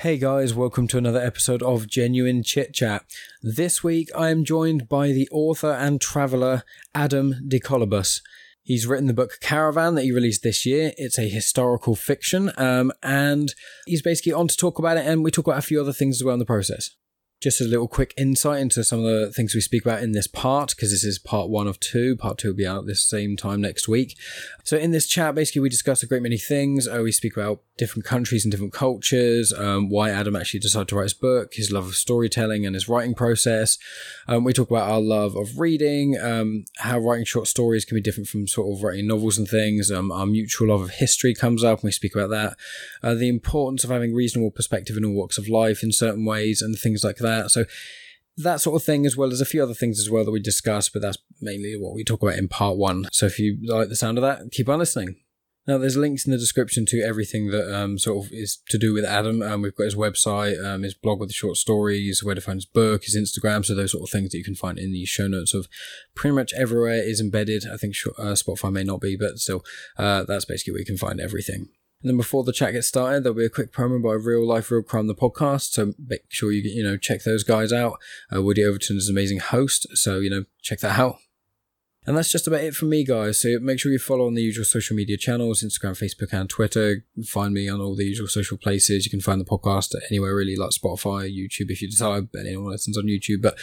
Hey 0.00 0.18
guys, 0.18 0.52
welcome 0.52 0.86
to 0.88 0.98
another 0.98 1.22
episode 1.22 1.62
of 1.62 1.86
Genuine 1.86 2.42
Chit 2.42 2.74
Chat. 2.74 3.06
This 3.42 3.82
week 3.82 4.10
I 4.14 4.28
am 4.28 4.44
joined 4.44 4.90
by 4.90 5.08
the 5.08 5.26
author 5.32 5.70
and 5.70 5.98
traveller 5.98 6.64
Adam 6.94 7.36
DeColobus. 7.48 8.20
He's 8.62 8.86
written 8.86 9.06
the 9.06 9.14
book 9.14 9.38
Caravan 9.40 9.94
that 9.94 10.02
he 10.02 10.12
released 10.12 10.42
this 10.42 10.66
year. 10.66 10.92
It's 10.98 11.18
a 11.18 11.30
historical 11.30 11.96
fiction, 11.96 12.52
um, 12.58 12.92
and 13.02 13.54
he's 13.86 14.02
basically 14.02 14.34
on 14.34 14.48
to 14.48 14.56
talk 14.56 14.78
about 14.78 14.98
it, 14.98 15.06
and 15.06 15.24
we 15.24 15.30
talk 15.30 15.46
about 15.46 15.60
a 15.60 15.62
few 15.62 15.80
other 15.80 15.94
things 15.94 16.18
as 16.18 16.24
well 16.24 16.34
in 16.34 16.40
the 16.40 16.44
process 16.44 16.90
just 17.42 17.60
a 17.60 17.64
little 17.64 17.88
quick 17.88 18.14
insight 18.16 18.60
into 18.60 18.82
some 18.82 19.00
of 19.00 19.04
the 19.04 19.30
things 19.30 19.54
we 19.54 19.60
speak 19.60 19.84
about 19.84 20.02
in 20.02 20.12
this 20.12 20.26
part, 20.26 20.70
because 20.74 20.90
this 20.90 21.04
is 21.04 21.18
part 21.18 21.50
one 21.50 21.66
of 21.66 21.78
two. 21.80 22.16
Part 22.16 22.38
two 22.38 22.48
will 22.48 22.56
be 22.56 22.66
out 22.66 22.80
at 22.80 22.86
this 22.86 23.06
same 23.06 23.36
time 23.36 23.60
next 23.60 23.86
week. 23.86 24.16
So, 24.64 24.76
in 24.76 24.90
this 24.90 25.06
chat, 25.06 25.34
basically, 25.34 25.60
we 25.60 25.68
discuss 25.68 26.02
a 26.02 26.06
great 26.06 26.22
many 26.22 26.38
things. 26.38 26.88
Uh, 26.88 27.00
we 27.02 27.12
speak 27.12 27.36
about 27.36 27.60
different 27.78 28.04
countries 28.04 28.44
and 28.44 28.50
different 28.50 28.72
cultures, 28.72 29.52
um, 29.52 29.88
why 29.88 30.10
Adam 30.10 30.34
actually 30.34 30.60
decided 30.60 30.88
to 30.88 30.96
write 30.96 31.04
his 31.04 31.14
book, 31.14 31.54
his 31.54 31.70
love 31.70 31.86
of 31.86 31.94
storytelling 31.94 32.64
and 32.64 32.74
his 32.74 32.88
writing 32.88 33.14
process. 33.14 33.78
Um, 34.26 34.44
we 34.44 34.52
talk 34.52 34.70
about 34.70 34.88
our 34.90 35.00
love 35.00 35.36
of 35.36 35.58
reading, 35.58 36.18
um, 36.20 36.64
how 36.78 36.98
writing 36.98 37.24
short 37.24 37.48
stories 37.48 37.84
can 37.84 37.96
be 37.96 38.00
different 38.00 38.28
from 38.28 38.46
sort 38.46 38.72
of 38.72 38.82
writing 38.82 39.06
novels 39.06 39.38
and 39.38 39.46
things. 39.46 39.90
Um, 39.90 40.10
our 40.10 40.26
mutual 40.26 40.68
love 40.68 40.80
of 40.80 40.90
history 40.90 41.34
comes 41.34 41.62
up, 41.62 41.80
and 41.80 41.88
we 41.88 41.92
speak 41.92 42.14
about 42.14 42.30
that. 42.30 42.56
Uh, 43.02 43.14
the 43.14 43.28
importance 43.28 43.84
of 43.84 43.90
having 43.90 44.14
reasonable 44.14 44.50
perspective 44.50 44.96
in 44.96 45.04
all 45.04 45.12
walks 45.12 45.38
of 45.38 45.48
life 45.48 45.82
in 45.82 45.92
certain 45.92 46.24
ways, 46.24 46.62
and 46.62 46.78
things 46.78 47.04
like 47.04 47.16
that. 47.16 47.50
So 47.50 47.64
that 48.38 48.60
sort 48.60 48.76
of 48.76 48.84
thing, 48.84 49.06
as 49.06 49.16
well 49.16 49.32
as 49.32 49.40
a 49.40 49.46
few 49.46 49.62
other 49.62 49.74
things 49.74 49.98
as 49.98 50.10
well 50.10 50.24
that 50.24 50.30
we 50.30 50.40
discuss, 50.40 50.88
but 50.88 51.02
that's 51.02 51.18
mainly 51.40 51.74
what 51.76 51.94
we 51.94 52.04
talk 52.04 52.22
about 52.22 52.38
in 52.38 52.48
part 52.48 52.76
one. 52.76 53.06
So 53.12 53.26
if 53.26 53.38
you 53.38 53.58
like 53.66 53.88
the 53.88 53.96
sound 53.96 54.18
of 54.18 54.22
that, 54.22 54.50
keep 54.52 54.68
on 54.68 54.78
listening. 54.78 55.16
Now, 55.66 55.78
there's 55.78 55.96
links 55.96 56.24
in 56.24 56.32
the 56.32 56.38
description 56.38 56.86
to 56.86 57.02
everything 57.02 57.50
that 57.50 57.74
um, 57.74 57.98
sort 57.98 58.24
of 58.24 58.32
is 58.32 58.58
to 58.68 58.78
do 58.78 58.94
with 58.94 59.04
Adam. 59.04 59.42
Um, 59.42 59.62
we've 59.62 59.74
got 59.74 59.84
his 59.84 59.96
website, 59.96 60.64
um, 60.64 60.82
his 60.82 60.94
blog 60.94 61.18
with 61.18 61.28
the 61.28 61.34
short 61.34 61.56
stories, 61.56 62.22
where 62.22 62.36
to 62.36 62.40
find 62.40 62.58
his 62.58 62.66
book, 62.66 63.04
his 63.04 63.16
Instagram. 63.16 63.64
So 63.64 63.74
those 63.74 63.92
sort 63.92 64.04
of 64.04 64.10
things 64.10 64.30
that 64.30 64.38
you 64.38 64.44
can 64.44 64.54
find 64.54 64.78
in 64.78 64.92
the 64.92 65.04
show 65.04 65.26
notes 65.26 65.54
of 65.54 65.66
pretty 66.14 66.36
much 66.36 66.52
everywhere 66.54 67.02
is 67.02 67.20
embedded. 67.20 67.64
I 67.66 67.76
think 67.76 67.94
uh, 68.16 68.34
Spotify 68.34 68.72
may 68.72 68.84
not 68.84 69.00
be, 69.00 69.16
but 69.16 69.38
still, 69.38 69.64
uh, 69.98 70.24
that's 70.24 70.44
basically 70.44 70.74
where 70.74 70.80
you 70.80 70.86
can 70.86 70.98
find 70.98 71.20
everything. 71.20 71.68
And 72.02 72.10
then 72.10 72.16
before 72.18 72.44
the 72.44 72.52
chat 72.52 72.72
gets 72.72 72.86
started, 72.86 73.24
there'll 73.24 73.36
be 73.36 73.46
a 73.46 73.50
quick 73.50 73.72
promo 73.72 74.00
by 74.02 74.12
Real 74.12 74.46
Life 74.46 74.70
Real 74.70 74.82
Crime, 74.82 75.08
the 75.08 75.14
podcast. 75.14 75.72
So 75.72 75.94
make 75.98 76.20
sure 76.28 76.52
you 76.52 76.62
you 76.62 76.84
know 76.84 76.96
check 76.96 77.24
those 77.24 77.42
guys 77.42 77.72
out. 77.72 77.98
Uh, 78.32 78.42
Woody 78.42 78.64
Overton 78.64 78.98
is 78.98 79.08
an 79.08 79.14
amazing 79.14 79.40
host, 79.40 79.86
so 79.96 80.18
you 80.18 80.30
know 80.30 80.44
check 80.62 80.80
that 80.80 80.98
out. 80.98 81.16
And 82.06 82.16
that's 82.16 82.32
just 82.32 82.46
about 82.46 82.60
it 82.60 82.74
from 82.74 82.88
me, 82.88 83.04
guys. 83.04 83.40
So 83.40 83.58
make 83.60 83.78
sure 83.78 83.92
you 83.92 83.98
follow 83.98 84.26
on 84.26 84.34
the 84.34 84.42
usual 84.42 84.64
social 84.64 84.96
media 84.96 85.16
channels 85.16 85.62
Instagram, 85.62 85.92
Facebook, 85.92 86.32
and 86.32 86.48
Twitter. 86.48 87.04
Find 87.26 87.52
me 87.52 87.68
on 87.68 87.80
all 87.80 87.94
the 87.94 88.04
usual 88.04 88.28
social 88.28 88.56
places. 88.56 89.04
You 89.04 89.10
can 89.10 89.20
find 89.20 89.40
the 89.40 89.44
podcast 89.44 89.94
anywhere 90.10 90.34
really, 90.34 90.56
like 90.56 90.70
Spotify, 90.70 91.30
YouTube, 91.30 91.70
if 91.70 91.82
you 91.82 91.88
desire, 91.88 92.16
decide. 92.22 92.46
Anyone 92.46 92.70
listens 92.70 92.96
on 92.96 93.04
YouTube, 93.04 93.42
but 93.42 93.58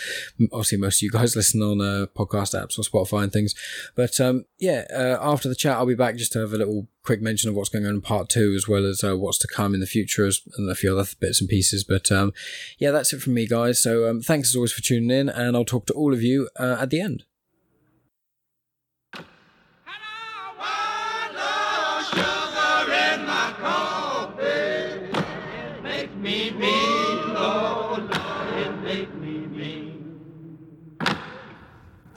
obviously 0.51 0.77
most 0.77 0.99
of 0.99 1.03
you 1.03 1.11
guys 1.11 1.35
listen 1.35 1.61
on 1.61 1.81
uh, 1.81 2.05
podcast 2.15 2.53
apps 2.53 2.77
or 2.77 2.83
Spotify 2.83 3.23
and 3.23 3.33
things. 3.33 3.55
But 3.95 4.19
um, 4.19 4.45
yeah, 4.59 4.85
uh, 4.93 5.17
after 5.21 5.49
the 5.49 5.55
chat, 5.55 5.77
I'll 5.77 5.85
be 5.85 5.95
back 5.95 6.15
just 6.15 6.33
to 6.33 6.39
have 6.39 6.53
a 6.53 6.57
little 6.57 6.87
quick 7.03 7.21
mention 7.21 7.49
of 7.49 7.55
what's 7.55 7.69
going 7.69 7.85
on 7.85 7.95
in 7.95 8.01
part 8.01 8.29
two, 8.29 8.53
as 8.55 8.67
well 8.67 8.85
as 8.85 9.03
uh, 9.03 9.17
what's 9.17 9.37
to 9.39 9.47
come 9.47 9.73
in 9.73 9.79
the 9.79 9.85
future, 9.85 10.29
and 10.57 10.69
a 10.69 10.75
few 10.75 10.97
other 10.97 11.09
bits 11.19 11.41
and 11.41 11.49
pieces. 11.49 11.83
But 11.83 12.11
um, 12.11 12.33
yeah, 12.77 12.91
that's 12.91 13.13
it 13.13 13.21
from 13.21 13.33
me, 13.33 13.47
guys. 13.47 13.81
So 13.81 14.09
um, 14.09 14.21
thanks 14.21 14.49
as 14.49 14.55
always 14.55 14.73
for 14.73 14.81
tuning 14.81 15.11
in, 15.11 15.29
and 15.29 15.55
I'll 15.55 15.65
talk 15.65 15.85
to 15.87 15.93
all 15.93 16.13
of 16.13 16.21
you 16.21 16.49
uh, 16.59 16.77
at 16.79 16.89
the 16.89 17.01
end. 17.01 17.23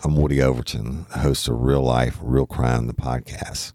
I'm 0.07 0.15
Woody 0.15 0.41
Overton, 0.41 1.05
host 1.17 1.49
of 1.49 1.63
Real 1.63 1.83
Life, 1.83 2.17
Real 2.23 2.47
Crime, 2.47 2.87
the 2.87 2.95
podcast. 2.95 3.73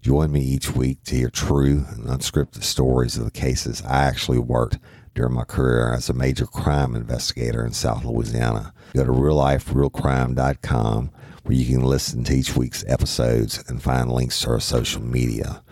Join 0.00 0.30
me 0.30 0.40
each 0.40 0.76
week 0.76 1.02
to 1.02 1.16
hear 1.16 1.28
true 1.28 1.84
and 1.88 2.04
unscripted 2.04 2.62
stories 2.62 3.16
of 3.16 3.24
the 3.24 3.32
cases 3.32 3.82
I 3.82 4.04
actually 4.04 4.38
worked 4.38 4.78
during 5.16 5.34
my 5.34 5.42
career 5.42 5.92
as 5.92 6.08
a 6.08 6.14
major 6.14 6.46
crime 6.46 6.94
investigator 6.94 7.66
in 7.66 7.72
South 7.72 8.04
Louisiana. 8.04 8.72
Go 8.94 9.04
to 9.04 9.10
realliferealcrime.com 9.10 11.10
where 11.42 11.56
you 11.56 11.66
can 11.66 11.84
listen 11.84 12.22
to 12.22 12.32
each 12.32 12.56
week's 12.56 12.84
episodes 12.86 13.64
and 13.66 13.82
find 13.82 14.08
links 14.08 14.40
to 14.42 14.50
our 14.50 14.60
social 14.60 15.02
media. 15.02 15.64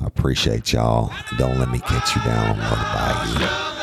I 0.00 0.06
appreciate 0.06 0.72
y'all. 0.72 1.12
Don't 1.38 1.58
let 1.58 1.72
me 1.72 1.80
catch 1.80 2.14
you 2.14 2.22
down 2.22 2.50
on 2.50 2.58
Murder 2.58 3.40
Bayou. 3.40 3.75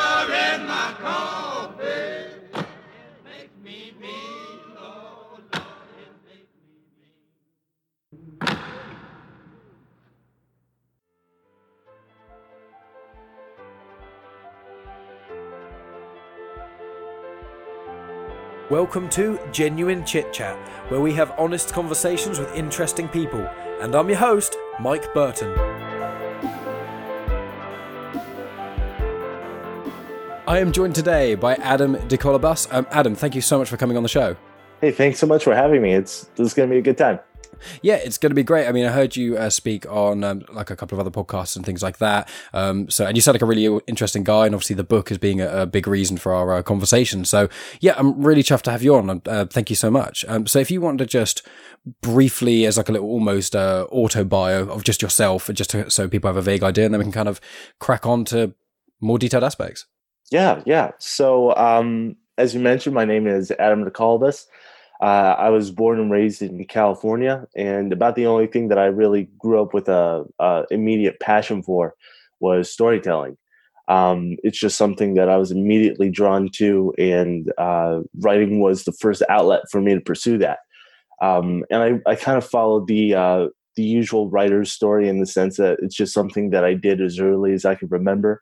Welcome 18.70 19.10
to 19.10 19.38
Genuine 19.52 20.06
Chit 20.06 20.32
Chat, 20.32 20.56
where 20.88 21.02
we 21.02 21.12
have 21.16 21.34
honest 21.38 21.74
conversations 21.74 22.40
with 22.40 22.56
interesting 22.56 23.10
people. 23.10 23.42
And 23.82 23.94
I'm 23.94 24.08
your 24.08 24.18
host, 24.18 24.56
Mike 24.80 25.14
Burton. 25.14 25.50
I 30.48 30.60
am 30.60 30.72
joined 30.72 30.96
today 30.96 31.36
by 31.36 31.56
Adam 31.56 31.96
DeColobus. 32.08 32.74
Um, 32.74 32.88
Adam, 32.92 33.16
thank 33.16 33.36
you 33.36 33.42
so 33.42 33.60
much 33.60 33.68
for 33.68 33.76
coming 33.76 33.98
on 33.98 34.04
the 34.04 34.08
show. 34.08 34.38
Hey, 34.80 34.92
thanks 34.92 35.20
so 35.20 35.28
much 35.28 35.44
for 35.44 35.54
having 35.54 35.82
me. 35.82 35.94
It's 35.94 36.30
this 36.36 36.48
is 36.48 36.54
going 36.54 36.70
to 36.70 36.74
be 36.74 36.80
a 36.80 36.82
good 36.82 36.98
time. 36.98 37.20
Yeah, 37.82 37.96
it's 37.96 38.18
going 38.18 38.32
to 38.32 38.36
be 38.36 38.44
great. 38.44 38.68
I 38.68 38.72
mean, 38.72 38.86
I 38.86 38.92
heard 38.92 39.16
you 39.16 39.38
uh, 39.38 39.50
speak 39.50 39.90
on 39.92 40.24
um, 40.24 40.44
like 40.52 40.70
a 40.70 40.76
couple 40.76 41.00
of 41.00 41.06
other 41.06 41.12
podcasts 41.12 41.56
and 41.56 41.66
things 41.66 41.82
like 41.82 41.98
that. 41.98 42.30
Um, 42.54 42.90
so, 42.90 43.06
and 43.06 43.18
you 43.18 43.22
sound 43.22 43.36
like 43.36 43.42
a 43.42 43.46
really 43.46 43.80
interesting 43.88 44.24
guy, 44.24 44.46
and 44.46 44.56
obviously 44.56 44.76
the 44.76 44.84
book 44.84 45.12
is 45.12 45.18
being 45.18 45.42
a, 45.42 45.62
a 45.62 45.66
big 45.66 45.88
reason 45.88 46.18
for 46.18 46.34
our 46.34 46.54
uh, 46.54 46.64
conversation. 46.64 47.26
So, 47.26 47.50
yeah, 47.80 47.94
I'm 47.98 48.22
really 48.22 48.44
chuffed 48.44 48.64
to 48.64 48.72
have 48.72 48.84
you 48.84 48.96
on. 48.96 49.22
Uh, 49.26 49.46
thank 49.46 49.70
you 49.70 49.76
so 49.76 49.90
much. 49.90 50.26
Um, 50.28 50.48
so, 50.48 50.60
if 50.60 50.72
you 50.72 50.82
want 50.82 51.00
to 51.00 51.06
just 51.06 51.46
briefly, 52.02 52.66
as 52.66 52.78
like 52.78 52.90
a 52.90 52.92
little 52.92 53.10
almost 53.10 53.56
uh, 53.56 53.88
auto 53.92 54.24
bio 54.24 54.68
of 54.68 54.84
just 54.84 55.02
yourself, 55.02 55.50
just 55.54 55.72
to, 55.72 55.90
so 55.90 56.08
people 56.08 56.30
have 56.30 56.38
a 56.38 56.42
vague 56.42 56.64
idea, 56.64 56.86
and 56.86 56.94
then 56.94 57.00
we 57.00 57.06
can 57.06 57.12
kind 57.12 57.30
of 57.30 57.42
crack 57.80 58.06
on 58.06 58.26
to 58.26 58.54
more 59.02 59.20
detailed 59.20 59.44
aspects. 59.44 59.86
Yeah, 60.32 60.62
yeah. 60.66 60.92
So, 61.00 61.56
um, 61.56 62.16
as 62.38 62.54
you 62.54 62.60
mentioned, 62.60 62.96
my 62.96 63.06
name 63.06 63.28
is 63.28 63.52
Adam 63.60 63.86
DeColobus. 63.86 64.46
Uh, 65.02 65.36
I 65.38 65.50
was 65.50 65.72
born 65.72 66.00
and 66.00 66.12
raised 66.12 66.42
in 66.42 66.64
California, 66.66 67.46
and 67.56 67.92
about 67.92 68.16
the 68.16 68.28
only 68.28 68.48
thing 68.48 68.70
that 68.70 68.80
I 68.80 68.86
really 68.86 69.30
grew 69.38 69.62
up 69.62 69.74
with 69.74 69.90
a, 69.90 70.26
a 70.40 70.66
immediate 70.72 71.20
passion 71.20 71.62
for 71.64 71.94
was 72.40 72.72
storytelling. 72.72 73.38
Um, 73.90 74.38
it's 74.44 74.60
just 74.60 74.78
something 74.78 75.16
that 75.16 75.28
I 75.28 75.38
was 75.38 75.52
immediately 75.52 76.10
drawn 76.10 76.50
to, 76.54 76.94
and 76.98 77.52
uh, 77.58 78.02
writing 78.20 78.62
was 78.62 78.84
the 78.84 78.94
first 78.94 79.24
outlet 79.30 79.64
for 79.70 79.82
me 79.82 79.94
to 79.94 80.02
pursue 80.02 80.38
that. 80.38 80.60
Um, 81.22 81.66
and 81.70 82.02
I, 82.06 82.12
I 82.12 82.16
kind 82.16 82.38
of 82.38 82.46
followed 82.46 82.88
the 82.88 83.16
uh, 83.16 83.48
the 83.76 83.84
usual 83.84 84.30
writer's 84.30 84.72
story 84.72 85.10
in 85.10 85.20
the 85.20 85.26
sense 85.26 85.58
that 85.58 85.80
it's 85.82 85.96
just 85.96 86.14
something 86.14 86.52
that 86.52 86.64
I 86.64 86.76
did 86.76 87.02
as 87.02 87.20
early 87.20 87.54
as 87.54 87.66
I 87.66 87.76
could 87.76 87.92
remember 87.92 88.42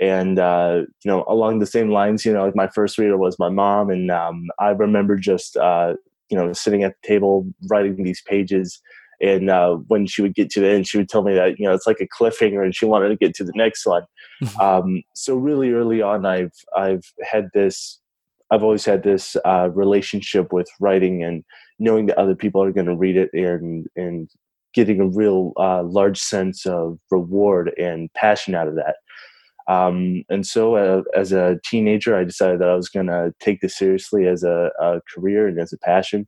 and 0.00 0.38
uh, 0.38 0.82
you 1.04 1.10
know 1.10 1.24
along 1.28 1.58
the 1.58 1.66
same 1.66 1.90
lines 1.90 2.24
you 2.24 2.32
know 2.32 2.44
like 2.44 2.56
my 2.56 2.68
first 2.68 2.98
reader 2.98 3.16
was 3.16 3.38
my 3.38 3.48
mom 3.48 3.90
and 3.90 4.10
um, 4.10 4.46
i 4.58 4.70
remember 4.70 5.16
just 5.16 5.56
uh, 5.56 5.94
you 6.30 6.36
know 6.36 6.52
sitting 6.52 6.82
at 6.82 6.94
the 7.02 7.08
table 7.08 7.46
writing 7.70 8.02
these 8.02 8.22
pages. 8.22 8.80
And 9.20 9.50
uh, 9.50 9.78
when 9.88 10.06
she 10.06 10.22
would 10.22 10.36
get 10.36 10.48
to 10.50 10.60
the 10.60 10.68
end 10.68 10.86
she 10.86 10.96
would 10.96 11.08
tell 11.08 11.22
me 11.22 11.34
that 11.34 11.58
you 11.58 11.66
know 11.66 11.74
it's 11.74 11.86
like 11.86 12.00
a 12.00 12.06
cliffhanger 12.06 12.62
and 12.62 12.74
she 12.74 12.86
wanted 12.86 13.08
to 13.08 13.16
get 13.16 13.34
to 13.36 13.44
the 13.44 13.52
next 13.54 13.86
one. 13.86 14.04
Um, 14.60 15.02
so 15.14 15.34
really 15.34 15.72
early 15.72 16.00
on 16.00 16.24
i've 16.24 16.52
i've 16.76 17.02
had 17.28 17.48
this 17.54 17.98
i've 18.52 18.62
always 18.62 18.84
had 18.84 19.02
this 19.02 19.36
uh, 19.44 19.68
relationship 19.74 20.52
with 20.52 20.68
writing 20.78 21.24
and 21.24 21.42
knowing 21.80 22.06
that 22.06 22.18
other 22.18 22.36
people 22.36 22.62
are 22.62 22.70
going 22.70 22.86
to 22.86 22.94
read 22.94 23.16
it 23.16 23.30
and 23.32 23.88
and 23.96 24.30
getting 24.74 25.00
a 25.00 25.08
real 25.08 25.54
uh, 25.56 25.82
large 25.82 26.20
sense 26.20 26.66
of 26.66 27.00
reward 27.10 27.72
and 27.78 28.12
passion 28.14 28.54
out 28.54 28.68
of 28.68 28.76
that 28.76 28.96
um, 29.68 30.24
and 30.30 30.46
so, 30.46 30.76
uh, 30.76 31.02
as 31.14 31.30
a 31.30 31.60
teenager, 31.62 32.16
I 32.16 32.24
decided 32.24 32.60
that 32.60 32.70
I 32.70 32.74
was 32.74 32.88
going 32.88 33.06
to 33.06 33.34
take 33.38 33.60
this 33.60 33.76
seriously 33.76 34.26
as 34.26 34.42
a, 34.42 34.70
a, 34.80 35.00
career 35.14 35.46
and 35.46 35.60
as 35.60 35.74
a 35.74 35.78
passion. 35.78 36.26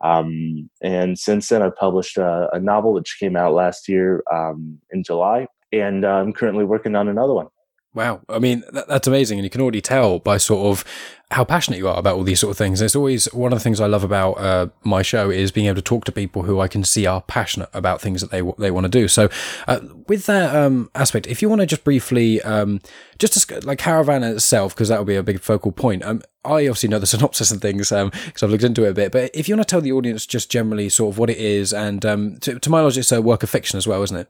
Um, 0.00 0.70
and 0.82 1.18
since 1.18 1.48
then, 1.48 1.62
I've 1.62 1.76
published 1.76 2.16
a, 2.16 2.48
a, 2.52 2.58
novel 2.58 2.94
which 2.94 3.18
came 3.20 3.36
out 3.36 3.52
last 3.52 3.88
year 3.88 4.22
um, 4.32 4.78
in 4.90 5.02
July, 5.02 5.48
and 5.70 6.04
uh, 6.04 6.08
I'm 6.08 6.32
currently 6.32 6.64
working 6.64 6.96
on 6.96 7.08
another 7.08 7.34
one. 7.34 7.48
Wow. 7.94 8.20
I 8.28 8.38
mean, 8.38 8.62
that, 8.72 8.86
that's 8.86 9.08
amazing. 9.08 9.38
And 9.38 9.44
you 9.44 9.50
can 9.50 9.60
already 9.60 9.80
tell 9.80 10.18
by 10.18 10.36
sort 10.36 10.66
of 10.66 10.84
how 11.30 11.44
passionate 11.44 11.78
you 11.78 11.88
are 11.88 11.98
about 11.98 12.16
all 12.16 12.22
these 12.22 12.40
sort 12.40 12.50
of 12.50 12.56
things. 12.58 12.80
It's 12.80 12.96
always 12.96 13.26
one 13.34 13.52
of 13.52 13.58
the 13.58 13.62
things 13.62 13.80
I 13.80 13.86
love 13.86 14.04
about 14.04 14.32
uh, 14.34 14.68
my 14.84 15.02
show 15.02 15.30
is 15.30 15.50
being 15.50 15.66
able 15.66 15.76
to 15.76 15.82
talk 15.82 16.04
to 16.04 16.12
people 16.12 16.42
who 16.42 16.60
I 16.60 16.68
can 16.68 16.84
see 16.84 17.06
are 17.06 17.20
passionate 17.22 17.68
about 17.72 18.00
things 18.00 18.20
that 18.20 18.30
they 18.30 18.40
they 18.58 18.70
want 18.70 18.84
to 18.84 18.88
do. 18.88 19.08
So, 19.08 19.28
uh, 19.66 19.80
with 20.06 20.26
that 20.26 20.54
um, 20.54 20.90
aspect, 20.94 21.26
if 21.26 21.42
you 21.42 21.48
want 21.48 21.60
to 21.60 21.66
just 21.66 21.84
briefly, 21.84 22.40
um, 22.42 22.80
just 23.18 23.50
like 23.64 23.78
Caravan 23.78 24.22
itself, 24.22 24.74
because 24.74 24.88
that 24.88 24.98
would 24.98 25.06
be 25.06 25.16
a 25.16 25.22
big 25.22 25.40
focal 25.40 25.72
point. 25.72 26.02
Um, 26.02 26.22
I 26.44 26.66
obviously 26.66 26.88
know 26.88 26.98
the 26.98 27.06
synopsis 27.14 27.50
and 27.50 27.60
things 27.60 27.90
because 27.90 27.92
um, 27.92 28.10
I've 28.42 28.50
looked 28.50 28.64
into 28.64 28.84
it 28.84 28.90
a 28.90 28.94
bit. 28.94 29.12
But 29.12 29.30
if 29.34 29.48
you 29.48 29.56
want 29.56 29.66
to 29.66 29.70
tell 29.70 29.80
the 29.80 29.92
audience 29.92 30.24
just 30.24 30.50
generally 30.50 30.88
sort 30.88 31.12
of 31.12 31.18
what 31.18 31.30
it 31.30 31.38
is, 31.38 31.72
and 31.72 32.06
um, 32.06 32.36
to, 32.38 32.58
to 32.58 32.70
my 32.70 32.78
knowledge, 32.78 32.96
it's 32.96 33.12
a 33.12 33.20
work 33.20 33.42
of 33.42 33.50
fiction 33.50 33.76
as 33.76 33.86
well, 33.86 34.02
isn't 34.02 34.16
it? 34.16 34.28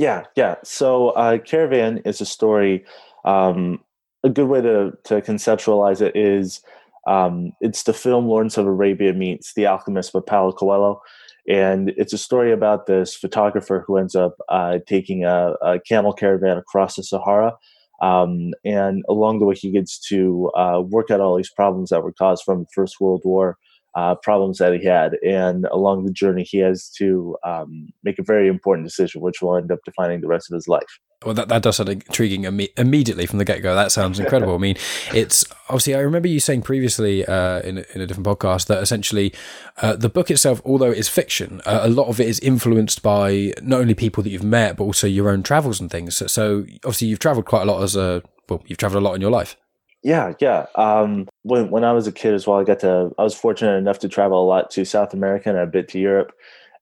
Yeah, 0.00 0.24
yeah. 0.34 0.54
So, 0.64 1.10
uh, 1.10 1.36
Caravan 1.36 1.98
is 2.06 2.22
a 2.22 2.24
story. 2.24 2.86
Um, 3.26 3.84
a 4.24 4.30
good 4.30 4.48
way 4.48 4.62
to 4.62 4.92
to 5.04 5.20
conceptualize 5.20 6.00
it 6.00 6.16
is 6.16 6.62
um, 7.06 7.52
it's 7.60 7.82
the 7.82 7.92
film 7.92 8.26
Lawrence 8.26 8.56
of 8.56 8.64
Arabia 8.66 9.12
meets 9.12 9.52
The 9.52 9.66
Alchemist 9.66 10.14
by 10.14 10.20
Paulo 10.20 10.52
Coelho. 10.52 11.02
And 11.46 11.92
it's 11.98 12.14
a 12.14 12.18
story 12.18 12.50
about 12.50 12.86
this 12.86 13.14
photographer 13.14 13.84
who 13.86 13.98
ends 13.98 14.14
up 14.14 14.36
uh, 14.48 14.78
taking 14.86 15.26
a, 15.26 15.54
a, 15.60 15.80
camel 15.80 16.14
caravan 16.14 16.56
across 16.56 16.96
the 16.96 17.02
Sahara. 17.02 17.58
Um, 18.00 18.52
and 18.64 19.04
along 19.06 19.40
the 19.40 19.44
way, 19.44 19.54
he 19.54 19.70
gets 19.70 19.98
to 20.08 20.50
uh, 20.56 20.80
work 20.80 21.10
out 21.10 21.20
all 21.20 21.36
these 21.36 21.50
problems 21.50 21.90
that 21.90 22.02
were 22.02 22.12
caused 22.12 22.44
from 22.44 22.60
the 22.60 22.68
First 22.74 23.00
World 23.00 23.22
War, 23.24 23.58
uh, 23.94 24.14
problems 24.16 24.58
that 24.58 24.72
he 24.72 24.84
had. 24.84 25.14
And 25.26 25.66
along 25.66 26.04
the 26.04 26.12
journey, 26.12 26.44
he 26.44 26.58
has 26.58 26.88
to 26.98 27.36
um, 27.44 27.88
make 28.04 28.18
a 28.18 28.22
very 28.22 28.48
important 28.48 28.86
decision, 28.86 29.20
which 29.20 29.42
will 29.42 29.56
end 29.56 29.72
up 29.72 29.80
defining 29.84 30.20
the 30.20 30.28
rest 30.28 30.50
of 30.50 30.54
his 30.54 30.68
life. 30.68 30.98
Well, 31.24 31.34
that, 31.34 31.48
that 31.48 31.62
does 31.62 31.76
sound 31.76 31.90
intriguing 31.90 32.44
Im- 32.44 32.68
immediately 32.78 33.26
from 33.26 33.38
the 33.38 33.44
get 33.44 33.62
go. 33.62 33.74
That 33.74 33.92
sounds 33.92 34.18
incredible. 34.20 34.54
I 34.54 34.58
mean, 34.58 34.76
it's 35.12 35.44
obviously, 35.68 35.94
I 35.94 36.00
remember 36.00 36.28
you 36.28 36.40
saying 36.40 36.62
previously 36.62 37.26
uh, 37.26 37.60
in, 37.60 37.84
in 37.94 38.00
a 38.00 38.06
different 38.06 38.26
podcast 38.26 38.68
that 38.68 38.82
essentially 38.82 39.34
uh, 39.82 39.96
the 39.96 40.08
book 40.08 40.30
itself, 40.30 40.62
although 40.64 40.90
it's 40.90 41.08
fiction, 41.08 41.60
uh, 41.66 41.80
a 41.82 41.90
lot 41.90 42.08
of 42.08 42.20
it 42.20 42.28
is 42.28 42.40
influenced 42.40 43.02
by 43.02 43.52
not 43.60 43.80
only 43.80 43.94
people 43.94 44.22
that 44.22 44.30
you've 44.30 44.42
met, 44.42 44.76
but 44.76 44.84
also 44.84 45.06
your 45.06 45.28
own 45.28 45.42
travels 45.42 45.80
and 45.80 45.90
things. 45.90 46.16
So, 46.16 46.26
so 46.26 46.64
obviously, 46.84 47.08
you've 47.08 47.18
traveled 47.18 47.44
quite 47.44 47.62
a 47.62 47.66
lot 47.70 47.82
as 47.82 47.96
a, 47.96 48.22
well, 48.48 48.62
you've 48.66 48.78
traveled 48.78 49.02
a 49.02 49.04
lot 49.04 49.14
in 49.14 49.20
your 49.20 49.30
life. 49.30 49.56
Yeah, 50.02 50.32
yeah. 50.40 50.66
Um, 50.76 51.28
when 51.42 51.70
when 51.70 51.84
I 51.84 51.92
was 51.92 52.06
a 52.06 52.12
kid 52.12 52.32
as 52.34 52.46
well, 52.46 52.58
I 52.58 52.64
got 52.64 52.80
to. 52.80 53.10
I 53.18 53.22
was 53.22 53.34
fortunate 53.34 53.76
enough 53.76 53.98
to 54.00 54.08
travel 54.08 54.42
a 54.42 54.46
lot 54.46 54.70
to 54.72 54.84
South 54.84 55.12
America 55.12 55.50
and 55.50 55.58
a 55.58 55.66
bit 55.66 55.88
to 55.88 55.98
Europe, 55.98 56.32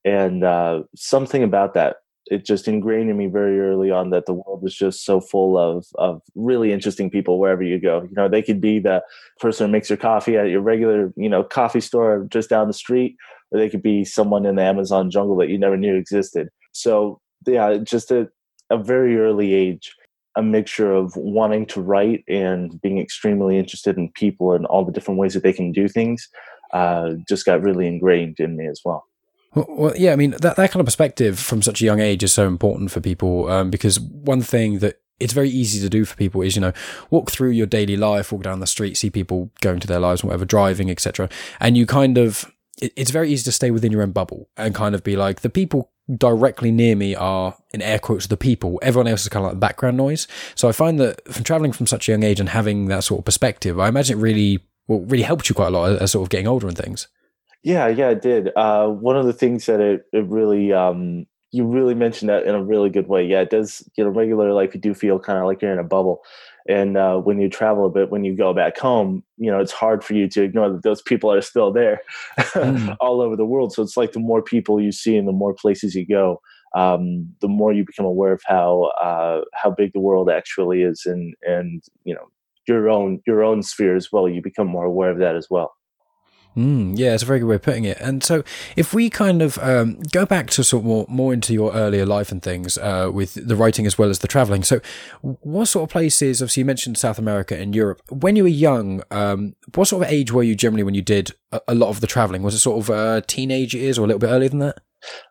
and 0.05 0.43
uh, 0.43 0.83
something 0.95 1.43
about 1.43 1.73
that 1.73 1.97
it 2.27 2.45
just 2.45 2.67
ingrained 2.67 3.09
in 3.09 3.17
me 3.17 3.25
very 3.25 3.59
early 3.59 3.89
on 3.89 4.11
that 4.11 4.27
the 4.27 4.33
world 4.33 4.61
was 4.61 4.75
just 4.75 5.03
so 5.03 5.19
full 5.19 5.57
of 5.57 5.85
of 5.95 6.21
really 6.35 6.71
interesting 6.71 7.09
people 7.09 7.39
wherever 7.39 7.63
you 7.63 7.79
go. 7.79 8.03
You 8.03 8.13
know, 8.15 8.29
they 8.29 8.41
could 8.43 8.61
be 8.61 8.79
the 8.79 9.03
person 9.39 9.65
who 9.67 9.71
makes 9.71 9.89
your 9.89 9.97
coffee 9.97 10.37
at 10.37 10.49
your 10.49 10.61
regular, 10.61 11.11
you 11.17 11.27
know, 11.29 11.43
coffee 11.43 11.81
store 11.81 12.25
just 12.29 12.49
down 12.49 12.67
the 12.67 12.73
street, 12.73 13.15
or 13.51 13.59
they 13.59 13.69
could 13.69 13.81
be 13.81 14.05
someone 14.05 14.45
in 14.45 14.55
the 14.55 14.61
Amazon 14.63 15.09
jungle 15.11 15.35
that 15.37 15.49
you 15.49 15.57
never 15.57 15.75
knew 15.77 15.95
existed. 15.95 16.49
So 16.71 17.19
yeah, 17.47 17.77
just 17.77 18.11
at 18.11 18.29
a 18.69 18.77
very 18.77 19.17
early 19.17 19.53
age, 19.53 19.93
a 20.35 20.43
mixture 20.43 20.91
of 20.93 21.15
wanting 21.15 21.65
to 21.67 21.81
write 21.81 22.23
and 22.27 22.79
being 22.81 22.99
extremely 22.99 23.57
interested 23.57 23.97
in 23.97 24.11
people 24.11 24.53
and 24.53 24.65
all 24.67 24.85
the 24.85 24.91
different 24.91 25.19
ways 25.19 25.33
that 25.33 25.43
they 25.43 25.53
can 25.53 25.71
do 25.71 25.87
things 25.87 26.29
uh, 26.73 27.13
just 27.27 27.45
got 27.45 27.61
really 27.61 27.87
ingrained 27.87 28.39
in 28.39 28.55
me 28.55 28.67
as 28.67 28.81
well. 28.85 29.05
Well, 29.55 29.93
yeah, 29.97 30.13
I 30.13 30.15
mean 30.15 30.31
that 30.31 30.55
that 30.55 30.71
kind 30.71 30.79
of 30.79 30.85
perspective 30.85 31.39
from 31.39 31.63
such 31.63 31.81
a 31.81 31.85
young 31.85 31.99
age 31.99 32.23
is 32.23 32.31
so 32.31 32.47
important 32.47 32.91
for 32.91 33.01
people 33.01 33.49
um, 33.49 33.71
because 33.71 33.99
one 33.99 34.41
thing 34.41 34.79
that 34.79 35.01
it's 35.19 35.33
very 35.33 35.49
easy 35.49 35.81
to 35.81 35.89
do 35.89 36.05
for 36.05 36.15
people 36.15 36.41
is 36.41 36.55
you 36.55 36.61
know 36.61 36.71
walk 37.09 37.31
through 37.31 37.49
your 37.49 37.65
daily 37.65 37.97
life, 37.97 38.31
walk 38.31 38.43
down 38.43 38.59
the 38.59 38.67
street, 38.67 38.95
see 38.95 39.09
people 39.09 39.49
going 39.61 39.79
to 39.79 39.87
their 39.87 39.99
lives, 39.99 40.23
whatever, 40.23 40.45
driving, 40.45 40.91
etc., 40.91 41.29
and 41.59 41.75
you 41.75 41.87
kind 41.87 42.19
of 42.19 42.51
it, 42.79 42.93
it's 42.95 43.09
very 43.09 43.31
easy 43.31 43.43
to 43.43 43.51
stay 43.51 43.71
within 43.71 43.91
your 43.91 44.03
own 44.03 44.11
bubble 44.11 44.49
and 44.55 44.75
kind 44.75 44.93
of 44.93 45.03
be 45.03 45.15
like 45.15 45.41
the 45.41 45.49
people 45.49 45.91
directly 46.17 46.71
near 46.71 46.95
me 46.95 47.13
are 47.15 47.55
in 47.73 47.81
air 47.81 47.99
quotes 47.99 48.27
the 48.27 48.37
people 48.37 48.79
everyone 48.81 49.07
else 49.07 49.21
is 49.21 49.29
kind 49.29 49.45
of 49.45 49.51
like 49.51 49.59
background 49.59 49.95
noise 49.95 50.27
so 50.55 50.67
i 50.67 50.71
find 50.71 50.99
that 50.99 51.21
from 51.31 51.43
traveling 51.43 51.71
from 51.71 51.85
such 51.85 52.09
a 52.09 52.11
young 52.11 52.23
age 52.23 52.39
and 52.39 52.49
having 52.49 52.87
that 52.87 53.03
sort 53.03 53.19
of 53.19 53.25
perspective 53.25 53.79
i 53.79 53.87
imagine 53.87 54.17
it 54.17 54.21
really 54.21 54.59
well 54.87 55.01
really 55.01 55.23
helped 55.23 55.47
you 55.49 55.53
quite 55.53 55.67
a 55.67 55.71
lot 55.71 56.01
as 56.01 56.11
sort 56.11 56.25
of 56.25 56.29
getting 56.29 56.47
older 56.47 56.67
and 56.67 56.77
things 56.77 57.07
yeah, 57.63 57.87
yeah, 57.87 58.09
it 58.09 58.21
did. 58.21 58.51
Uh, 58.55 58.87
one 58.87 59.17
of 59.17 59.25
the 59.25 59.33
things 59.33 59.65
that 59.65 59.81
it, 59.81 60.05
it 60.13 60.25
really 60.25 60.71
um, 60.71 61.25
you 61.51 61.65
really 61.65 61.93
mentioned 61.93 62.29
that 62.29 62.45
in 62.45 62.55
a 62.55 62.63
really 62.63 62.89
good 62.89 63.07
way. 63.07 63.25
Yeah, 63.25 63.41
it 63.41 63.49
does. 63.49 63.87
You 63.97 64.03
know, 64.03 64.09
regular 64.11 64.53
life 64.53 64.73
you 64.73 64.79
do 64.79 64.93
feel 64.93 65.19
kind 65.19 65.39
of 65.39 65.45
like 65.45 65.61
you're 65.61 65.73
in 65.73 65.79
a 65.79 65.83
bubble, 65.83 66.21
and 66.69 66.97
uh, 66.97 67.17
when 67.17 67.41
you 67.41 67.49
travel 67.49 67.87
a 67.87 67.89
bit, 67.89 68.11
when 68.11 68.23
you 68.23 68.35
go 68.35 68.53
back 68.53 68.77
home, 68.77 69.23
you 69.37 69.49
know, 69.49 69.59
it's 69.59 69.71
hard 69.71 70.03
for 70.03 70.13
you 70.13 70.29
to 70.29 70.43
ignore 70.43 70.69
that 70.69 70.83
those 70.83 71.01
people 71.01 71.33
are 71.33 71.41
still 71.41 71.73
there, 71.73 72.01
mm. 72.37 72.95
all 72.99 73.21
over 73.21 73.35
the 73.35 73.45
world. 73.45 73.73
So 73.73 73.81
it's 73.81 73.97
like 73.97 74.11
the 74.11 74.19
more 74.19 74.43
people 74.43 74.79
you 74.79 74.91
see 74.91 75.17
and 75.17 75.27
the 75.27 75.33
more 75.33 75.55
places 75.55 75.95
you 75.95 76.05
go, 76.05 76.39
um, 76.75 77.27
the 77.41 77.47
more 77.47 77.73
you 77.73 77.83
become 77.83 78.05
aware 78.05 78.33
of 78.33 78.43
how 78.45 78.91
uh, 79.01 79.41
how 79.55 79.71
big 79.71 79.93
the 79.93 79.99
world 79.99 80.29
actually 80.29 80.83
is, 80.83 81.07
and 81.07 81.33
and 81.41 81.81
you 82.03 82.13
know 82.13 82.29
your 82.67 82.87
own 82.87 83.19
your 83.25 83.43
own 83.43 83.63
sphere 83.63 83.95
as 83.95 84.11
well. 84.11 84.29
You 84.29 84.39
become 84.39 84.67
more 84.67 84.85
aware 84.85 85.09
of 85.09 85.17
that 85.17 85.35
as 85.35 85.47
well. 85.49 85.73
Mm, 86.59 86.99
yeah, 86.99 87.13
it's 87.13 87.23
a 87.23 87.25
very 87.25 87.39
good 87.39 87.45
way 87.45 87.55
of 87.55 87.61
putting 87.61 87.85
it. 87.85 87.97
And 88.01 88.21
so, 88.21 88.43
if 88.75 88.93
we 88.93 89.09
kind 89.09 89.41
of 89.41 89.57
um, 89.59 89.97
go 90.11 90.25
back 90.25 90.49
to 90.51 90.63
sort 90.63 90.81
of 90.81 90.85
more, 90.85 91.05
more 91.07 91.31
into 91.31 91.53
your 91.53 91.71
earlier 91.73 92.05
life 92.05 92.33
and 92.33 92.43
things 92.43 92.77
uh, 92.77 93.09
with 93.13 93.35
the 93.35 93.55
writing 93.55 93.85
as 93.85 93.97
well 93.97 94.09
as 94.09 94.19
the 94.19 94.27
traveling. 94.27 94.63
So, 94.63 94.81
what 95.21 95.67
sort 95.67 95.83
of 95.83 95.93
places? 95.93 96.41
Obviously, 96.41 96.61
you 96.61 96.65
mentioned 96.65 96.97
South 96.97 97.17
America 97.17 97.57
and 97.57 97.73
Europe. 97.73 98.01
When 98.09 98.35
you 98.35 98.43
were 98.43 98.49
young, 98.49 99.03
um, 99.09 99.55
what 99.73 99.87
sort 99.87 100.03
of 100.03 100.11
age 100.11 100.33
were 100.33 100.43
you 100.43 100.53
generally 100.53 100.83
when 100.83 100.95
you 100.95 101.01
did 101.01 101.31
a, 101.53 101.61
a 101.69 101.75
lot 101.75 101.87
of 101.91 102.01
the 102.01 102.07
traveling? 102.07 102.43
Was 102.43 102.55
it 102.55 102.59
sort 102.59 102.83
of 102.83 102.89
uh, 102.89 103.21
teenage 103.25 103.73
years 103.73 103.97
or 103.97 104.03
a 104.03 104.07
little 104.07 104.19
bit 104.19 104.27
earlier 104.27 104.49
than 104.49 104.59
that? 104.59 104.81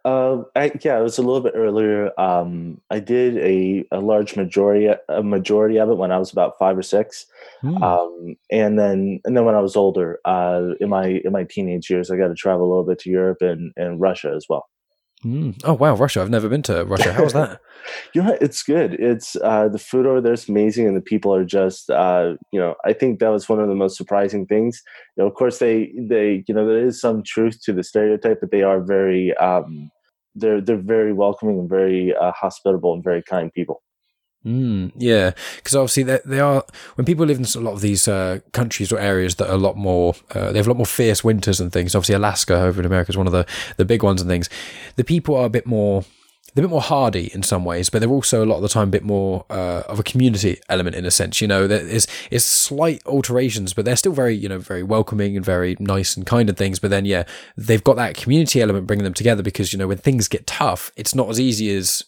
Uh, 0.05 0.43
I, 0.57 0.73
yeah, 0.83 0.99
it 0.99 1.03
was 1.03 1.19
a 1.19 1.23
little 1.23 1.41
bit 1.41 1.55
earlier. 1.55 2.19
Um, 2.19 2.81
I 2.91 3.01
did 3.01 3.37
a, 3.39 3.85
a 3.93 4.01
large 4.01 4.37
majority 4.37 4.89
a 5.09 5.23
majority 5.23 5.79
of 5.79 5.91
it 5.91 5.99
when 5.99 6.13
I 6.13 6.19
was 6.19 6.33
about 6.33 6.59
five 6.59 6.77
or 6.77 6.83
six, 6.83 7.27
mm. 7.63 7.83
um, 7.83 8.37
and 8.51 8.79
then 8.79 9.21
and 9.25 9.37
then 9.37 9.45
when 9.45 9.55
I 9.55 9.61
was 9.61 9.77
older, 9.77 10.21
uh, 10.25 10.75
in 10.81 10.89
my 10.89 11.21
in 11.25 11.33
my 11.33 11.45
teenage 11.45 11.91
years, 11.91 12.11
I 12.11 12.17
got 12.17 12.29
to 12.29 12.35
travel 12.35 12.67
a 12.67 12.69
little 12.69 12.85
bit 12.85 12.99
to 13.01 13.11
Europe 13.11 13.43
and, 13.43 13.73
and 13.77 14.01
Russia 14.01 14.33
as 14.35 14.47
well. 14.49 14.67
Mm. 15.25 15.61
Oh 15.65 15.73
wow, 15.73 15.97
Russia! 15.97 16.21
I've 16.21 16.31
never 16.31 16.49
been 16.49 16.63
to 16.63 16.85
Russia. 16.85 17.13
How 17.13 17.25
was 17.25 17.33
that? 17.33 17.61
you 18.15 18.23
know, 18.23 18.39
it's 18.41 18.63
good. 18.63 18.95
It's 18.95 19.35
uh, 19.43 19.69
the 19.69 19.79
food 19.79 20.07
over 20.07 20.21
there 20.21 20.33
is 20.33 20.49
amazing, 20.49 20.87
and 20.87 20.97
the 20.97 21.01
people 21.01 21.35
are 21.35 21.45
just 21.45 21.91
uh, 21.91 22.35
you 22.53 22.61
know. 22.61 22.77
I 22.85 22.93
think 22.93 23.19
that 23.19 23.31
was 23.31 23.49
one 23.49 23.59
of 23.59 23.69
the 23.69 23.75
most 23.75 23.97
surprising 23.97 24.47
things. 24.47 24.81
You 25.17 25.25
know, 25.25 25.29
of 25.29 25.35
course, 25.35 25.59
they 25.59 25.93
they 25.99 26.45
you 26.47 26.55
know 26.55 26.65
there 26.67 26.85
is 26.85 27.01
some 27.01 27.25
truth 27.25 27.61
to 27.65 27.73
the 27.73 27.83
stereotype, 27.83 28.39
but 28.41 28.53
they 28.53 28.63
are 28.63 28.81
very 28.81 29.37
um, 29.39 29.91
they're 30.37 30.61
they're 30.61 30.77
very 30.77 31.13
welcoming 31.13 31.59
and 31.59 31.69
very 31.69 32.15
uh, 32.15 32.31
hospitable 32.33 32.95
and 32.95 33.03
very 33.03 33.23
kind 33.23 33.53
people. 33.53 33.83
Mm, 34.47 34.93
yeah, 34.97 35.33
because 35.57 35.75
obviously 35.75 36.05
they, 36.05 36.21
they 36.25 36.41
are 36.41 36.65
when 36.95 37.05
people 37.05 37.27
live 37.27 37.39
in 37.39 37.45
a 37.45 37.65
lot 37.65 37.73
of 37.73 37.81
these 37.81 38.07
uh, 38.07 38.39
countries 38.53 38.93
or 38.93 38.99
areas 38.99 39.35
that 39.37 39.51
are 39.51 39.55
a 39.55 39.59
lot 39.59 39.77
more 39.77 40.15
uh, 40.35 40.53
they 40.53 40.59
have 40.59 40.67
a 40.67 40.71
lot 40.71 40.77
more 40.77 40.87
fierce 40.87 41.25
winters 41.25 41.61
and 41.61 41.73
things. 41.73 41.95
Obviously, 41.95 42.15
Alaska 42.15 42.55
over 42.55 42.81
in 42.81 42.87
America 42.87 43.11
is 43.11 43.17
one 43.17 43.27
of 43.27 43.33
the 43.33 43.47
the 43.77 43.85
big 43.85 44.03
ones 44.03 44.21
and 44.21 44.31
things. 44.31 44.49
The 44.97 45.05
people 45.05 45.37
are 45.37 45.47
a 45.47 45.51
bit 45.51 45.67
more 45.67 46.05
they're 46.55 46.65
a 46.65 46.69
bit 46.69 46.73
more 46.73 46.81
hardy 46.81 47.31
in 47.35 47.43
some 47.43 47.65
ways, 47.65 47.91
but 47.91 48.01
they're 48.01 48.09
also 48.09 48.43
a 48.43 48.47
lot 48.47 48.57
of 48.57 48.63
the 48.63 48.69
time 48.69 48.89
a 48.89 48.91
bit 48.91 49.05
more 49.05 49.45
uh, 49.51 49.83
of 49.87 50.01
a 50.01 50.03
community 50.03 50.59
element 50.69 50.97
in 50.97 51.05
a 51.05 51.11
sense. 51.11 51.41
You 51.41 51.49
know, 51.49 51.67
there's 51.67 52.07
it's 52.31 52.45
slight 52.45 53.05
alterations, 53.07 53.75
but 53.75 53.85
they're 53.85 53.97
still 53.97 54.13
very 54.13 54.35
you 54.35 54.49
know 54.49 54.59
very 54.59 54.83
welcoming 54.83 55.37
and 55.37 55.45
very 55.45 55.77
nice 55.79 56.17
and 56.17 56.25
kind 56.25 56.49
and 56.49 56.57
things. 56.57 56.79
But 56.79 56.91
then 56.91 57.05
yeah, 57.05 57.25
they've 57.57 57.85
got 57.85 57.97
that 57.97 58.17
community 58.17 58.63
element 58.63 58.87
bringing 58.87 59.05
them 59.05 59.15
together 59.15 59.43
because 59.43 59.73
you 59.73 59.79
know 59.79 59.89
when 59.89 59.99
things 59.99 60.27
get 60.27 60.47
tough, 60.47 60.91
it's 60.97 61.15
not 61.15 61.29
as 61.29 61.39
easy 61.39 61.75
as 61.77 62.05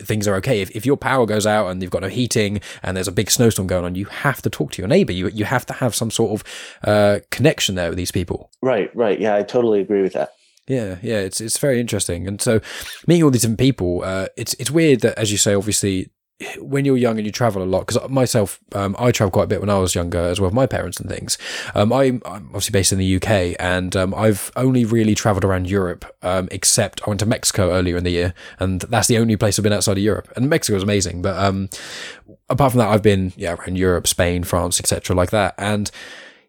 things 0.00 0.28
are 0.28 0.34
okay. 0.36 0.60
If, 0.60 0.70
if 0.70 0.86
your 0.86 0.96
power 0.96 1.26
goes 1.26 1.46
out 1.46 1.68
and 1.68 1.82
you've 1.82 1.90
got 1.90 2.02
no 2.02 2.08
heating 2.08 2.60
and 2.82 2.96
there's 2.96 3.08
a 3.08 3.12
big 3.12 3.30
snowstorm 3.30 3.66
going 3.66 3.84
on, 3.84 3.94
you 3.94 4.06
have 4.06 4.42
to 4.42 4.50
talk 4.50 4.72
to 4.72 4.82
your 4.82 4.88
neighbor. 4.88 5.12
You 5.12 5.28
you 5.28 5.44
have 5.44 5.66
to 5.66 5.72
have 5.74 5.94
some 5.94 6.10
sort 6.10 6.40
of 6.40 6.44
uh, 6.84 7.20
connection 7.30 7.74
there 7.74 7.88
with 7.88 7.98
these 7.98 8.12
people. 8.12 8.50
Right, 8.62 8.94
right. 8.94 9.20
Yeah, 9.20 9.36
I 9.36 9.42
totally 9.42 9.80
agree 9.80 10.02
with 10.02 10.12
that. 10.14 10.32
Yeah, 10.68 10.96
yeah, 11.02 11.18
it's 11.18 11.40
it's 11.40 11.58
very 11.58 11.80
interesting, 11.80 12.28
and 12.28 12.40
so 12.40 12.60
meeting 13.06 13.24
all 13.24 13.30
these 13.30 13.42
different 13.42 13.58
people, 13.58 14.02
uh, 14.04 14.28
it's 14.36 14.54
it's 14.54 14.70
weird 14.70 15.00
that, 15.00 15.18
as 15.18 15.32
you 15.32 15.38
say, 15.38 15.54
obviously 15.54 16.10
when 16.58 16.84
you're 16.84 16.96
young 16.96 17.18
and 17.18 17.26
you 17.26 17.32
travel 17.32 17.62
a 17.62 17.64
lot, 17.64 17.86
because 17.86 18.08
myself, 18.08 18.60
um, 18.72 18.96
I 18.98 19.10
travel 19.10 19.30
quite 19.30 19.44
a 19.44 19.48
bit 19.48 19.60
when 19.60 19.70
I 19.70 19.78
was 19.78 19.94
younger 19.94 20.18
as 20.18 20.40
well 20.40 20.48
with 20.48 20.54
my 20.54 20.66
parents 20.66 20.98
and 20.98 21.08
things. 21.08 21.38
Um, 21.74 21.92
I, 21.92 22.04
am 22.04 22.22
obviously 22.26 22.72
based 22.72 22.92
in 22.92 22.98
the 22.98 23.16
UK 23.16 23.56
and 23.58 23.94
um, 23.96 24.14
I've 24.14 24.50
only 24.56 24.84
really 24.84 25.14
traveled 25.14 25.44
around 25.44 25.68
Europe, 25.68 26.04
um, 26.22 26.48
except 26.50 27.02
I 27.06 27.10
went 27.10 27.20
to 27.20 27.26
Mexico 27.26 27.72
earlier 27.72 27.96
in 27.96 28.04
the 28.04 28.10
year, 28.10 28.34
and 28.58 28.80
that's 28.82 29.08
the 29.08 29.18
only 29.18 29.36
place 29.36 29.58
I've 29.58 29.62
been 29.62 29.72
outside 29.72 29.98
of 29.98 30.04
Europe. 30.04 30.32
And 30.36 30.48
Mexico 30.48 30.74
was 30.74 30.82
amazing, 30.82 31.22
but 31.22 31.36
um, 31.36 31.68
apart 32.48 32.72
from 32.72 32.78
that, 32.78 32.88
I've 32.88 33.02
been 33.02 33.32
yeah 33.36 33.54
around 33.54 33.76
Europe, 33.76 34.06
Spain, 34.06 34.44
France, 34.44 34.78
etc., 34.80 35.16
like 35.16 35.30
that. 35.30 35.54
And 35.58 35.90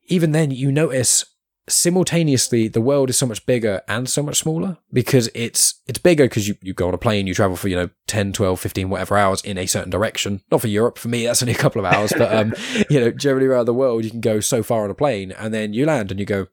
even 0.07 0.31
then, 0.31 0.51
you 0.51 0.71
notice 0.71 1.25
simultaneously 1.67 2.67
the 2.67 2.81
world 2.81 3.09
is 3.09 3.17
so 3.17 3.25
much 3.25 3.45
bigger 3.45 3.81
and 3.87 4.09
so 4.09 4.21
much 4.21 4.39
smaller 4.39 4.77
because 4.91 5.29
it's 5.33 5.75
it's 5.87 5.99
bigger 5.99 6.25
because 6.25 6.45
you, 6.45 6.55
you 6.61 6.73
go 6.73 6.89
on 6.89 6.93
a 6.93 6.97
plane 6.97 7.25
you 7.25 7.33
travel 7.33 7.55
for 7.55 7.69
you 7.69 7.75
know 7.75 7.89
10 8.07 8.33
12 8.33 8.59
15 8.59 8.89
whatever 8.89 9.17
hours 9.17 9.41
in 9.41 9.57
a 9.57 9.65
certain 9.65 9.89
direction. 9.89 10.41
Not 10.51 10.61
for 10.61 10.67
europe 10.67 10.97
for 10.97 11.07
me 11.07 11.25
that's 11.25 11.41
only 11.41 11.53
a 11.53 11.57
couple 11.57 11.83
of 11.83 11.91
hours 11.91 12.11
but 12.17 12.33
um 12.35 12.53
you 12.89 12.99
know 12.99 13.11
generally 13.11 13.47
around 13.47 13.65
the 13.65 13.73
world 13.73 14.03
you 14.03 14.11
can 14.11 14.19
go 14.19 14.41
so 14.41 14.61
far 14.61 14.83
on 14.83 14.89
a 14.89 14.95
plane 14.95 15.31
and 15.31 15.53
then 15.53 15.73
you 15.73 15.85
land 15.85 16.11
and 16.11 16.19
you 16.19 16.25
go 16.25 16.47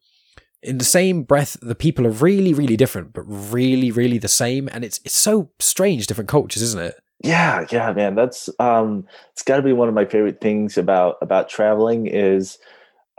in 0.62 0.78
the 0.78 0.84
same 0.84 1.22
breath 1.22 1.56
the 1.60 1.74
people 1.74 2.06
are 2.06 2.10
really 2.10 2.54
really 2.54 2.76
different 2.76 3.12
but 3.12 3.22
really 3.22 3.90
really 3.90 4.18
the 4.18 4.28
same. 4.28 4.68
And 4.72 4.84
it's 4.84 5.00
it's 5.04 5.16
so 5.16 5.50
strange 5.58 6.06
different 6.06 6.28
cultures 6.28 6.62
isn't 6.62 6.80
it? 6.80 7.00
Yeah 7.24 7.66
yeah 7.72 7.92
man 7.92 8.14
that's 8.14 8.48
um 8.60 9.06
it's 9.32 9.42
got 9.42 9.56
to 9.56 9.62
be 9.62 9.72
one 9.72 9.88
of 9.88 9.94
my 9.94 10.04
favorite 10.04 10.40
things 10.40 10.78
about 10.78 11.16
about 11.20 11.48
traveling 11.48 12.06
is 12.06 12.58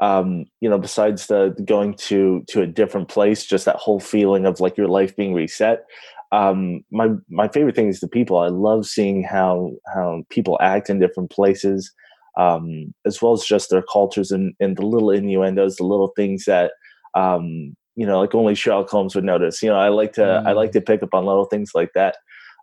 um, 0.02 0.46
you 0.60 0.70
know, 0.70 0.80
besides 0.80 1.28
the, 1.28 1.56
going 1.64 1.94
to 1.94 2.44
to 2.50 2.62
a 2.62 2.68
different 2.68 3.08
place, 3.08 3.46
just 3.46 3.66
that 3.66 3.78
whole 3.78 4.00
feeling 4.00 4.46
of 4.46 4.60
like 4.60 4.76
your 4.76 4.88
life 4.88 5.16
being 5.16 5.34
reset. 5.34 5.86
Um, 6.32 6.84
my 6.92 7.10
my 7.30 7.48
favorite 7.48 7.76
thing 7.76 7.88
is 7.88 8.00
the 8.00 8.08
people. 8.08 8.38
I 8.38 8.48
love 8.48 8.86
seeing 8.86 9.24
how 9.24 9.72
how 9.94 10.24
people 10.30 10.58
act 10.60 10.90
in 10.90 11.00
different 11.00 11.30
places, 11.30 11.94
um, 12.38 12.94
as 13.06 13.22
well 13.22 13.34
as 13.34 13.46
just 13.46 13.70
their 13.70 13.84
cultures 13.84 14.32
and, 14.32 14.54
and 14.60 14.76
the 14.76 14.86
little 14.86 15.12
innuendos, 15.12 15.76
the 15.76 15.84
little 15.84 16.14
things 16.16 16.46
that 16.46 16.72
um, 17.14 17.76
you 17.96 18.06
know, 18.06 18.20
like 18.20 18.34
only 18.34 18.56
Sherlock 18.56 18.90
Holmes 18.90 19.14
would 19.16 19.24
notice. 19.24 19.62
You 19.62 19.70
know, 19.70 19.76
I 19.76 19.90
like 19.90 20.14
to 20.14 20.22
mm. 20.22 20.48
I 20.48 20.54
like 20.54 20.72
mm. 20.72 20.74
to 20.74 20.82
pick 20.82 21.04
up 21.04 21.14
on 21.14 21.26
little 21.26 21.46
things 21.46 21.72
like 21.76 21.92
that. 21.94 22.18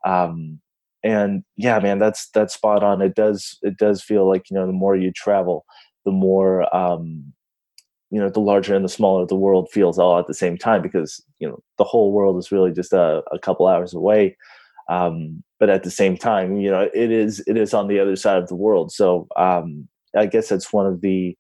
Um, 0.04 0.61
and 1.04 1.45
yeah, 1.57 1.78
man, 1.78 1.99
that's 1.99 2.28
that's 2.30 2.54
spot 2.54 2.83
on. 2.83 3.02
It 3.02 3.14
does 3.14 3.59
it 3.62 3.76
does 3.76 4.02
feel 4.02 4.28
like 4.28 4.50
you 4.50 4.57
know 4.57 4.66
the 4.66 4.73
more 4.73 4.97
you 4.97 5.12
travel, 5.12 5.64
the 6.08 6.12
more 6.12 6.74
um, 6.74 7.34
you 8.10 8.18
know 8.18 8.30
the 8.30 8.40
larger 8.40 8.74
and 8.74 8.82
the 8.82 8.88
smaller 8.88 9.26
the 9.26 9.34
world 9.34 9.68
feels 9.70 9.98
all 9.98 10.18
at 10.18 10.26
the 10.26 10.32
same 10.32 10.56
time 10.56 10.80
because 10.80 11.22
you 11.38 11.46
know 11.46 11.62
the 11.76 11.84
whole 11.84 12.12
world 12.12 12.38
is 12.38 12.50
really 12.50 12.72
just 12.72 12.94
a, 12.94 13.22
a 13.30 13.38
couple 13.38 13.66
hours 13.66 13.92
away. 13.92 14.36
Um, 14.88 15.44
but 15.60 15.68
at 15.68 15.82
the 15.82 15.90
same 15.90 16.16
time 16.16 16.56
you 16.56 16.70
know 16.70 16.88
it 16.94 17.10
is 17.10 17.44
it 17.46 17.58
is 17.58 17.74
on 17.74 17.88
the 17.88 18.00
other 18.00 18.16
side 18.16 18.38
of 18.38 18.48
the 18.48 18.56
world. 18.56 18.90
So 18.90 19.28
um, 19.36 19.86
i 20.16 20.24
guess 20.24 20.48
that's 20.48 20.72
one 20.72 20.86
of 20.86 21.02
the 21.02 21.36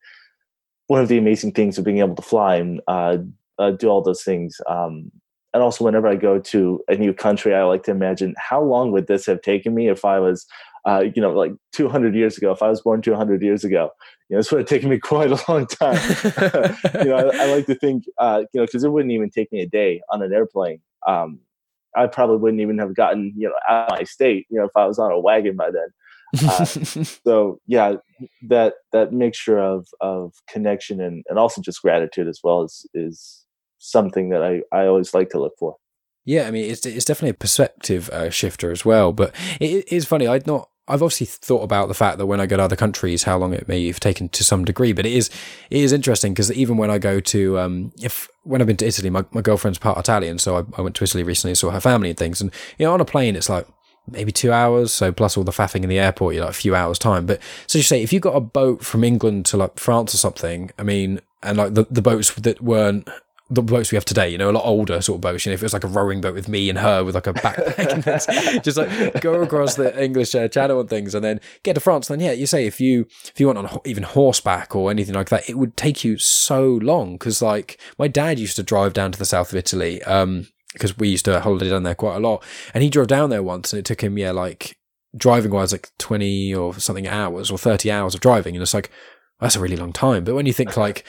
one 0.88 1.00
of 1.00 1.08
the 1.08 1.16
amazing 1.16 1.52
things 1.52 1.78
of 1.78 1.84
being 1.84 2.00
able 2.00 2.14
to 2.14 2.22
fly 2.22 2.56
and 2.56 2.82
uh, 2.88 3.16
uh, 3.58 3.70
do 3.70 3.88
all 3.88 4.02
those 4.02 4.22
things. 4.22 4.60
Um, 4.66 5.10
and 5.54 5.62
also 5.62 5.82
whenever 5.82 6.06
i 6.06 6.14
go 6.14 6.38
to 6.38 6.78
a 6.88 6.94
new 6.94 7.14
country 7.14 7.54
i 7.54 7.62
like 7.62 7.82
to 7.82 7.90
imagine 7.90 8.34
how 8.36 8.62
long 8.62 8.92
would 8.92 9.06
this 9.06 9.24
have 9.24 9.40
taken 9.40 9.74
me 9.74 9.88
if 9.88 10.04
i 10.04 10.18
was 10.18 10.46
uh, 10.88 11.04
you 11.14 11.20
know, 11.20 11.32
like 11.32 11.52
200 11.72 12.14
years 12.14 12.38
ago, 12.38 12.50
if 12.50 12.62
I 12.62 12.70
was 12.70 12.80
born 12.80 13.02
200 13.02 13.42
years 13.42 13.62
ago, 13.62 13.90
you 14.28 14.34
know, 14.34 14.38
this 14.38 14.50
would 14.50 14.60
have 14.60 14.68
taken 14.68 14.88
me 14.88 14.98
quite 15.12 15.30
a 15.30 15.44
long 15.50 15.66
time. 15.66 16.00
you 16.94 17.10
know, 17.10 17.30
I, 17.30 17.42
I, 17.42 17.54
like 17.54 17.66
to 17.66 17.74
think, 17.74 18.04
uh, 18.16 18.44
you 18.52 18.60
know, 18.60 18.66
because 18.66 18.84
it 18.84 18.90
wouldn't 18.90 19.12
even 19.12 19.28
take 19.28 19.52
me 19.52 19.60
a 19.60 19.68
day 19.68 20.00
on 20.08 20.22
an 20.22 20.32
airplane. 20.32 20.80
Um, 21.06 21.40
I 21.94 22.06
probably 22.06 22.38
wouldn't 22.38 22.62
even 22.62 22.78
have 22.78 22.94
gotten, 22.94 23.34
you 23.36 23.48
know, 23.48 23.54
out 23.68 23.92
of 23.92 23.98
my 23.98 24.04
state, 24.04 24.46
you 24.48 24.58
know, 24.58 24.64
if 24.64 24.76
I 24.76 24.86
was 24.86 24.98
on 24.98 25.12
a 25.12 25.20
wagon 25.20 25.56
by 25.56 25.70
then. 25.70 26.48
Uh, 26.48 26.64
so 27.24 27.60
yeah, 27.66 27.94
that 28.48 28.74
that 28.92 29.12
mixture 29.12 29.58
of 29.58 29.88
of 30.00 30.34
connection 30.48 31.00
and, 31.00 31.24
and 31.28 31.38
also 31.38 31.62
just 31.62 31.82
gratitude 31.82 32.28
as 32.28 32.40
well 32.44 32.62
is 32.62 32.86
is 32.92 33.46
something 33.78 34.28
that 34.30 34.42
I, 34.42 34.62
I 34.72 34.86
always 34.86 35.14
like 35.14 35.30
to 35.30 35.40
look 35.40 35.54
for. 35.58 35.76
Yeah, 36.28 36.46
I 36.46 36.50
mean, 36.50 36.70
it's 36.70 36.84
it's 36.84 37.06
definitely 37.06 37.30
a 37.30 37.34
perspective 37.34 38.10
uh, 38.10 38.28
shifter 38.28 38.70
as 38.70 38.84
well. 38.84 39.14
But 39.14 39.34
it 39.60 39.90
is 39.90 40.04
funny. 40.04 40.26
I'd 40.26 40.46
not. 40.46 40.68
I've 40.88 41.02
obviously 41.02 41.26
thought 41.26 41.62
about 41.62 41.88
the 41.88 41.94
fact 41.94 42.18
that 42.18 42.26
when 42.26 42.40
I 42.40 42.46
go 42.46 42.56
to 42.56 42.62
other 42.62 42.76
countries, 42.76 43.24
how 43.24 43.36
long 43.36 43.52
it 43.52 43.68
may 43.68 43.86
have 43.86 44.00
taken 44.00 44.28
to 44.30 44.42
some 44.42 44.64
degree. 44.64 44.92
But 44.92 45.06
it 45.06 45.12
is 45.12 45.28
it 45.70 45.80
is 45.80 45.92
interesting 45.92 46.32
because 46.32 46.50
even 46.52 46.76
when 46.76 46.90
I 46.90 46.98
go 46.98 47.20
to 47.20 47.58
um, 47.58 47.92
if 48.02 48.28
when 48.42 48.60
I've 48.60 48.66
been 48.66 48.76
to 48.78 48.86
Italy, 48.86 49.10
my, 49.10 49.24
my 49.32 49.42
girlfriend's 49.42 49.78
part 49.78 49.98
Italian, 49.98 50.38
so 50.38 50.56
I, 50.56 50.64
I 50.78 50.80
went 50.80 50.96
to 50.96 51.04
Italy 51.04 51.22
recently 51.22 51.54
saw 51.54 51.70
her 51.70 51.80
family 51.80 52.10
and 52.10 52.18
things. 52.18 52.40
And 52.40 52.52
you 52.78 52.86
know, 52.86 52.94
on 52.94 53.00
a 53.00 53.04
plane, 53.04 53.36
it's 53.36 53.48
like 53.48 53.66
maybe 54.10 54.32
two 54.32 54.52
hours. 54.52 54.92
So 54.92 55.12
plus 55.12 55.36
all 55.36 55.44
the 55.44 55.52
faffing 55.52 55.82
in 55.82 55.88
the 55.88 55.98
airport, 55.98 56.34
you're 56.34 56.44
like 56.44 56.54
a 56.54 56.58
few 56.58 56.74
hours 56.74 56.98
time. 56.98 57.26
But 57.26 57.40
so 57.66 57.78
you 57.78 57.84
say 57.84 58.02
if 58.02 58.12
you 58.12 58.20
got 58.20 58.36
a 58.36 58.40
boat 58.40 58.84
from 58.84 59.04
England 59.04 59.46
to 59.46 59.56
like 59.56 59.78
France 59.78 60.14
or 60.14 60.18
something, 60.18 60.70
I 60.78 60.82
mean, 60.82 61.20
and 61.42 61.58
like 61.58 61.74
the, 61.74 61.86
the 61.90 62.02
boats 62.02 62.34
that 62.34 62.60
weren't 62.60 63.08
the 63.50 63.62
boats 63.62 63.90
we 63.90 63.96
have 63.96 64.04
today, 64.04 64.28
you 64.28 64.36
know, 64.36 64.50
a 64.50 64.52
lot 64.52 64.64
older 64.64 65.00
sort 65.00 65.16
of 65.16 65.20
boats. 65.22 65.46
You 65.46 65.50
know, 65.50 65.54
if 65.54 65.62
it 65.62 65.64
was 65.64 65.72
like 65.72 65.84
a 65.84 65.88
rowing 65.88 66.20
boat 66.20 66.34
with 66.34 66.48
me 66.48 66.68
and 66.68 66.78
her 66.78 67.02
with 67.02 67.14
like 67.14 67.26
a 67.26 67.32
backpack, 67.32 68.62
just 68.62 68.76
like 68.76 69.20
go 69.22 69.40
across 69.40 69.76
the 69.76 70.02
English 70.02 70.34
uh, 70.34 70.48
Channel 70.48 70.80
and 70.80 70.90
things, 70.90 71.14
and 71.14 71.24
then 71.24 71.40
get 71.62 71.74
to 71.74 71.80
France. 71.80 72.08
Then 72.08 72.20
yeah, 72.20 72.32
you 72.32 72.46
say 72.46 72.66
if 72.66 72.78
you 72.78 73.06
if 73.24 73.40
you 73.40 73.46
went 73.46 73.58
on 73.58 73.80
even 73.86 74.02
horseback 74.02 74.76
or 74.76 74.90
anything 74.90 75.14
like 75.14 75.30
that, 75.30 75.48
it 75.48 75.56
would 75.56 75.76
take 75.76 76.04
you 76.04 76.18
so 76.18 76.78
long 76.82 77.14
because 77.14 77.40
like 77.40 77.80
my 77.98 78.06
dad 78.06 78.38
used 78.38 78.56
to 78.56 78.62
drive 78.62 78.92
down 78.92 79.12
to 79.12 79.18
the 79.18 79.24
south 79.24 79.50
of 79.52 79.56
Italy, 79.56 80.02
um, 80.02 80.46
because 80.74 80.98
we 80.98 81.08
used 81.08 81.24
to 81.24 81.40
holiday 81.40 81.70
down 81.70 81.84
there 81.84 81.94
quite 81.94 82.16
a 82.16 82.20
lot, 82.20 82.44
and 82.74 82.82
he 82.82 82.90
drove 82.90 83.06
down 83.06 83.30
there 83.30 83.42
once, 83.42 83.72
and 83.72 83.80
it 83.80 83.86
took 83.86 84.02
him 84.02 84.18
yeah 84.18 84.30
like 84.30 84.76
driving 85.16 85.52
wise 85.52 85.72
like 85.72 85.90
twenty 85.98 86.54
or 86.54 86.74
something 86.74 87.08
hours 87.08 87.50
or 87.50 87.56
thirty 87.56 87.90
hours 87.90 88.14
of 88.14 88.20
driving, 88.20 88.54
and 88.54 88.62
it's 88.62 88.74
like 88.74 88.90
that's 89.40 89.56
a 89.56 89.60
really 89.60 89.76
long 89.76 89.92
time. 89.92 90.24
But 90.24 90.34
when 90.34 90.46
you 90.46 90.52
think 90.52 90.76
like 90.76 91.04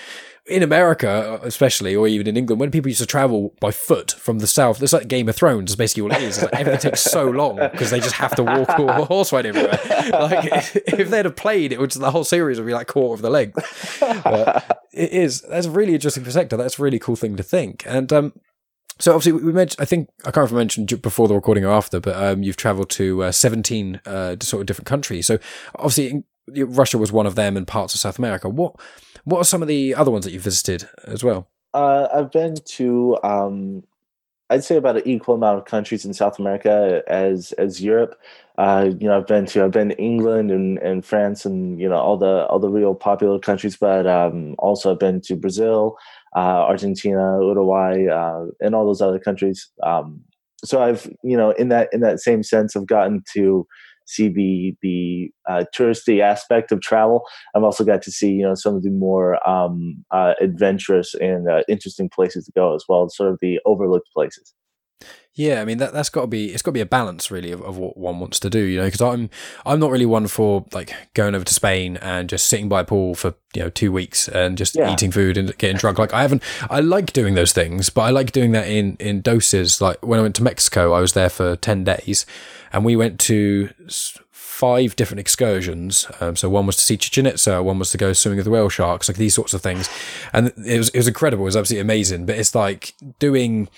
in 0.49 0.63
America, 0.63 1.39
especially, 1.43 1.95
or 1.95 2.07
even 2.07 2.27
in 2.27 2.35
England, 2.35 2.59
when 2.59 2.71
people 2.71 2.89
used 2.89 3.01
to 3.01 3.05
travel 3.05 3.53
by 3.59 3.71
foot 3.71 4.11
from 4.11 4.39
the 4.39 4.47
south, 4.47 4.81
it's 4.81 4.93
like 4.93 5.07
Game 5.07 5.29
of 5.29 5.35
Thrones. 5.35 5.71
Is 5.71 5.75
basically 5.75 6.03
all 6.03 6.11
it 6.11 6.21
is. 6.21 6.41
Like 6.41 6.53
everything 6.53 6.91
takes 6.91 7.01
so 7.01 7.29
long 7.29 7.57
because 7.57 7.91
they 7.91 7.99
just 7.99 8.15
have 8.15 8.35
to 8.35 8.43
walk 8.43 8.79
or 8.79 8.91
horse 9.05 9.31
ride 9.31 9.45
everywhere. 9.45 9.79
Like 10.11 10.75
if 10.87 11.09
they'd 11.09 11.25
have 11.25 11.35
played, 11.35 11.71
it 11.71 11.79
would 11.79 11.91
the 11.91 12.11
whole 12.11 12.23
series 12.23 12.59
would 12.59 12.67
be 12.67 12.73
like 12.73 12.87
quarter 12.87 13.13
of 13.13 13.21
the 13.21 13.29
length. 13.29 13.99
But 13.99 14.87
it 14.91 15.11
is. 15.11 15.41
That's 15.41 15.67
a 15.67 15.71
really 15.71 15.93
interesting 15.93 16.23
perspective. 16.23 16.57
That's 16.57 16.79
a 16.79 16.81
really 16.81 16.99
cool 16.99 17.15
thing 17.15 17.35
to 17.37 17.43
think. 17.43 17.83
And 17.85 18.11
um, 18.11 18.33
so 18.99 19.13
obviously 19.15 19.43
we 19.43 19.53
mentioned, 19.53 19.81
I 19.81 19.85
think 19.85 20.09
I 20.21 20.31
can't 20.31 20.37
remember 20.49 20.57
mentioned 20.57 21.01
before 21.01 21.27
the 21.27 21.35
recording 21.35 21.63
or 21.63 21.71
after, 21.71 21.99
but 21.99 22.15
um, 22.15 22.43
you've 22.43 22.57
travelled 22.57 22.89
to 22.91 23.23
uh, 23.23 23.31
17 23.31 24.01
uh, 24.05 24.35
sort 24.41 24.61
of 24.61 24.67
different 24.67 24.87
countries. 24.87 25.25
So 25.25 25.39
obviously 25.75 26.23
Russia 26.55 26.97
was 26.97 27.11
one 27.11 27.25
of 27.25 27.35
them 27.35 27.57
and 27.57 27.67
parts 27.67 27.93
of 27.93 27.99
South 27.99 28.19
America. 28.19 28.49
What 28.49 28.75
what 29.23 29.39
are 29.39 29.45
some 29.45 29.61
of 29.61 29.67
the 29.67 29.95
other 29.95 30.11
ones 30.11 30.25
that 30.25 30.31
you 30.31 30.39
visited 30.39 30.87
as 31.05 31.23
well? 31.23 31.47
Uh, 31.73 32.07
I've 32.13 32.31
been 32.31 32.55
to, 32.55 33.17
um, 33.23 33.83
I'd 34.49 34.63
say 34.63 34.77
about 34.77 34.97
an 34.97 35.07
equal 35.07 35.35
amount 35.35 35.59
of 35.59 35.65
countries 35.65 36.05
in 36.05 36.13
South 36.13 36.39
America 36.39 37.03
as 37.07 37.51
as 37.53 37.81
Europe. 37.81 38.19
Uh, 38.57 38.89
you 38.99 39.07
know, 39.07 39.17
I've 39.17 39.27
been 39.27 39.45
to 39.47 39.63
I've 39.63 39.71
been 39.71 39.89
to 39.89 39.97
England 40.01 40.51
and, 40.51 40.79
and 40.79 41.05
France 41.05 41.45
and 41.45 41.79
you 41.79 41.87
know 41.87 41.97
all 41.97 42.17
the 42.17 42.47
all 42.47 42.59
the 42.59 42.69
real 42.69 42.95
popular 42.95 43.39
countries, 43.39 43.77
but 43.77 44.07
um, 44.07 44.55
also 44.57 44.91
I've 44.91 44.99
been 44.99 45.21
to 45.21 45.35
Brazil, 45.35 45.97
uh, 46.35 46.65
Argentina, 46.65 47.37
Uruguay, 47.39 48.07
uh, 48.07 48.45
and 48.59 48.73
all 48.73 48.85
those 48.85 49.01
other 49.01 49.19
countries. 49.19 49.69
Um, 49.83 50.21
so 50.65 50.81
I've 50.81 51.07
you 51.23 51.37
know 51.37 51.51
in 51.51 51.69
that 51.69 51.89
in 51.93 52.01
that 52.01 52.19
same 52.19 52.41
sense, 52.41 52.75
I've 52.75 52.87
gotten 52.87 53.23
to 53.33 53.67
see 54.09 54.27
the 54.27 54.75
the 54.81 55.31
uh, 55.49 55.63
touristy 55.75 56.21
aspect 56.21 56.71
of 56.71 56.81
travel. 56.81 57.23
I've 57.55 57.63
also 57.63 57.83
got 57.85 58.01
to 58.03 58.11
see 58.11 58.31
you 58.31 58.43
know 58.43 58.55
some 58.55 58.75
of 58.75 58.83
the 58.83 58.89
more 58.89 59.47
um, 59.47 60.03
uh, 60.11 60.33
adventurous 60.41 61.13
and 61.15 61.49
uh, 61.49 61.63
interesting 61.69 62.09
places 62.09 62.45
to 62.45 62.51
go 62.53 62.75
as 62.75 62.83
well, 62.89 63.07
sort 63.09 63.31
of 63.31 63.37
the 63.41 63.59
overlooked 63.65 64.09
places. 64.13 64.53
Yeah, 65.39 65.61
I 65.61 65.65
mean 65.65 65.77
that 65.77 65.93
that's 65.93 66.09
got 66.09 66.21
to 66.21 66.27
be 66.27 66.51
it's 66.51 66.61
got 66.61 66.71
to 66.71 66.73
be 66.73 66.81
a 66.81 66.85
balance 66.85 67.31
really 67.31 67.53
of, 67.53 67.61
of 67.61 67.77
what 67.77 67.95
one 67.95 68.19
wants 68.19 68.41
to 68.41 68.49
do, 68.49 68.59
you 68.59 68.77
know. 68.77 68.87
Because 68.87 68.99
I'm 68.99 69.29
I'm 69.65 69.79
not 69.79 69.89
really 69.89 70.05
one 70.05 70.27
for 70.27 70.65
like 70.73 70.93
going 71.13 71.33
over 71.33 71.45
to 71.45 71.53
Spain 71.53 71.95
and 72.01 72.27
just 72.27 72.47
sitting 72.47 72.67
by 72.67 72.81
a 72.81 72.83
pool 72.83 73.15
for 73.15 73.35
you 73.53 73.61
know 73.61 73.69
two 73.69 73.93
weeks 73.93 74.27
and 74.27 74.57
just 74.57 74.75
yeah. 74.75 74.91
eating 74.91 75.11
food 75.11 75.37
and 75.37 75.57
getting 75.57 75.77
drunk. 75.77 75.97
Like 75.97 76.13
I 76.13 76.23
haven't 76.23 76.43
I 76.69 76.81
like 76.81 77.13
doing 77.13 77.35
those 77.35 77.53
things, 77.53 77.89
but 77.89 78.01
I 78.01 78.09
like 78.09 78.33
doing 78.33 78.51
that 78.51 78.67
in 78.67 78.97
in 78.99 79.21
doses. 79.21 79.79
Like 79.79 80.05
when 80.05 80.19
I 80.19 80.23
went 80.23 80.35
to 80.35 80.43
Mexico, 80.43 80.91
I 80.91 80.99
was 80.99 81.13
there 81.13 81.29
for 81.29 81.55
ten 81.55 81.85
days, 81.85 82.25
and 82.73 82.83
we 82.83 82.97
went 82.97 83.17
to 83.21 83.69
five 84.29 84.97
different 84.97 85.21
excursions. 85.21 86.05
Um, 86.19 86.35
so 86.35 86.49
one 86.49 86.65
was 86.65 86.75
to 86.75 86.81
see 86.81 86.97
Chichen 86.97 87.25
Itza, 87.25 87.63
one 87.63 87.79
was 87.79 87.91
to 87.91 87.97
go 87.97 88.11
swimming 88.11 88.39
with 88.39 88.45
the 88.45 88.51
whale 88.51 88.67
sharks, 88.67 89.07
like 89.07 89.15
these 89.15 89.35
sorts 89.35 89.53
of 89.53 89.61
things. 89.61 89.89
And 90.33 90.51
it 90.65 90.79
was 90.79 90.89
it 90.89 90.97
was 90.97 91.07
incredible. 91.07 91.45
It 91.45 91.53
was 91.53 91.55
absolutely 91.55 91.83
amazing. 91.83 92.25
But 92.25 92.37
it's 92.37 92.53
like 92.53 92.93
doing 93.19 93.69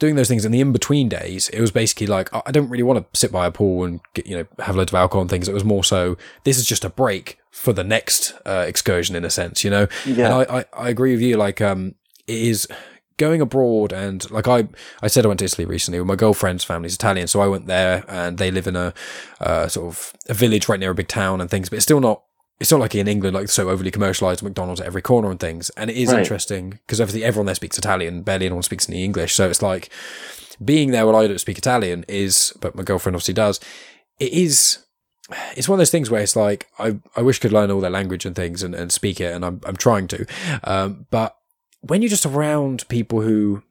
doing 0.00 0.16
those 0.16 0.26
things 0.26 0.44
in 0.44 0.50
the 0.50 0.60
in 0.60 0.72
between 0.72 1.08
days, 1.08 1.48
it 1.50 1.60
was 1.60 1.70
basically 1.70 2.08
like 2.08 2.28
I 2.34 2.50
don't 2.50 2.68
really 2.68 2.82
want 2.82 2.98
to 2.98 3.18
sit 3.18 3.30
by 3.30 3.46
a 3.46 3.52
pool 3.52 3.84
and 3.84 4.00
get, 4.14 4.26
you 4.26 4.36
know 4.36 4.46
have 4.58 4.74
loads 4.74 4.90
of 4.90 4.96
alcohol 4.96 5.20
and 5.20 5.30
things. 5.30 5.46
It 5.46 5.54
was 5.54 5.64
more 5.64 5.84
so 5.84 6.16
this 6.42 6.58
is 6.58 6.66
just 6.66 6.84
a 6.84 6.90
break 6.90 7.38
for 7.52 7.72
the 7.72 7.84
next 7.84 8.32
uh, 8.44 8.64
excursion 8.66 9.14
in 9.14 9.24
a 9.24 9.30
sense, 9.30 9.62
you 9.62 9.70
know. 9.70 9.86
Yeah. 10.04 10.24
And 10.24 10.34
I, 10.34 10.58
I, 10.58 10.64
I 10.72 10.88
agree 10.88 11.12
with 11.12 11.20
you. 11.20 11.36
Like 11.36 11.60
um, 11.60 11.94
it 12.26 12.38
is 12.38 12.66
going 13.18 13.42
abroad 13.42 13.92
and 13.92 14.30
like 14.30 14.48
I, 14.48 14.66
I 15.02 15.08
said 15.08 15.26
I 15.26 15.28
went 15.28 15.40
to 15.40 15.44
Italy 15.44 15.66
recently. 15.66 16.00
with 16.00 16.08
My 16.08 16.16
girlfriend's 16.16 16.64
family's 16.64 16.94
Italian, 16.94 17.28
so 17.28 17.40
I 17.40 17.48
went 17.48 17.66
there 17.66 18.04
and 18.08 18.38
they 18.38 18.50
live 18.50 18.66
in 18.66 18.76
a 18.76 18.94
uh, 19.40 19.68
sort 19.68 19.88
of 19.88 20.14
a 20.28 20.34
village 20.34 20.68
right 20.68 20.80
near 20.80 20.90
a 20.90 20.94
big 20.94 21.08
town 21.08 21.40
and 21.40 21.50
things. 21.50 21.68
But 21.68 21.76
it's 21.76 21.84
still 21.84 22.00
not 22.00 22.22
it's 22.60 22.70
not 22.70 22.78
like 22.78 22.94
in 22.94 23.08
England, 23.08 23.34
like 23.34 23.48
so 23.48 23.70
overly 23.70 23.90
commercialized 23.90 24.42
McDonald's 24.42 24.82
at 24.82 24.86
every 24.86 25.00
corner 25.00 25.30
and 25.30 25.40
things. 25.40 25.70
And 25.70 25.90
it 25.90 25.96
is 25.96 26.10
right. 26.10 26.18
interesting 26.18 26.70
because 26.70 27.00
obviously 27.00 27.24
everyone 27.24 27.46
there 27.46 27.54
speaks 27.54 27.78
Italian, 27.78 28.22
barely 28.22 28.46
anyone 28.46 28.62
speaks 28.62 28.88
any 28.88 29.02
English. 29.02 29.34
So 29.34 29.48
it's 29.48 29.62
like 29.62 29.88
being 30.62 30.90
there 30.90 31.06
while 31.06 31.16
I 31.16 31.26
don't 31.26 31.38
speak 31.40 31.56
Italian 31.56 32.04
is, 32.06 32.52
but 32.60 32.74
my 32.74 32.82
girlfriend 32.82 33.16
obviously 33.16 33.32
does. 33.34 33.60
It 34.18 34.34
is, 34.34 34.84
it's 35.56 35.70
one 35.70 35.76
of 35.76 35.78
those 35.78 35.90
things 35.90 36.10
where 36.10 36.20
it's 36.20 36.36
like, 36.36 36.66
I, 36.78 36.98
I 37.16 37.22
wish 37.22 37.40
I 37.40 37.42
could 37.42 37.52
learn 37.52 37.70
all 37.70 37.80
their 37.80 37.88
language 37.88 38.26
and 38.26 38.36
things 38.36 38.62
and, 38.62 38.74
and 38.74 38.92
speak 38.92 39.22
it. 39.22 39.34
And 39.34 39.42
I'm, 39.42 39.62
I'm 39.64 39.76
trying 39.76 40.06
to. 40.08 40.26
Um, 40.62 41.06
but 41.10 41.36
when 41.80 42.02
you're 42.02 42.10
just 42.10 42.26
around 42.26 42.86
people 42.88 43.22
who 43.22 43.62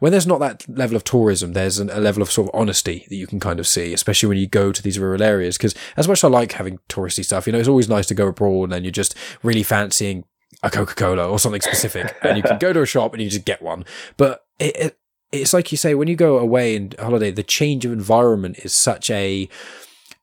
when 0.00 0.12
there's 0.12 0.26
not 0.26 0.40
that 0.40 0.64
level 0.68 0.96
of 0.96 1.04
tourism, 1.04 1.52
there's 1.52 1.78
an, 1.78 1.90
a 1.90 2.00
level 2.00 2.22
of 2.22 2.30
sort 2.30 2.48
of 2.48 2.54
honesty 2.58 3.06
that 3.08 3.16
you 3.16 3.26
can 3.26 3.40
kind 3.40 3.60
of 3.60 3.66
see, 3.66 3.92
especially 3.92 4.28
when 4.28 4.38
you 4.38 4.46
go 4.46 4.72
to 4.72 4.82
these 4.82 4.98
rural 4.98 5.22
areas. 5.22 5.56
Because 5.56 5.74
as 5.96 6.08
much 6.08 6.18
as 6.18 6.24
I 6.24 6.28
like 6.28 6.52
having 6.52 6.78
touristy 6.88 7.24
stuff, 7.24 7.46
you 7.46 7.52
know, 7.52 7.58
it's 7.58 7.68
always 7.68 7.88
nice 7.88 8.06
to 8.06 8.14
go 8.14 8.28
abroad 8.28 8.72
and 8.72 8.84
you're 8.84 8.92
just 8.92 9.14
really 9.42 9.62
fancying 9.62 10.24
a 10.62 10.70
Coca 10.70 10.94
Cola 10.94 11.28
or 11.28 11.38
something 11.38 11.60
specific, 11.60 12.16
and 12.22 12.36
you 12.36 12.42
can 12.42 12.58
go 12.58 12.72
to 12.72 12.82
a 12.82 12.86
shop 12.86 13.12
and 13.12 13.22
you 13.22 13.30
just 13.30 13.44
get 13.44 13.62
one. 13.62 13.84
But 14.16 14.44
it, 14.58 14.76
it, 14.76 14.98
it's 15.30 15.52
like 15.52 15.70
you 15.70 15.78
say 15.78 15.94
when 15.94 16.08
you 16.08 16.16
go 16.16 16.38
away 16.38 16.74
in 16.74 16.92
holiday, 16.98 17.30
the 17.30 17.42
change 17.42 17.84
of 17.84 17.92
environment 17.92 18.58
is 18.64 18.72
such 18.72 19.10
a 19.10 19.48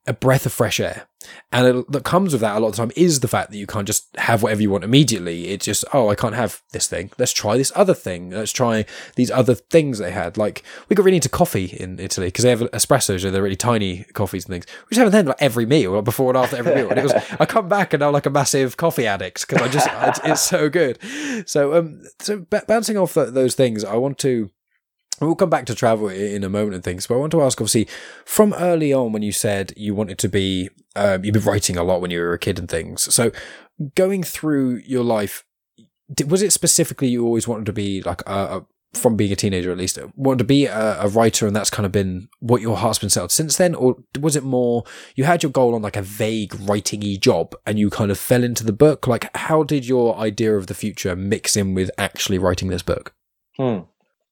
a 0.06 0.12
breath 0.12 0.46
of 0.46 0.52
fresh 0.52 0.80
air. 0.80 1.06
And 1.50 1.66
it, 1.66 1.92
that 1.92 2.04
comes 2.04 2.32
with 2.32 2.40
that 2.42 2.56
a 2.56 2.60
lot 2.60 2.68
of 2.68 2.72
the 2.74 2.78
time 2.78 2.92
is 2.94 3.20
the 3.20 3.28
fact 3.28 3.50
that 3.50 3.56
you 3.56 3.66
can't 3.66 3.86
just 3.86 4.14
have 4.16 4.42
whatever 4.42 4.62
you 4.62 4.70
want 4.70 4.84
immediately. 4.84 5.48
It's 5.48 5.64
just, 5.64 5.84
oh, 5.92 6.08
I 6.08 6.14
can't 6.14 6.34
have 6.34 6.62
this 6.72 6.86
thing. 6.86 7.10
Let's 7.18 7.32
try 7.32 7.56
this 7.56 7.72
other 7.74 7.94
thing. 7.94 8.30
Let's 8.30 8.52
try 8.52 8.84
these 9.16 9.30
other 9.30 9.54
things 9.54 9.98
they 9.98 10.12
had. 10.12 10.36
Like, 10.36 10.62
we 10.88 10.94
got 10.94 11.04
really 11.04 11.16
into 11.16 11.28
coffee 11.28 11.64
in 11.64 11.98
Italy 11.98 12.28
because 12.28 12.44
they 12.44 12.50
have 12.50 12.60
espressos, 12.60 13.24
or 13.24 13.30
they're 13.30 13.42
really 13.42 13.56
tiny 13.56 14.04
coffees 14.12 14.44
and 14.44 14.52
things. 14.52 14.66
We 14.88 14.94
just 14.94 15.02
have 15.02 15.12
them 15.12 15.26
like 15.26 15.36
every 15.40 15.66
meal, 15.66 15.92
like 15.92 16.04
before 16.04 16.30
and 16.30 16.38
after 16.38 16.56
every 16.56 16.74
meal. 16.74 16.90
And 16.90 16.98
it 16.98 17.02
was, 17.02 17.12
I 17.40 17.46
come 17.46 17.68
back 17.68 17.92
and 17.92 18.02
I'm 18.02 18.12
like 18.12 18.26
a 18.26 18.30
massive 18.30 18.76
coffee 18.76 19.06
addict 19.06 19.46
because 19.48 19.62
I 19.62 19.68
just, 19.68 19.88
it's 20.24 20.42
so 20.42 20.68
good. 20.68 20.98
So, 21.48 21.74
um, 21.74 22.02
so 22.20 22.38
b- 22.38 22.58
bouncing 22.68 22.96
off 22.96 23.14
those 23.14 23.54
things, 23.54 23.84
I 23.84 23.96
want 23.96 24.18
to 24.18 24.50
We'll 25.20 25.34
come 25.34 25.50
back 25.50 25.64
to 25.66 25.74
travel 25.74 26.08
in 26.08 26.44
a 26.44 26.48
moment 26.48 26.74
and 26.74 26.84
things, 26.84 27.06
but 27.06 27.14
I 27.14 27.18
want 27.18 27.32
to 27.32 27.42
ask, 27.42 27.58
obviously, 27.60 27.88
from 28.24 28.52
early 28.54 28.92
on 28.92 29.12
when 29.12 29.22
you 29.22 29.32
said 29.32 29.72
you 29.76 29.94
wanted 29.94 30.18
to 30.18 30.28
be, 30.28 30.68
um, 30.94 31.24
you've 31.24 31.34
been 31.34 31.44
writing 31.44 31.76
a 31.76 31.82
lot 31.82 32.00
when 32.00 32.10
you 32.10 32.20
were 32.20 32.34
a 32.34 32.38
kid 32.38 32.58
and 32.58 32.68
things. 32.68 33.14
So, 33.14 33.32
going 33.94 34.22
through 34.22 34.82
your 34.86 35.02
life, 35.02 35.44
was 36.26 36.42
it 36.42 36.52
specifically 36.52 37.08
you 37.08 37.24
always 37.24 37.48
wanted 37.48 37.66
to 37.66 37.72
be 37.72 38.02
like 38.02 38.22
a, 38.26 38.58
a 38.58 38.66
from 38.96 39.16
being 39.16 39.32
a 39.32 39.36
teenager 39.36 39.70
at 39.70 39.78
least, 39.78 39.98
wanted 40.14 40.38
to 40.38 40.44
be 40.44 40.66
a, 40.66 41.02
a, 41.02 41.08
writer, 41.08 41.46
and 41.46 41.54
that's 41.54 41.70
kind 41.70 41.86
of 41.86 41.92
been 41.92 42.28
what 42.40 42.62
your 42.62 42.76
heart's 42.76 42.98
been 42.98 43.10
settled 43.10 43.30
since 43.30 43.56
then, 43.56 43.74
or 43.74 43.96
was 44.18 44.36
it 44.36 44.42
more 44.42 44.84
you 45.14 45.24
had 45.24 45.42
your 45.42 45.52
goal 45.52 45.74
on 45.74 45.82
like 45.82 45.96
a 45.96 46.02
vague 46.02 46.54
writing-y 46.60 47.16
job 47.20 47.54
and 47.66 47.78
you 47.78 47.90
kind 47.90 48.10
of 48.10 48.18
fell 48.18 48.42
into 48.42 48.64
the 48.64 48.72
book? 48.72 49.06
Like, 49.06 49.34
how 49.36 49.62
did 49.62 49.86
your 49.86 50.16
idea 50.16 50.56
of 50.56 50.66
the 50.66 50.74
future 50.74 51.14
mix 51.14 51.56
in 51.56 51.74
with 51.74 51.90
actually 51.98 52.38
writing 52.38 52.68
this 52.68 52.82
book? 52.82 53.14
Hmm. 53.56 53.80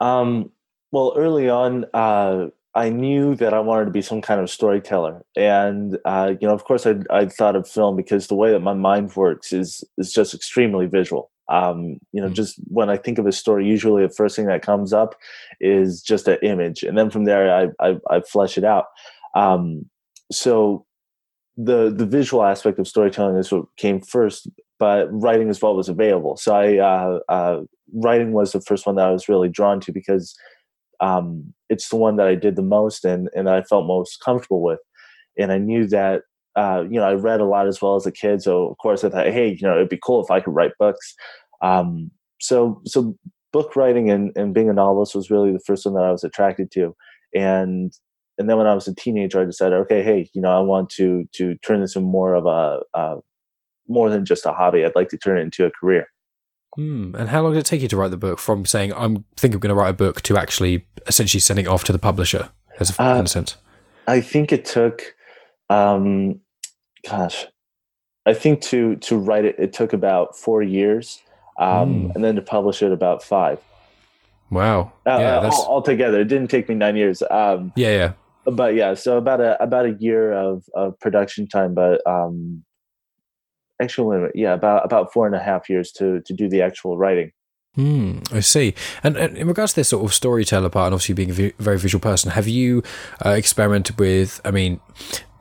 Um, 0.01 0.51
well, 0.95 1.13
early 1.17 1.49
on, 1.49 1.87
uh, 1.93 2.47
I 2.77 2.89
knew 2.89 3.35
that 3.37 3.53
I 3.53 3.59
wanted 3.59 3.87
to 3.87 3.91
be 3.91 4.01
some 4.01 4.23
kind 4.23 4.41
of 4.41 4.49
storyteller, 4.49 5.25
and 5.35 5.99
uh, 6.05 6.35
you 6.41 6.47
know, 6.47 6.55
of 6.55 6.63
course, 6.63 6.87
I 6.87 6.95
I 7.11 7.27
thought 7.27 7.57
of 7.57 7.69
film 7.69 7.97
because 7.97 8.29
the 8.29 8.37
way 8.37 8.53
that 8.53 8.61
my 8.61 8.75
mind 8.75 9.17
works 9.17 9.53
is 9.53 9.83
is 9.99 10.13
just 10.13 10.35
extremely 10.35 10.87
visual. 10.87 11.33
Um, 11.49 11.99
you 12.13 12.21
know, 12.21 12.27
mm-hmm. 12.27 12.35
just 12.35 12.61
when 12.69 12.91
I 12.91 12.97
think 12.97 13.19
of 13.19 13.27
a 13.27 13.33
story, 13.33 13.67
usually 13.67 14.07
the 14.07 14.15
first 14.15 14.37
thing 14.37 14.47
that 14.47 14.63
comes 14.63 14.93
up 14.93 15.17
is 15.61 16.01
just 16.01 16.29
an 16.29 16.39
image, 16.43 16.85
and 16.85 16.97
then 16.97 17.11
from 17.11 17.25
there, 17.25 17.53
I 17.53 17.89
I, 17.89 17.97
I 18.09 18.21
flesh 18.21 18.57
it 18.57 18.65
out. 18.65 18.87
Um, 19.35 19.91
so 20.31 20.87
the 21.57 21.93
the 21.93 22.07
visual 22.07 22.45
aspect 22.45 22.79
of 22.79 22.87
storytelling 22.87 23.37
is 23.37 23.51
what 23.51 23.65
came 23.77 24.01
first, 24.01 24.49
but 24.79 25.09
writing 25.11 25.51
as 25.51 25.61
well 25.61 25.75
was 25.75 25.89
available. 25.89 26.37
So 26.37 26.55
I 26.55 26.79
uh, 26.79 27.19
uh, 27.29 27.61
writing 27.93 28.31
was 28.33 28.53
the 28.53 28.61
first 28.61 28.87
one 28.87 28.95
that 28.95 29.09
I 29.09 29.11
was 29.11 29.29
really 29.29 29.49
drawn 29.49 29.81
to 29.81 29.93
because 29.93 30.37
um, 31.01 31.53
it's 31.69 31.89
the 31.89 31.97
one 31.97 32.17
that 32.17 32.27
I 32.27 32.35
did 32.35 32.57
the 32.57 32.63
most 32.63 33.05
and 33.05 33.29
and 33.35 33.49
I 33.49 33.63
felt 33.63 33.87
most 33.87 34.21
comfortable 34.25 34.63
with. 34.63 34.81
And 35.39 35.53
I 35.53 35.59
knew 35.59 35.87
that 35.89 36.23
uh, 36.57 36.85
you 36.89 37.01
know 37.01 37.07
I 37.07 37.15
read 37.15 37.41
a 37.41 37.45
lot 37.45 37.67
as 37.67 37.83
well 37.83 37.97
as 37.97 38.07
a 38.07 38.13
kid, 38.13 38.43
so 38.43 38.69
of 38.69 38.79
course 38.79 39.05
I 39.05 39.09
thought, 39.11 39.27
hey, 39.27 39.49
you 39.49 39.67
know, 39.67 39.75
it'd 39.75 39.89
be 39.89 39.99
cool 40.03 40.23
if 40.23 40.31
I 40.31 40.41
could 40.41 40.55
write 40.55 40.73
books. 40.79 41.15
Um, 41.63 42.11
so 42.41 42.81
so 42.85 43.17
book 43.53 43.77
writing 43.77 44.11
and, 44.11 44.33
and 44.37 44.55
being 44.55 44.69
a 44.69 44.73
novelist 44.73 45.15
was 45.15 45.31
really 45.31 45.53
the 45.53 45.63
first 45.67 45.87
one 45.87 45.95
that 45.95 46.05
I 46.05 46.13
was 46.13 46.25
attracted 46.25 46.71
to, 46.73 46.95
and 47.35 47.93
and 48.39 48.49
then 48.49 48.59
when 48.59 48.67
I 48.67 48.75
was 48.75 48.89
a 48.89 48.95
teenager, 48.95 49.41
I 49.41 49.45
decided, 49.45 49.77
okay, 49.81 50.03
hey, 50.03 50.29
you 50.35 50.41
know, 50.41 50.57
I 50.57 50.61
want 50.61 50.91
to 50.91 51.29
to 51.35 51.57
turn 51.59 51.81
this 51.81 51.97
into 51.97 52.07
more 52.07 52.35
of 52.35 52.47
a, 52.47 52.81
a 52.99 53.17
more 53.89 54.11
than 54.11 54.25
just 54.25 54.47
a 54.47 54.53
hobby. 54.53 54.85
I'd 54.85 54.97
like 54.97 55.09
to 55.11 55.19
turn 55.19 55.39
it 55.39 55.43
into 55.43 55.67
a 55.67 55.71
career. 55.71 56.09
Hmm. 56.77 57.15
And 57.17 57.29
how 57.29 57.43
long 57.43 57.53
did 57.53 57.61
it 57.61 57.67
take 57.67 57.83
you 57.83 57.89
to 57.89 57.97
write 57.97 58.11
the 58.11 58.17
book 58.17 58.39
from 58.39 58.67
saying 58.67 58.93
I'm 58.95 59.25
think 59.37 59.55
I'm 59.55 59.61
going 59.61 59.69
to 59.69 59.75
write 59.75 59.91
a 59.91 59.95
book 59.95 60.23
to 60.23 60.37
actually 60.37 60.87
essentially 61.07 61.41
sending 61.41 61.67
it 61.67 61.69
off 61.69 61.85
to 61.85 61.93
the 61.93 61.99
publisher? 61.99 62.51
As 62.81 62.91
a, 62.99 63.03
uh, 63.03 63.25
sense, 63.27 63.57
I 64.09 64.21
think 64.21 64.53
it 64.53 64.65
took, 64.65 65.15
um, 65.71 66.41
gosh, 67.09 67.47
I 68.27 68.35
think 68.35 68.61
to 68.63 68.97
to 68.97 69.17
write 69.17 69.45
it 69.45 69.57
it 69.59 69.73
took 69.73 69.93
about 69.93 70.37
four 70.37 70.63
years, 70.63 71.23
um, 71.59 71.69
mm. 72.09 72.15
and 72.15 72.25
then 72.25 72.35
to 72.35 72.43
publish 72.43 72.83
it 72.83 72.91
about 72.91 73.23
five. 73.23 73.61
Wow. 74.51 74.93
Uh, 75.07 75.19
yeah, 75.21 75.39
uh, 75.39 75.51
all, 75.53 75.67
altogether, 75.67 76.21
it 76.21 76.29
didn't 76.29 76.49
take 76.49 76.69
me 76.69 76.75
nine 76.75 76.97
years. 76.97 77.23
Um, 77.31 77.73
yeah, 77.77 77.91
yeah. 77.91 78.13
But 78.47 78.75
yeah, 78.75 78.95
so 78.95 79.17
about 79.17 79.41
a 79.41 79.63
about 79.63 79.87
a 79.87 79.93
year 80.01 80.33
of, 80.33 80.65
of 80.75 80.99
production 81.01 81.47
time, 81.47 81.75
but 81.75 82.07
um, 82.07 82.65
actually 83.83 84.29
yeah 84.35 84.55
about 84.55 84.85
about 84.85 85.13
four 85.13 85.27
and 85.27 85.35
a 85.35 85.39
half 85.39 85.69
years 85.69 85.91
to 85.93 86.21
to 86.21 86.33
do 86.33 86.49
the 86.49 86.63
actual 86.63 86.97
writing 86.97 87.31
Hmm, 87.75 88.21
I 88.31 88.39
see. 88.39 88.73
And, 89.03 89.17
and, 89.17 89.37
in 89.37 89.49
regards 89.49 89.73
to 89.73 89.81
this 89.81 89.89
sort 89.89 90.05
of 90.05 90.15
storyteller 90.15 90.69
part, 90.69 90.87
and 90.87 90.95
obviously 90.95 91.15
being 91.15 91.31
a 91.31 91.53
very 91.61 91.77
visual 91.77 92.01
person, 92.01 92.31
have 92.31 92.47
you 92.47 92.85
uh, 93.25 93.31
experimented 93.31 93.99
with, 93.99 94.41
I 94.45 94.53
mean, 94.53 94.79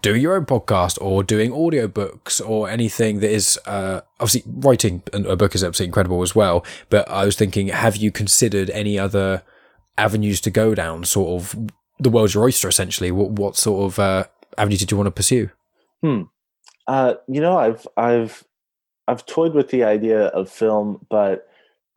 doing 0.02 0.22
your 0.22 0.36
own 0.36 0.46
podcast 0.46 1.00
or 1.00 1.24
doing 1.24 1.52
audiobooks 1.52 2.42
or 2.48 2.70
anything 2.70 3.20
that 3.20 3.32
is, 3.32 3.60
uh, 3.68 4.02
obviously 4.20 4.44
writing 4.52 5.04
a 5.14 5.36
book 5.36 5.54
is 5.54 5.64
absolutely 5.64 5.90
incredible 5.90 6.24
as 6.24 6.36
well. 6.36 6.66
But 6.90 7.08
I 7.08 7.26
was 7.26 7.36
thinking, 7.36 7.68
have 7.68 7.96
you 7.98 8.12
considered 8.12 8.72
any 8.72 8.98
other 8.98 9.44
avenues 9.98 10.42
to 10.42 10.50
go 10.50 10.74
down? 10.74 11.06
Sort 11.06 11.42
of 11.42 11.70
the 12.00 12.10
world's 12.10 12.34
your 12.34 12.46
oyster, 12.46 12.68
essentially. 12.68 13.12
What, 13.12 13.32
what 13.32 13.56
sort 13.56 13.92
of 13.92 14.00
uh, 14.00 14.26
avenue 14.58 14.78
did 14.78 14.92
you 14.92 14.98
want 14.98 15.08
to 15.08 15.12
pursue? 15.12 15.52
Hmm. 16.02 16.24
Uh, 16.88 17.16
you 17.28 17.42
know, 17.42 17.58
I've 17.58 17.88
I've 17.98 18.44
I've 19.08 19.26
toyed 19.26 19.54
with 19.54 19.70
the 19.70 19.84
idea 19.84 20.28
of 20.28 20.50
film, 20.50 21.06
but 21.10 21.48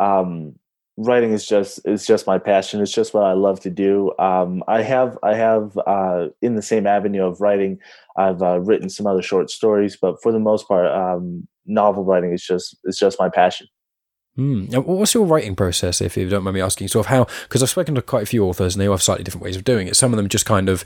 um, 0.01 0.55
writing 0.97 1.33
is 1.33 1.47
just 1.47 1.81
is 1.87 2.07
just 2.07 2.27
my 2.27 2.39
passion. 2.39 2.81
It's 2.81 2.93
just 2.93 3.15
what 3.15 3.25
I 3.25 3.33
love 3.33 3.61
to 3.61 3.71
do. 3.71 4.13
Um, 4.19 4.63
I 4.69 4.83
have 4.83 5.19
I 5.23 5.35
have 5.35 5.79
uh, 5.87 6.29
in 6.43 6.57
the 6.57 6.63
same 6.63 6.87
avenue 6.87 7.25
of 7.25 7.41
writing. 7.41 7.79
I've 8.17 8.43
uh, 8.43 8.61
written 8.61 8.89
some 8.89 9.07
other 9.07 9.23
short 9.23 9.51
stories, 9.51 9.97
but 9.97 10.23
for 10.23 10.33
the 10.33 10.41
most 10.41 10.69
part, 10.69 10.87
um, 10.93 11.49
novel 11.67 12.05
writing 12.05 12.33
is 12.33 12.45
just 12.45 12.77
is 12.85 12.99
just 12.99 13.19
my 13.19 13.29
passion. 13.29 13.69
Mm. 14.39 14.85
What's 14.85 15.15
your 15.15 15.25
writing 15.25 15.57
process, 15.57 16.01
if 16.01 16.17
you 16.17 16.29
don't 16.29 16.45
mind 16.45 16.55
me 16.55 16.61
asking? 16.61 16.89
Sort 16.89 17.07
of 17.07 17.11
how, 17.11 17.27
because 17.45 17.63
I've 17.63 17.71
spoken 17.71 17.95
to 17.95 18.03
quite 18.03 18.25
a 18.25 18.27
few 18.27 18.45
authors 18.45 18.75
and 18.75 18.83
they 18.83 18.87
all 18.87 18.95
have 18.95 19.03
slightly 19.03 19.25
different 19.25 19.45
ways 19.45 19.57
of 19.57 19.65
doing 19.65 19.89
it. 19.89 19.97
Some 19.97 20.13
of 20.13 20.19
them 20.19 20.29
just 20.29 20.45
kind 20.45 20.69
of 20.69 20.83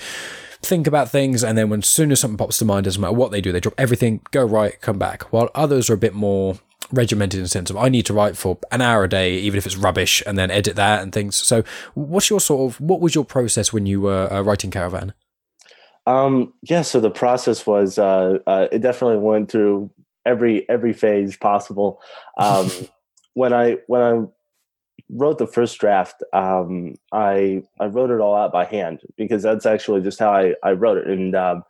think 0.63 0.87
about 0.87 1.11
things, 1.11 1.43
and 1.43 1.59
then 1.59 1.69
when 1.69 1.83
soon 1.83 2.13
as 2.13 2.21
something 2.21 2.37
pops 2.37 2.59
to 2.59 2.65
mind, 2.65 2.85
doesn't 2.85 3.01
matter 3.01 3.15
what 3.15 3.33
they 3.33 3.41
do, 3.41 3.51
they 3.51 3.61
drop 3.61 3.75
everything, 3.79 4.21
go 4.31 4.45
right, 4.45 4.81
come 4.81 4.99
back. 4.99 5.33
While 5.33 5.51
others 5.55 5.91
are 5.91 5.95
a 5.95 5.99
bit 5.99 6.15
more 6.15 6.59
regimented 6.93 7.39
in 7.39 7.45
the 7.45 7.49
sense 7.49 7.71
of 7.71 7.77
I 7.77 7.89
need 7.89 8.07
to 8.07 8.15
write 8.15 8.37
for 8.37 8.59
an 8.71 8.81
hour 8.81 9.05
a 9.05 9.09
day, 9.09 9.35
even 9.35 9.59
if 9.59 9.67
it's 9.67 9.77
rubbish, 9.77 10.23
and 10.27 10.39
then 10.39 10.51
edit 10.51 10.77
that 10.77 11.03
and 11.03 11.13
things. 11.13 11.37
So, 11.37 11.65
what's 11.95 12.31
your 12.31 12.41
sort 12.41 12.71
of 12.71 12.81
what 12.81 13.01
was 13.01 13.15
your 13.15 13.25
process 13.25 13.73
when 13.73 13.87
you 13.87 14.01
were 14.01 14.33
uh, 14.33 14.43
writing 14.43 14.71
Caravan? 14.71 15.13
Um, 16.07 16.55
yeah, 16.63 16.83
so 16.83 17.01
the 17.01 17.11
process 17.11 17.67
was 17.67 17.99
uh, 17.99 18.39
uh, 18.47 18.69
it 18.71 18.81
definitely 18.81 19.19
went 19.19 19.51
through 19.51 19.91
every 20.27 20.69
every 20.69 20.93
phase 20.93 21.37
possible. 21.37 22.01
Um, 22.37 22.71
when 23.35 23.53
I 23.53 23.79
when 23.87 24.03
I 24.03 24.27
wrote 25.09 25.39
the 25.39 25.47
first 25.47 25.79
draft, 25.79 26.23
um, 26.33 26.95
I 27.13 27.63
I 27.79 27.87
wrote 27.87 28.11
it 28.11 28.21
all 28.21 28.37
out 28.37 28.53
by 28.53 28.65
hand 28.65 29.01
because 29.17 29.43
that's 29.43 29.67
actually 29.67 30.03
just 30.03 30.19
how 30.19 30.31
I, 30.31 30.55
I 30.63 30.73
wrote 30.73 30.99
it. 30.99 31.07
And 31.07 31.35
um, 31.35 31.65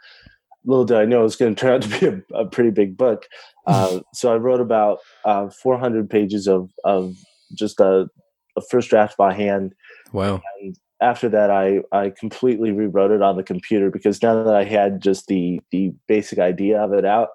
little 0.65 0.85
did 0.85 0.99
I 0.99 1.05
know 1.05 1.21
it 1.21 1.25
was 1.25 1.37
going 1.37 1.55
to 1.57 1.61
turn 1.61 1.75
out 1.75 1.83
to 1.83 2.01
be 2.01 2.07
a, 2.07 2.41
a 2.41 2.47
pretty 2.47 2.71
big 2.71 2.97
book. 2.97 3.27
Uh, 3.67 4.01
so 4.13 4.33
I 4.33 4.37
wrote 4.37 4.59
about 4.59 4.99
uh, 5.25 5.49
400 5.49 6.11
pages 6.11 6.49
of 6.49 6.71
of 6.83 7.15
just 7.55 7.79
a, 7.79 8.09
a, 8.57 8.63
first 8.69 8.89
draft 8.89 9.17
by 9.17 9.33
hand. 9.33 9.75
Wow. 10.13 10.41
And 10.61 10.77
after 11.01 11.29
that, 11.29 11.51
I 11.51 11.81
I 11.93 12.11
completely 12.19 12.73
rewrote 12.73 13.13
it 13.13 13.23
on 13.23 13.37
the 13.37 13.45
computer 13.45 13.91
because 13.91 14.23
now 14.23 14.43
that 14.43 14.55
I 14.55 14.65
had 14.65 15.03
just 15.03 15.29
the 15.29 15.61
the 15.71 15.93
basic 16.09 16.41
idea 16.41 16.83
of 16.83 16.93
it 16.95 17.05
out. 17.05 17.29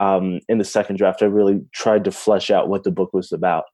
Um, 0.00 0.40
in 0.48 0.58
the 0.58 0.64
second 0.64 0.96
draft, 0.96 1.22
I 1.22 1.26
really 1.26 1.60
tried 1.72 2.04
to 2.04 2.10
flesh 2.10 2.50
out 2.50 2.68
what 2.68 2.84
the 2.84 2.90
book 2.90 3.12
was 3.12 3.32
about 3.32 3.64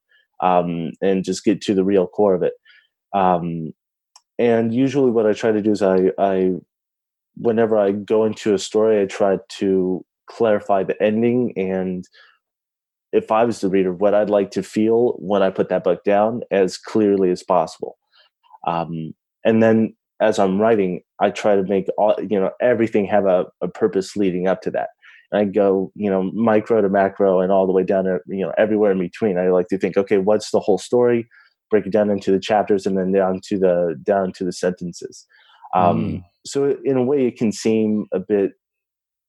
um, 0.41 0.93
and 1.01 1.25
just 1.25 1.45
get 1.45 1.61
to 1.63 1.75
the 1.75 1.85
real 1.85 2.07
core 2.07 2.35
of 2.35 2.43
it. 2.43 2.55
Um, 3.15 3.73
and 4.39 4.75
usually, 4.75 5.11
what 5.11 5.27
I 5.27 5.33
try 5.33 5.53
to 5.53 5.63
do 5.63 5.73
is 5.73 5.83
I, 5.83 6.13
I, 6.19 6.53
whenever 7.37 7.79
I 7.79 7.93
go 7.93 8.25
into 8.25 8.55
a 8.55 8.59
story, 8.59 9.01
I 9.01 9.07
try 9.07 9.39
to 9.59 10.05
clarify 10.29 10.85
the 10.85 11.01
ending 11.03 11.53
and 11.57 12.05
if 13.13 13.31
I 13.31 13.45
was 13.45 13.61
the 13.61 13.69
reader, 13.69 13.93
what 13.93 14.15
I'd 14.15 14.31
like 14.31 14.51
to 14.53 14.63
feel 14.63 15.13
when 15.19 15.43
I 15.43 15.51
put 15.51 15.69
that 15.69 15.85
book 15.85 16.05
down 16.05 16.43
as 16.51 16.79
clearly 16.79 17.31
as 17.31 17.43
possible. 17.43 17.99
Um, 18.67 19.15
and 19.45 19.63
then 19.63 19.97
as 20.21 20.39
I'm 20.39 20.61
writing, 20.61 21.03
I 21.21 21.31
try 21.31 21.57
to 21.57 21.63
make 21.63 21.87
all 21.99 22.15
you 22.21 22.39
know 22.39 22.51
everything 22.61 23.07
have 23.07 23.27
a, 23.27 23.47
a 23.61 23.69
purpose 23.69 24.17
leading 24.17 24.47
up 24.47 24.63
to 24.63 24.71
that. 24.73 24.91
I 25.33 25.45
go, 25.45 25.93
you 25.95 26.11
know, 26.11 26.25
micro 26.33 26.81
to 26.81 26.89
macro 26.89 27.41
and 27.41 27.53
all 27.53 27.67
the 27.67 27.73
way 27.73 27.85
down 27.85 28.05
to, 28.05 28.19
you 28.27 28.45
know, 28.45 28.53
everywhere 28.59 28.93
in 28.93 28.99
between. 28.99 29.39
I 29.39 29.49
like 29.49 29.69
to 29.69 29.79
think, 29.79 29.97
okay, 29.97 30.19
what's 30.19 30.51
the 30.51 30.61
whole 30.61 30.79
story? 30.79 31.29
Break 31.71 31.87
it 31.87 31.93
down 31.93 32.11
into 32.11 32.33
the 32.33 32.41
chapters 32.41 32.87
and 32.87 32.99
then 32.99 33.13
down 33.13 33.41
to 33.45 33.59
the 33.59 33.97
down 34.03 34.33
to 34.33 34.45
the 34.45 34.53
sentences. 34.53 35.27
Um, 35.75 36.05
mm. 36.05 36.25
So 36.45 36.77
in 36.85 36.97
a 36.97 37.03
way, 37.03 37.27
it 37.27 37.37
can 37.37 37.53
seem 37.53 38.07
a 38.13 38.19
bit 38.19 38.53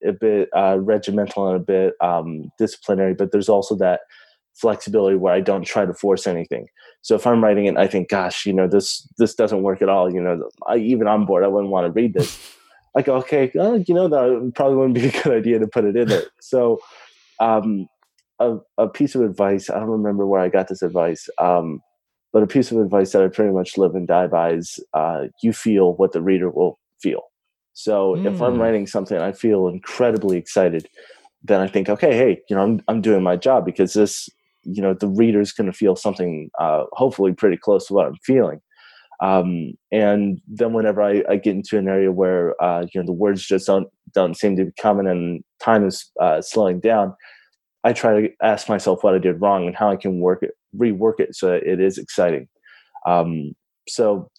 a 0.03 0.13
bit 0.13 0.49
uh, 0.55 0.79
regimental 0.79 1.47
and 1.47 1.57
a 1.57 1.63
bit 1.63 1.93
um, 2.01 2.51
disciplinary, 2.57 3.13
but 3.13 3.31
there's 3.31 3.49
also 3.49 3.75
that 3.75 4.01
flexibility 4.55 5.15
where 5.15 5.33
I 5.33 5.41
don't 5.41 5.63
try 5.63 5.85
to 5.85 5.93
force 5.93 6.27
anything. 6.27 6.67
So 7.01 7.15
if 7.15 7.25
I'm 7.25 7.43
writing 7.43 7.65
it, 7.65 7.77
I 7.77 7.87
think, 7.87 8.09
gosh, 8.09 8.45
you 8.45 8.53
know, 8.53 8.67
this 8.67 9.07
this 9.17 9.35
doesn't 9.35 9.63
work 9.63 9.81
at 9.81 9.89
all. 9.89 10.13
You 10.13 10.21
know, 10.21 10.49
I, 10.67 10.77
even 10.77 11.07
on 11.07 11.25
board, 11.25 11.43
I 11.43 11.47
wouldn't 11.47 11.71
want 11.71 11.87
to 11.87 11.91
read 11.91 12.13
this. 12.13 12.55
I 12.95 13.01
go, 13.01 13.15
okay, 13.17 13.51
uh, 13.57 13.79
you 13.87 13.93
know, 13.93 14.07
that 14.07 14.51
probably 14.55 14.75
wouldn't 14.75 14.95
be 14.95 15.07
a 15.07 15.23
good 15.23 15.33
idea 15.33 15.59
to 15.59 15.67
put 15.67 15.85
it 15.85 15.95
in 15.95 16.07
there. 16.07 16.23
So, 16.41 16.79
um, 17.39 17.87
a, 18.39 18.57
a 18.77 18.87
piece 18.87 19.15
of 19.15 19.21
advice. 19.21 19.69
I 19.69 19.79
don't 19.79 19.89
remember 19.89 20.25
where 20.25 20.41
I 20.41 20.49
got 20.49 20.67
this 20.67 20.81
advice, 20.81 21.29
um, 21.37 21.79
but 22.33 22.43
a 22.43 22.47
piece 22.47 22.71
of 22.71 22.79
advice 22.79 23.11
that 23.11 23.23
I 23.23 23.27
pretty 23.27 23.53
much 23.53 23.77
live 23.77 23.95
and 23.95 24.07
die 24.07 24.27
by 24.27 24.53
is: 24.53 24.79
uh, 24.93 25.25
you 25.43 25.53
feel 25.53 25.93
what 25.93 26.11
the 26.11 26.21
reader 26.21 26.49
will 26.49 26.79
feel. 27.01 27.21
So 27.73 28.15
mm. 28.15 28.25
if 28.25 28.41
I'm 28.41 28.55
hmm. 28.55 28.61
writing 28.61 28.87
something, 28.87 29.17
I 29.17 29.31
feel 29.31 29.67
incredibly 29.67 30.37
excited. 30.37 30.89
Then 31.43 31.61
I 31.61 31.67
think, 31.67 31.87
okay, 31.87 32.13
hey, 32.13 32.41
you 32.49 32.55
know, 32.55 32.63
I'm 32.63 32.81
I'm 32.87 33.01
doing 33.01 33.23
my 33.23 33.37
job 33.37 33.63
because 33.63 33.93
this 33.93 34.27
you 34.63 34.81
know 34.81 34.93
the 34.93 35.07
reader's 35.07 35.51
going 35.51 35.71
to 35.71 35.77
feel 35.77 35.95
something 35.95 36.49
uh, 36.59 36.85
hopefully 36.93 37.33
pretty 37.33 37.57
close 37.57 37.87
to 37.87 37.93
what 37.93 38.05
i'm 38.05 38.15
feeling 38.23 38.61
um, 39.21 39.73
and 39.91 40.41
then 40.47 40.73
whenever 40.73 41.01
I, 41.01 41.23
I, 41.29 41.35
get 41.35 41.55
into 41.55 41.77
an 41.77 41.87
area 41.87 42.11
where 42.11 42.61
uh, 42.61 42.85
you 42.91 42.99
know 42.99 43.05
the 43.05 43.11
words 43.11 43.45
just 43.45 43.67
don't 43.67 43.87
don't 44.13 44.35
seem 44.35 44.57
to 44.57 44.65
be 44.65 44.71
coming 44.79 45.07
and 45.07 45.43
time 45.59 45.85
is 45.85 46.09
uh, 46.19 46.41
slowing 46.41 46.79
down 46.79 47.13
i 47.83 47.93
try 47.93 48.21
to 48.21 48.29
ask 48.41 48.67
myself 48.67 49.03
what 49.03 49.13
i 49.13 49.19
did 49.19 49.39
wrong 49.39 49.67
and 49.67 49.75
how 49.75 49.89
i 49.89 49.95
can 49.95 50.19
work 50.19 50.43
it 50.43 50.51
rework 50.75 51.19
it 51.19 51.35
so 51.35 51.53
it 51.53 51.79
is 51.79 51.97
exciting. 51.97 52.47
Um, 53.05 53.53
so 53.87 54.29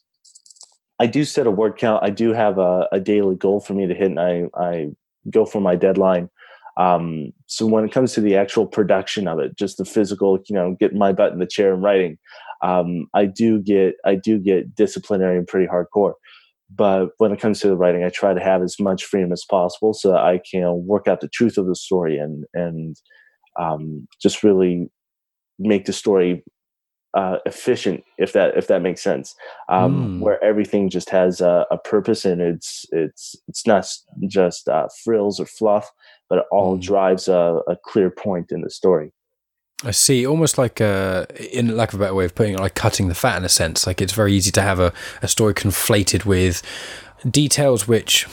i 0.98 1.06
do 1.06 1.24
set 1.24 1.46
a 1.46 1.50
word 1.50 1.76
count. 1.78 2.02
I 2.04 2.10
do 2.10 2.32
have 2.32 2.58
a, 2.58 2.88
a 2.92 3.00
daily 3.00 3.36
goal 3.36 3.60
for 3.60 3.74
me 3.74 3.86
to 3.86 3.94
hit 3.94 4.10
and 4.10 4.20
i, 4.20 4.44
I 4.56 4.88
go 5.30 5.44
for 5.44 5.60
my 5.60 5.76
deadline. 5.76 6.28
Um, 6.76 7.32
so 7.46 7.66
when 7.66 7.84
it 7.84 7.92
comes 7.92 8.14
to 8.14 8.20
the 8.20 8.36
actual 8.36 8.66
production 8.66 9.28
of 9.28 9.38
it, 9.38 9.56
just 9.56 9.76
the 9.76 9.84
physical, 9.84 10.38
you 10.46 10.54
know, 10.54 10.76
getting 10.80 10.98
my 10.98 11.12
butt 11.12 11.32
in 11.32 11.38
the 11.38 11.46
chair 11.46 11.74
and 11.74 11.82
writing, 11.82 12.18
um, 12.62 13.06
I 13.14 13.26
do 13.26 13.60
get 13.60 13.94
I 14.04 14.14
do 14.14 14.38
get 14.38 14.74
disciplinary 14.74 15.36
and 15.36 15.46
pretty 15.46 15.66
hardcore. 15.66 16.14
But 16.74 17.10
when 17.18 17.32
it 17.32 17.40
comes 17.40 17.60
to 17.60 17.68
the 17.68 17.76
writing, 17.76 18.02
I 18.02 18.08
try 18.08 18.32
to 18.32 18.40
have 18.40 18.62
as 18.62 18.76
much 18.80 19.04
freedom 19.04 19.30
as 19.30 19.44
possible 19.44 19.92
so 19.92 20.08
that 20.08 20.20
I 20.20 20.40
can 20.50 20.86
work 20.86 21.06
out 21.06 21.20
the 21.20 21.28
truth 21.28 21.58
of 21.58 21.66
the 21.66 21.76
story 21.76 22.16
and 22.18 22.44
and 22.54 22.96
um, 23.60 24.08
just 24.20 24.42
really 24.42 24.90
make 25.58 25.84
the 25.84 25.92
story 25.92 26.42
uh, 27.14 27.36
efficient, 27.44 28.02
if 28.18 28.32
that 28.32 28.56
if 28.56 28.68
that 28.68 28.82
makes 28.82 29.02
sense, 29.02 29.34
um, 29.68 30.18
mm. 30.18 30.20
where 30.20 30.42
everything 30.42 30.88
just 30.88 31.10
has 31.10 31.40
a, 31.40 31.66
a, 31.70 31.76
purpose 31.76 32.24
and 32.24 32.40
it's 32.40 32.86
it's 32.90 33.36
it's 33.48 33.66
not 33.66 33.86
just 34.26 34.66
uh, 34.68 34.88
frills 35.04 35.38
or 35.38 35.44
fluff, 35.44 35.90
but 36.30 36.38
it 36.38 36.44
all 36.50 36.78
mm. 36.78 36.80
drives 36.80 37.28
a, 37.28 37.60
a, 37.68 37.76
clear 37.84 38.10
point 38.10 38.50
in 38.50 38.62
the 38.62 38.70
story. 38.70 39.12
I 39.84 39.90
see, 39.90 40.26
almost 40.26 40.58
like 40.58 40.80
a, 40.80 41.26
in 41.52 41.76
lack 41.76 41.92
of 41.92 42.00
a 42.00 42.04
better 42.04 42.14
way 42.14 42.24
of 42.24 42.34
putting 42.34 42.54
it, 42.54 42.60
like 42.60 42.74
cutting 42.74 43.08
the 43.08 43.14
fat 43.14 43.36
in 43.36 43.44
a 43.44 43.48
sense. 43.48 43.86
Like 43.86 44.00
it's 44.00 44.12
very 44.12 44.32
easy 44.32 44.52
to 44.52 44.62
have 44.62 44.78
a, 44.78 44.92
a 45.22 45.28
story 45.28 45.54
conflated 45.54 46.24
with 46.24 46.62
details 47.30 47.86
which 47.86 48.26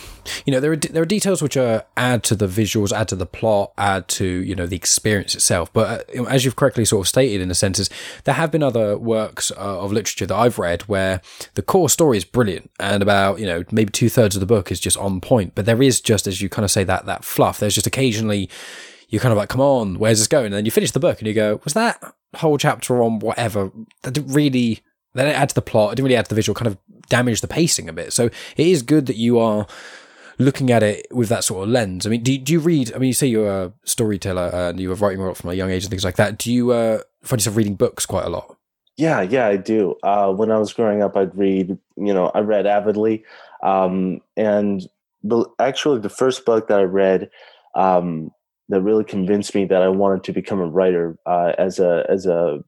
you 0.45 0.51
know 0.51 0.59
there 0.59 0.71
are 0.71 0.75
there 0.75 1.03
are 1.03 1.05
details 1.05 1.41
which 1.41 1.55
are 1.55 1.85
add 1.95 2.23
to 2.23 2.35
the 2.35 2.47
visuals 2.47 2.91
add 2.91 3.07
to 3.07 3.15
the 3.15 3.25
plot 3.25 3.71
add 3.77 4.07
to 4.07 4.25
you 4.25 4.55
know 4.55 4.65
the 4.65 4.75
experience 4.75 5.35
itself 5.35 5.71
but 5.73 6.09
uh, 6.17 6.23
as 6.23 6.43
you've 6.43 6.55
correctly 6.55 6.83
sort 6.83 7.05
of 7.05 7.07
stated 7.07 7.41
in 7.41 7.51
a 7.51 7.55
sense 7.55 7.77
is 7.79 7.89
there 8.23 8.35
have 8.35 8.51
been 8.51 8.63
other 8.63 8.97
works 8.97 9.51
uh, 9.51 9.79
of 9.79 9.91
literature 9.91 10.25
that 10.25 10.35
I've 10.35 10.57
read 10.57 10.83
where 10.83 11.21
the 11.53 11.61
core 11.61 11.89
story 11.89 12.17
is 12.17 12.25
brilliant 12.25 12.71
and 12.79 13.03
about 13.03 13.39
you 13.39 13.45
know 13.45 13.63
maybe 13.71 13.91
two 13.91 14.09
thirds 14.09 14.35
of 14.35 14.39
the 14.39 14.45
book 14.45 14.71
is 14.71 14.79
just 14.79 14.97
on 14.97 15.21
point 15.21 15.53
but 15.55 15.65
there 15.65 15.81
is 15.81 16.01
just 16.01 16.25
as 16.25 16.41
you 16.41 16.49
kind 16.49 16.65
of 16.65 16.71
say 16.71 16.83
that 16.83 17.05
that 17.05 17.23
fluff 17.23 17.59
there's 17.59 17.75
just 17.75 17.87
occasionally 17.87 18.49
you're 19.09 19.21
kind 19.21 19.31
of 19.31 19.37
like 19.37 19.49
come 19.49 19.61
on 19.61 19.99
where's 19.99 20.19
this 20.19 20.27
going 20.27 20.45
and 20.45 20.55
then 20.55 20.65
you 20.65 20.71
finish 20.71 20.91
the 20.91 20.99
book 20.99 21.19
and 21.19 21.27
you 21.27 21.33
go 21.33 21.59
was 21.63 21.73
that 21.73 22.01
whole 22.35 22.57
chapter 22.57 23.03
on 23.03 23.19
whatever 23.19 23.71
that 24.03 24.13
didn't 24.13 24.33
really 24.33 24.79
that 25.13 25.25
didn't 25.25 25.39
add 25.39 25.49
to 25.49 25.55
the 25.55 25.61
plot 25.61 25.91
it 25.91 25.95
didn't 25.95 26.05
really 26.05 26.15
add 26.15 26.25
to 26.25 26.29
the 26.29 26.35
visual 26.35 26.55
kind 26.55 26.67
of 26.67 26.77
damage 27.09 27.41
the 27.41 27.47
pacing 27.47 27.89
a 27.89 27.93
bit. 27.93 28.13
So 28.13 28.27
it 28.55 28.67
is 28.67 28.81
good 28.83 29.07
that 29.07 29.17
you 29.17 29.39
are 29.39 29.67
looking 30.37 30.71
at 30.71 30.81
it 30.83 31.07
with 31.11 31.27
that 31.29 31.43
sort 31.43 31.63
of 31.63 31.69
lens. 31.69 32.05
I 32.07 32.09
mean, 32.09 32.23
do, 32.23 32.37
do 32.37 32.53
you 32.53 32.59
read? 32.59 32.93
I 32.95 32.99
mean, 32.99 33.07
you 33.07 33.13
say 33.13 33.27
you're 33.27 33.51
a 33.51 33.73
storyteller 33.83 34.49
and 34.53 34.79
you 34.79 34.89
were 34.89 34.95
writing 34.95 35.33
from 35.33 35.49
a 35.49 35.53
young 35.53 35.71
age 35.71 35.83
and 35.83 35.89
things 35.89 36.05
like 36.05 36.15
that. 36.15 36.37
Do 36.37 36.53
you 36.53 36.71
uh, 36.71 37.01
find 37.23 37.41
yourself 37.41 37.57
reading 37.57 37.75
books 37.75 38.05
quite 38.05 38.25
a 38.25 38.29
lot? 38.29 38.55
Yeah, 38.95 39.21
yeah, 39.21 39.47
I 39.47 39.57
do. 39.57 39.95
Uh, 40.03 40.31
when 40.31 40.51
I 40.51 40.57
was 40.57 40.73
growing 40.73 41.01
up, 41.01 41.17
I'd 41.17 41.35
read. 41.37 41.77
You 41.97 42.13
know, 42.13 42.31
I 42.33 42.39
read 42.39 42.65
avidly, 42.65 43.23
um, 43.63 44.19
and 44.37 44.85
the, 45.23 45.45
actually, 45.57 45.99
the 45.99 46.09
first 46.09 46.45
book 46.45 46.67
that 46.67 46.79
I 46.79 46.83
read 46.83 47.29
um, 47.75 48.31
that 48.69 48.81
really 48.81 49.03
convinced 49.03 49.53
me 49.53 49.65
that 49.65 49.81
I 49.81 49.89
wanted 49.89 50.23
to 50.25 50.33
become 50.33 50.59
a 50.59 50.67
writer 50.67 51.17
uh, 51.25 51.53
as 51.57 51.79
a 51.79 52.05
as 52.09 52.25
a 52.25 52.59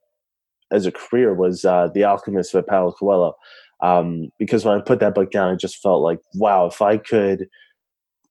as 0.71 0.85
a 0.85 0.91
career 0.91 1.33
was 1.33 1.65
uh, 1.65 1.89
The 1.93 2.03
Alchemist 2.03 2.53
by 2.53 2.61
Paulo 2.61 2.91
Coelho 2.93 3.35
um, 3.81 4.29
because 4.37 4.63
when 4.63 4.77
I 4.77 4.81
put 4.81 4.99
that 4.99 5.15
book 5.15 5.31
down, 5.31 5.51
I 5.51 5.55
just 5.55 5.81
felt 5.81 6.03
like, 6.03 6.19
wow, 6.35 6.67
if 6.67 6.81
I 6.81 6.97
could, 6.97 7.47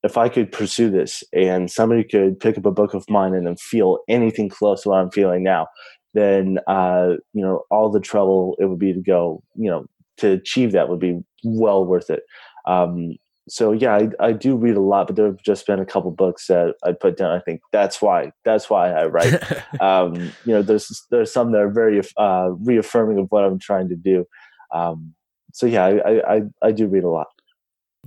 if 0.03 0.17
I 0.17 0.29
could 0.29 0.51
pursue 0.51 0.89
this, 0.89 1.23
and 1.33 1.69
somebody 1.69 2.03
could 2.03 2.39
pick 2.39 2.57
up 2.57 2.65
a 2.65 2.71
book 2.71 2.93
of 2.93 3.09
mine 3.09 3.33
and 3.33 3.45
then 3.45 3.57
feel 3.57 3.99
anything 4.07 4.49
close 4.49 4.83
to 4.83 4.89
what 4.89 4.99
I'm 4.99 5.11
feeling 5.11 5.43
now, 5.43 5.67
then 6.13 6.59
uh, 6.67 7.15
you 7.33 7.41
know 7.41 7.63
all 7.69 7.89
the 7.89 7.99
trouble 7.99 8.55
it 8.59 8.65
would 8.65 8.79
be 8.79 8.93
to 8.93 9.01
go, 9.01 9.43
you 9.55 9.69
know, 9.69 9.85
to 10.17 10.31
achieve 10.31 10.71
that 10.71 10.89
would 10.89 10.99
be 10.99 11.19
well 11.43 11.85
worth 11.85 12.09
it. 12.09 12.23
Um, 12.65 13.15
so 13.51 13.73
yeah, 13.73 13.97
I, 13.97 14.27
I, 14.27 14.31
do 14.31 14.55
read 14.55 14.77
a 14.77 14.81
lot, 14.81 15.07
but 15.07 15.17
there 15.17 15.25
have 15.25 15.43
just 15.43 15.67
been 15.67 15.79
a 15.79 15.85
couple 15.85 16.09
books 16.09 16.47
that 16.47 16.75
I 16.85 16.93
put 16.93 17.17
down. 17.17 17.31
I 17.31 17.41
think 17.41 17.59
that's 17.73 18.01
why 18.01 18.31
that's 18.45 18.69
why 18.69 18.91
I 18.91 19.07
write. 19.07 19.43
um, 19.81 20.15
you 20.45 20.53
know, 20.53 20.61
there's 20.61 21.05
there's 21.11 21.33
some 21.33 21.51
that 21.51 21.59
are 21.59 21.69
very 21.69 22.01
uh, 22.15 22.51
reaffirming 22.61 23.17
of 23.19 23.27
what 23.27 23.43
I'm 23.43 23.59
trying 23.59 23.89
to 23.89 23.97
do. 23.97 24.25
Um, 24.73 25.15
so 25.51 25.65
yeah, 25.65 25.83
I, 25.85 26.35
I 26.35 26.41
I 26.61 26.71
do 26.71 26.87
read 26.87 27.03
a 27.03 27.09
lot. 27.09 27.27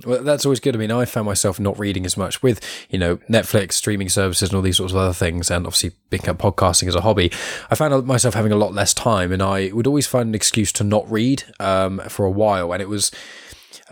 Well, 0.06 0.22
that's 0.22 0.46
always 0.46 0.60
good. 0.60 0.74
I 0.74 0.78
mean, 0.78 0.90
I 0.90 1.04
found 1.04 1.26
myself 1.26 1.60
not 1.60 1.78
reading 1.78 2.06
as 2.06 2.16
much 2.16 2.42
with, 2.42 2.60
you 2.90 2.98
know, 2.98 3.18
Netflix, 3.30 3.74
streaming 3.74 4.08
services, 4.08 4.48
and 4.48 4.56
all 4.56 4.62
these 4.62 4.78
sorts 4.78 4.92
of 4.92 4.98
other 4.98 5.12
things, 5.12 5.50
and 5.50 5.66
obviously 5.66 5.92
picking 6.10 6.30
up 6.30 6.38
podcasting 6.38 6.88
as 6.88 6.96
a 6.96 7.02
hobby. 7.02 7.30
I 7.70 7.74
found 7.74 8.04
myself 8.06 8.34
having 8.34 8.50
a 8.50 8.56
lot 8.56 8.72
less 8.72 8.92
time, 8.92 9.30
and 9.30 9.42
I 9.42 9.70
would 9.72 9.86
always 9.86 10.06
find 10.06 10.30
an 10.30 10.34
excuse 10.34 10.72
to 10.72 10.84
not 10.84 11.08
read 11.08 11.44
um, 11.60 12.00
for 12.08 12.24
a 12.24 12.30
while. 12.30 12.72
And 12.72 12.82
it 12.82 12.88
was, 12.88 13.12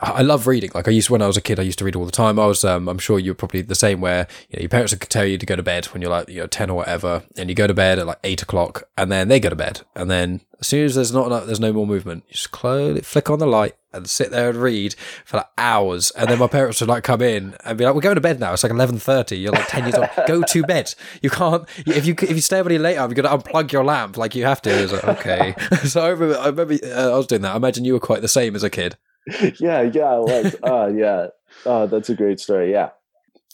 I 0.02 0.22
love 0.22 0.48
reading. 0.48 0.72
Like 0.74 0.88
I 0.88 0.90
used 0.90 1.06
to, 1.06 1.12
when 1.12 1.22
I 1.22 1.28
was 1.28 1.36
a 1.36 1.40
kid, 1.40 1.60
I 1.60 1.62
used 1.62 1.78
to 1.78 1.84
read 1.84 1.94
all 1.94 2.04
the 2.04 2.10
time. 2.10 2.38
I 2.38 2.46
was, 2.46 2.64
um, 2.64 2.88
I'm 2.88 2.98
sure 2.98 3.20
you're 3.20 3.34
probably 3.34 3.62
the 3.62 3.76
same, 3.76 4.00
where 4.00 4.26
you 4.50 4.56
know, 4.56 4.62
your 4.62 4.68
parents 4.68 4.92
would 4.92 5.00
tell 5.02 5.24
you 5.24 5.38
to 5.38 5.46
go 5.46 5.54
to 5.54 5.62
bed 5.62 5.86
when 5.86 6.02
you're 6.02 6.10
like, 6.10 6.28
you 6.28 6.40
know, 6.40 6.48
ten 6.48 6.70
or 6.70 6.78
whatever, 6.78 7.22
and 7.36 7.48
you 7.48 7.54
go 7.54 7.68
to 7.68 7.74
bed 7.74 8.00
at 8.00 8.06
like 8.06 8.18
eight 8.24 8.42
o'clock, 8.42 8.88
and 8.98 9.12
then 9.12 9.28
they 9.28 9.38
go 9.38 9.48
to 9.48 9.56
bed, 9.56 9.82
and 9.94 10.10
then 10.10 10.40
as 10.58 10.66
soon 10.66 10.84
as 10.84 10.96
there's 10.96 11.12
not 11.12 11.26
enough, 11.26 11.46
there's 11.46 11.60
no 11.60 11.72
more 11.72 11.86
movement, 11.86 12.24
you 12.26 12.32
just 12.32 12.50
close, 12.50 13.00
flick 13.06 13.30
on 13.30 13.38
the 13.38 13.46
light, 13.46 13.76
and 13.92 14.08
sit 14.08 14.32
there 14.32 14.50
and 14.50 14.58
read 14.58 14.94
for 15.24 15.36
like 15.36 15.48
hours. 15.56 16.10
And 16.12 16.28
then 16.28 16.38
my 16.40 16.48
parents 16.48 16.80
would 16.80 16.88
like 16.88 17.04
come 17.04 17.22
in 17.22 17.54
and 17.64 17.78
be 17.78 17.84
like, 17.84 17.94
"We're 17.94 18.00
going 18.00 18.16
to 18.16 18.20
bed 18.20 18.40
now. 18.40 18.52
It's 18.52 18.64
like 18.64 18.72
eleven 18.72 18.98
thirty. 18.98 19.38
You're 19.38 19.52
like 19.52 19.68
ten 19.68 19.84
years 19.84 19.94
old. 19.94 20.08
Go 20.26 20.42
to 20.42 20.62
bed. 20.64 20.94
You 21.20 21.30
can't 21.30 21.68
if 21.86 22.06
you 22.06 22.14
if 22.20 22.30
you 22.30 22.40
stay 22.40 22.58
up 22.58 22.66
any 22.66 22.78
later, 22.78 23.00
you're 23.00 23.08
gonna 23.08 23.38
unplug 23.38 23.70
your 23.70 23.84
lamp. 23.84 24.16
Like 24.16 24.34
you 24.34 24.44
have 24.44 24.62
to." 24.62 24.88
Like, 24.88 25.04
"Okay." 25.04 25.54
so 25.84 26.00
I 26.00 26.08
remember 26.08 26.38
I 26.38 26.46
remember 26.46 26.78
uh, 26.84 27.12
I 27.12 27.16
was 27.16 27.28
doing 27.28 27.42
that. 27.42 27.52
I 27.52 27.56
imagine 27.56 27.84
you 27.84 27.92
were 27.92 28.00
quite 28.00 28.22
the 28.22 28.28
same 28.28 28.56
as 28.56 28.64
a 28.64 28.70
kid 28.70 28.96
yeah, 29.60 29.82
yeah, 29.82 30.02
I 30.02 30.18
was. 30.18 30.56
uh, 30.62 30.86
yeah. 30.94 31.26
Oh, 31.66 31.86
that's 31.86 32.10
a 32.10 32.14
great 32.14 32.40
story. 32.40 32.72
Yeah. 32.72 32.90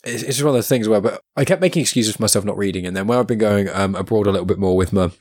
It's, 0.03 0.23
it's 0.23 0.37
just 0.37 0.43
one 0.43 0.49
of 0.49 0.55
those 0.55 0.69
things 0.69 0.87
where 0.87 1.01
but 1.01 1.21
I 1.35 1.45
kept 1.45 1.61
making 1.61 1.81
excuses 1.81 2.15
for 2.15 2.21
myself 2.21 2.45
not 2.45 2.57
reading. 2.57 2.85
And 2.85 2.95
then 2.95 3.07
where 3.07 3.19
I've 3.19 3.27
been 3.27 3.39
going 3.39 3.69
um, 3.69 3.95
abroad 3.95 4.27
a 4.27 4.31
little 4.31 4.45
bit 4.45 4.57
more 4.57 4.75
with 4.77 4.93
my 4.93 5.11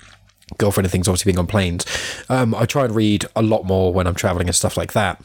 girlfriend 0.57 0.87
and 0.87 0.93
things, 0.93 1.09
obviously 1.09 1.33
being 1.33 1.39
on 1.39 1.47
planes, 1.47 1.85
um, 2.29 2.55
I 2.55 2.65
try 2.65 2.85
and 2.85 2.95
read 2.95 3.27
a 3.37 3.43
lot 3.43 3.65
more 3.65 3.93
when 3.93 4.07
I'm 4.07 4.15
traveling 4.15 4.47
and 4.47 4.57
stuff 4.57 4.77
like 4.77 4.93
that. 4.93 5.23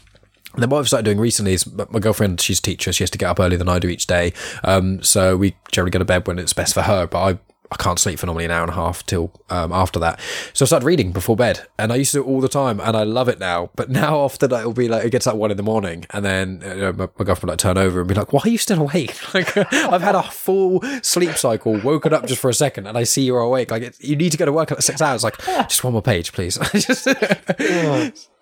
And 0.53 0.61
then 0.61 0.69
what 0.69 0.79
I've 0.79 0.87
started 0.87 1.05
doing 1.05 1.19
recently 1.19 1.53
is 1.53 1.71
my 1.73 1.99
girlfriend, 1.99 2.39
she's 2.39 2.59
a 2.59 2.61
teacher. 2.61 2.93
She 2.93 3.03
has 3.03 3.09
to 3.11 3.17
get 3.17 3.27
up 3.27 3.39
earlier 3.39 3.57
than 3.57 3.69
I 3.69 3.79
do 3.79 3.87
each 3.87 4.05
day. 4.05 4.33
Um, 4.63 5.01
so 5.01 5.35
we 5.35 5.55
generally 5.71 5.89
go 5.89 5.99
to 5.99 6.05
bed 6.05 6.27
when 6.27 6.37
it's 6.37 6.53
best 6.53 6.75
for 6.75 6.83
her. 6.83 7.07
But 7.07 7.19
I 7.19 7.39
I 7.73 7.75
can't 7.83 7.97
sleep 7.97 8.19
for 8.19 8.27
normally 8.27 8.45
an 8.45 8.51
hour 8.51 8.61
and 8.61 8.71
a 8.71 8.75
half 8.75 9.03
till 9.05 9.31
um, 9.49 9.71
after 9.71 9.99
that. 9.99 10.19
So 10.53 10.63
I 10.63 10.67
started 10.67 10.85
reading 10.85 11.11
before 11.11 11.35
bed, 11.35 11.65
and 11.79 11.91
I 11.91 11.95
used 11.95 12.11
to 12.11 12.19
do 12.19 12.23
it 12.23 12.27
all 12.27 12.39
the 12.39 12.47
time, 12.47 12.79
and 12.79 12.95
I 12.95 13.03
love 13.03 13.27
it 13.27 13.39
now. 13.39 13.71
But 13.75 13.89
now 13.89 14.19
often 14.19 14.51
it'll 14.51 14.73
be 14.73 14.87
like 14.87 15.05
it 15.05 15.09
gets 15.09 15.25
like 15.25 15.35
one 15.35 15.49
in 15.49 15.57
the 15.57 15.63
morning, 15.63 16.05
and 16.11 16.23
then 16.23 16.61
you 16.63 16.75
know, 16.75 16.93
my, 16.93 17.07
my, 17.17 17.25
girlfriend 17.25 17.43
will 17.43 17.49
like 17.53 17.59
turn 17.59 17.77
over 17.79 17.99
and 17.99 18.07
be 18.07 18.13
like, 18.13 18.31
"Why 18.31 18.41
are 18.43 18.49
you 18.49 18.57
still 18.57 18.81
awake?" 18.81 19.17
Like 19.33 19.57
I've 19.73 20.03
had 20.03 20.13
a 20.13 20.21
full 20.21 20.83
sleep 21.01 21.35
cycle, 21.37 21.79
woken 21.81 22.13
up 22.13 22.27
just 22.27 22.39
for 22.39 22.49
a 22.49 22.53
second, 22.53 22.85
and 22.85 22.97
I 22.97 23.03
see 23.03 23.23
you're 23.23 23.39
awake. 23.39 23.71
Like 23.71 23.81
it, 23.81 23.97
you 23.99 24.15
need 24.15 24.31
to 24.31 24.37
go 24.37 24.45
to 24.45 24.51
work 24.51 24.71
at 24.71 24.83
six 24.83 25.01
hours. 25.01 25.23
Like 25.23 25.37
just 25.67 25.83
one 25.83 25.93
more 25.93 26.03
page, 26.03 26.33
please. 26.33 26.59
just 26.73 27.07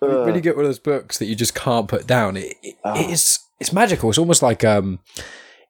when 0.00 0.34
you 0.34 0.40
get 0.42 0.56
one 0.56 0.64
of 0.64 0.68
those 0.68 0.78
books 0.78 1.18
that 1.18 1.26
you 1.26 1.34
just 1.34 1.54
can't 1.54 1.88
put 1.88 2.06
down, 2.06 2.36
it, 2.36 2.56
it, 2.62 2.76
it's 2.84 3.48
it's 3.58 3.72
magical. 3.72 4.10
It's 4.10 4.18
almost 4.18 4.42
like 4.42 4.64
um 4.64 4.98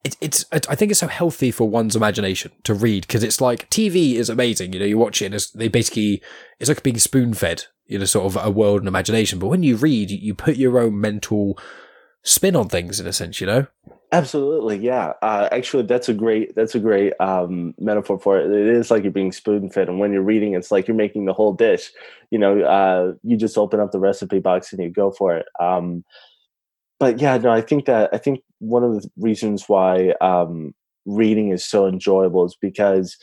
it, 0.04 0.16
it's 0.20 0.44
I 0.52 0.74
think 0.74 0.90
it's 0.90 1.00
so 1.00 1.08
healthy 1.08 1.50
for 1.50 1.68
one's 1.68 1.94
imagination 1.94 2.50
to 2.64 2.74
read 2.74 3.06
because 3.06 3.22
it's 3.22 3.40
like 3.40 3.70
TV 3.70 4.14
is 4.14 4.28
amazing. 4.28 4.72
You 4.72 4.80
know, 4.80 4.86
you 4.86 4.98
watch 4.98 5.22
it 5.22 5.26
and 5.26 5.46
they 5.54 5.68
basically 5.68 6.22
it's 6.58 6.68
like 6.68 6.82
being 6.82 6.98
spoon 6.98 7.34
fed. 7.34 7.64
You 7.86 7.98
know, 7.98 8.04
sort 8.04 8.26
of 8.26 8.44
a 8.44 8.50
world 8.50 8.80
and 8.80 8.88
imagination. 8.88 9.38
But 9.38 9.48
when 9.48 9.62
you 9.62 9.76
read, 9.76 10.10
you, 10.10 10.18
you 10.18 10.34
put 10.34 10.56
your 10.56 10.78
own 10.78 11.00
mental 11.00 11.58
spin 12.22 12.56
on 12.56 12.68
things 12.68 12.98
in 12.98 13.06
a 13.06 13.12
sense. 13.12 13.40
You 13.40 13.46
know. 13.46 13.66
Absolutely, 14.12 14.76
yeah. 14.76 15.14
Uh, 15.22 15.48
actually, 15.52 15.84
that's 15.84 16.08
a 16.08 16.14
great 16.14 16.54
that's 16.54 16.74
a 16.74 16.80
great 16.80 17.14
um, 17.20 17.74
metaphor 17.78 18.18
for 18.18 18.38
it. 18.38 18.50
It 18.50 18.76
is 18.76 18.90
like 18.90 19.04
you're 19.04 19.12
being 19.12 19.32
spoon 19.32 19.70
fed, 19.70 19.88
and 19.88 19.98
when 19.98 20.12
you're 20.12 20.22
reading, 20.22 20.54
it's 20.54 20.70
like 20.70 20.86
you're 20.86 20.96
making 20.96 21.24
the 21.24 21.32
whole 21.32 21.54
dish. 21.54 21.90
You 22.30 22.38
know, 22.38 22.60
uh, 22.60 23.14
you 23.22 23.36
just 23.36 23.56
open 23.56 23.80
up 23.80 23.92
the 23.92 24.00
recipe 24.00 24.38
box 24.38 24.72
and 24.72 24.82
you 24.82 24.90
go 24.90 25.12
for 25.12 25.36
it. 25.36 25.46
Um, 25.60 26.04
but 27.02 27.20
yeah, 27.20 27.36
no, 27.36 27.50
I 27.50 27.60
think 27.60 27.86
that 27.86 28.10
I 28.12 28.18
think 28.18 28.44
one 28.60 28.84
of 28.84 28.94
the 28.94 29.10
reasons 29.16 29.68
why 29.68 30.14
um, 30.20 30.72
reading 31.04 31.50
is 31.50 31.64
so 31.64 31.88
enjoyable 31.88 32.44
is 32.44 32.56
because 32.62 33.16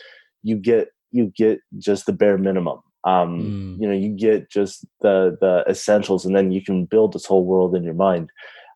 you 0.43 0.57
get 0.57 0.89
you 1.11 1.31
get 1.33 1.61
just 1.77 2.05
the 2.05 2.11
bare 2.11 2.37
minimum. 2.37 2.79
Um, 3.05 3.39
mm. 3.39 3.81
You 3.81 3.87
know, 3.87 3.93
you 3.93 4.09
get 4.09 4.51
just 4.51 4.85
the 4.99 5.37
the 5.39 5.63
essentials, 5.65 6.25
and 6.25 6.35
then 6.35 6.51
you 6.51 6.61
can 6.61 6.83
build 6.83 7.13
this 7.13 7.25
whole 7.25 7.45
world 7.45 7.73
in 7.73 7.85
your 7.85 7.93
mind. 7.93 8.31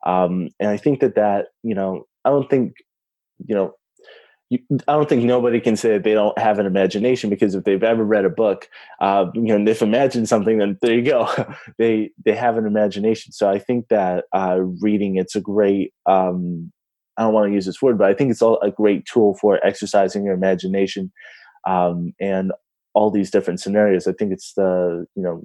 Um, 0.06 0.48
and 0.58 0.70
I 0.70 0.78
think 0.78 1.02
that 1.02 1.16
that 1.16 1.48
you 1.64 1.76
know, 1.76 2.08
I 2.24 2.30
don't 2.30 2.50
think 2.50 2.72
you 3.46 3.56
know 3.56 3.74
I 4.88 4.94
don't 4.94 5.08
think 5.08 5.24
nobody 5.24 5.60
can 5.60 5.76
say 5.76 5.92
that 5.92 6.04
they 6.04 6.14
don't 6.14 6.38
have 6.38 6.60
an 6.60 6.66
imagination 6.66 7.30
because 7.30 7.56
if 7.56 7.64
they've 7.64 7.84
ever 7.84 8.04
read 8.04 8.26
a 8.26 8.30
book, 8.30 8.70
uh, 9.00 9.28
you 9.34 9.42
know, 9.42 9.56
and 9.56 9.68
they've 9.68 9.82
imagined 9.82 10.28
something, 10.28 10.58
then 10.58 10.78
there 10.82 10.94
you 10.94 11.04
go. 11.04 11.30
they 11.78 12.12
they 12.24 12.36
have 12.36 12.58
an 12.58 12.66
imagination. 12.66 13.32
So 13.32 13.50
I 13.50 13.60
think 13.60 13.88
that 13.90 14.26
uh, 14.34 14.60
reading 14.82 15.18
it's 15.18 15.36
a 15.36 15.42
great. 15.42 15.94
Um, 16.06 16.72
I 17.18 17.24
don't 17.24 17.34
want 17.34 17.50
to 17.50 17.54
use 17.54 17.66
this 17.66 17.82
word, 17.82 17.98
but 17.98 18.10
I 18.10 18.14
think 18.14 18.32
it's 18.32 18.42
all 18.42 18.60
a 18.62 18.72
great 18.72 19.06
tool 19.06 19.38
for 19.40 19.64
exercising 19.66 20.26
your 20.26 20.34
imagination 20.34 21.12
um, 21.68 22.14
and 22.20 22.52
all 22.96 23.12
these 23.12 23.30
different 23.30 23.60
scenarios. 23.60 24.08
I 24.08 24.14
think 24.14 24.34
it's 24.34 24.54
the 24.56 25.06
you 25.16 25.24
know 25.24 25.44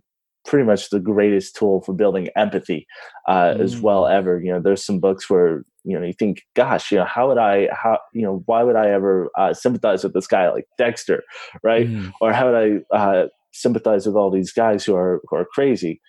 pretty 0.49 0.65
much 0.65 0.89
the 0.89 0.99
greatest 0.99 1.55
tool 1.55 1.83
for 1.83 1.93
building 1.93 2.29
empathy 2.35 2.87
uh, 3.29 3.53
mm. 3.53 3.61
as 3.61 3.79
well 3.79 4.07
ever. 4.07 4.41
You 4.41 4.53
know, 4.53 4.61
there's 4.61 4.85
some 4.85 4.99
books 4.99 5.29
where 5.29 5.63
you 5.85 5.99
know 5.99 6.05
you 6.05 6.15
think, 6.15 6.43
gosh, 6.57 6.91
you 6.91 6.99
know, 6.99 7.05
how 7.05 7.29
would 7.29 7.39
I, 7.39 7.69
how 7.71 7.99
you 8.13 8.23
know, 8.23 8.43
why 8.47 8.63
would 8.63 8.75
I 8.75 8.89
ever 8.89 9.31
uh, 9.37 9.53
sympathize 9.53 10.03
with 10.03 10.15
this 10.15 10.27
guy 10.27 10.51
like 10.51 10.65
Dexter, 10.79 11.23
right? 11.63 11.87
Mm. 11.87 12.13
Or 12.21 12.33
how 12.33 12.51
would 12.51 12.83
I 12.93 12.97
uh, 12.97 13.27
sympathize 13.53 14.07
with 14.07 14.17
all 14.17 14.31
these 14.31 14.53
guys 14.53 14.85
who 14.85 14.97
are 14.97 15.21
who 15.29 15.37
are 15.37 15.47
crazy? 15.53 16.01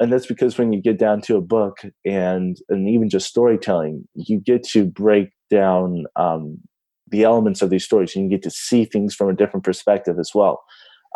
And 0.00 0.12
that's 0.12 0.26
because 0.26 0.58
when 0.58 0.72
you 0.72 0.80
get 0.82 0.98
down 0.98 1.20
to 1.22 1.36
a 1.36 1.40
book 1.40 1.78
and 2.04 2.56
and 2.68 2.88
even 2.88 3.08
just 3.08 3.28
storytelling, 3.28 4.06
you 4.14 4.40
get 4.40 4.64
to 4.70 4.84
break 4.84 5.30
down 5.50 6.04
um, 6.16 6.58
the 7.10 7.22
elements 7.22 7.62
of 7.62 7.70
these 7.70 7.84
stories, 7.84 8.14
and 8.16 8.24
you 8.24 8.36
get 8.36 8.42
to 8.42 8.50
see 8.50 8.84
things 8.84 9.14
from 9.14 9.28
a 9.28 9.34
different 9.34 9.64
perspective 9.64 10.18
as 10.18 10.32
well 10.34 10.62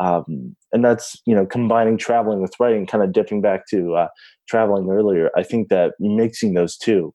um, 0.00 0.56
and 0.72 0.84
that's 0.84 1.20
you 1.26 1.34
know 1.34 1.46
combining 1.46 1.98
traveling 1.98 2.40
with 2.40 2.54
writing 2.58 2.86
kind 2.86 3.04
of 3.04 3.12
dipping 3.12 3.40
back 3.40 3.66
to 3.68 3.94
uh, 3.94 4.08
traveling 4.48 4.88
earlier 4.90 5.30
i 5.36 5.42
think 5.42 5.68
that 5.68 5.92
mixing 6.00 6.54
those 6.54 6.76
two 6.76 7.14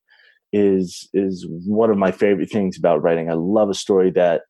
is 0.53 1.09
is 1.13 1.45
one 1.65 1.89
of 1.89 1.97
my 1.97 2.11
favorite 2.11 2.49
things 2.49 2.77
about 2.77 3.01
writing. 3.01 3.29
I 3.29 3.33
love 3.33 3.69
a 3.69 3.73
story 3.73 4.11
that 4.11 4.43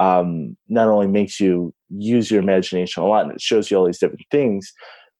um, 0.00 0.56
not 0.68 0.88
only 0.88 1.06
makes 1.06 1.38
you 1.38 1.72
use 1.90 2.30
your 2.30 2.42
imagination 2.42 3.02
a 3.02 3.06
lot 3.06 3.24
and 3.24 3.32
it 3.32 3.40
shows 3.40 3.70
you 3.70 3.76
all 3.76 3.86
these 3.86 3.98
different 3.98 4.24
things 4.30 4.72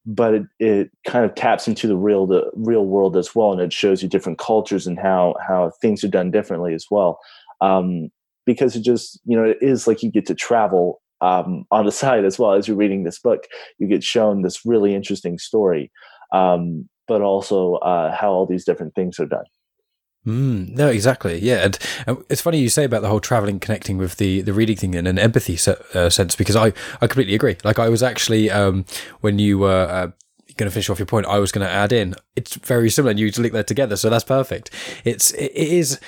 but 0.06 0.34
it, 0.34 0.42
it 0.58 0.90
kind 1.06 1.24
of 1.24 1.34
taps 1.34 1.66
into 1.66 1.86
the 1.86 1.96
real 1.96 2.26
the 2.26 2.50
real 2.54 2.84
world 2.84 3.16
as 3.16 3.34
well 3.34 3.52
and 3.52 3.62
it 3.62 3.72
shows 3.72 4.02
you 4.02 4.08
different 4.08 4.38
cultures 4.38 4.86
and 4.86 4.98
how 4.98 5.34
how 5.46 5.70
things 5.80 6.04
are 6.04 6.08
done 6.08 6.30
differently 6.30 6.74
as 6.74 6.86
well. 6.90 7.18
Um, 7.60 8.10
because 8.44 8.76
it 8.76 8.82
just 8.82 9.18
you 9.24 9.36
know 9.36 9.44
it 9.44 9.58
is 9.62 9.86
like 9.86 10.02
you 10.02 10.10
get 10.10 10.26
to 10.26 10.34
travel 10.34 11.00
um, 11.24 11.64
on 11.70 11.86
the 11.86 11.92
side 12.02 12.24
as 12.24 12.38
well 12.38 12.52
as 12.52 12.68
you're 12.68 12.76
reading 12.76 13.04
this 13.04 13.18
book 13.18 13.44
you 13.78 13.86
get 13.88 14.04
shown 14.04 14.42
this 14.42 14.64
really 14.64 14.94
interesting 14.94 15.38
story 15.38 15.90
um, 16.32 16.88
but 17.06 17.20
also 17.22 17.74
uh, 17.76 18.14
how 18.14 18.30
all 18.30 18.46
these 18.46 18.64
different 18.64 18.94
things 18.94 19.18
are 19.18 19.26
done 19.26 19.44
Mm, 20.26 20.70
no, 20.70 20.88
exactly. 20.88 21.38
Yeah, 21.38 21.64
and, 21.64 21.78
and, 22.06 22.24
it's 22.30 22.40
funny 22.40 22.58
you 22.58 22.70
say 22.70 22.84
about 22.84 23.02
the 23.02 23.08
whole 23.08 23.20
traveling, 23.20 23.60
connecting 23.60 23.98
with 23.98 24.16
the, 24.16 24.40
the 24.40 24.54
reading 24.54 24.76
thing 24.76 24.94
in 24.94 25.06
an 25.06 25.18
empathy 25.18 25.56
se- 25.56 25.76
uh, 25.92 26.08
sense 26.08 26.34
because 26.34 26.56
I, 26.56 26.68
I 27.02 27.06
completely 27.06 27.34
agree. 27.34 27.58
Like 27.62 27.78
I 27.78 27.90
was 27.90 28.02
actually 28.02 28.50
um, 28.50 28.86
when 29.20 29.38
you 29.38 29.58
were 29.58 29.86
uh, 29.90 30.06
going 30.56 30.68
to 30.68 30.70
finish 30.70 30.88
off 30.88 30.98
your 30.98 31.06
point, 31.06 31.26
I 31.26 31.38
was 31.38 31.52
going 31.52 31.66
to 31.66 31.72
add 31.72 31.92
in. 31.92 32.14
It's 32.36 32.54
very 32.54 32.88
similar, 32.88 33.10
and 33.10 33.20
you 33.20 33.30
link 33.36 33.52
that 33.52 33.66
together, 33.66 33.96
so 33.96 34.08
that's 34.08 34.24
perfect. 34.24 34.70
It's 35.04 35.32
it, 35.32 35.52
it 35.54 35.68
is 35.68 36.00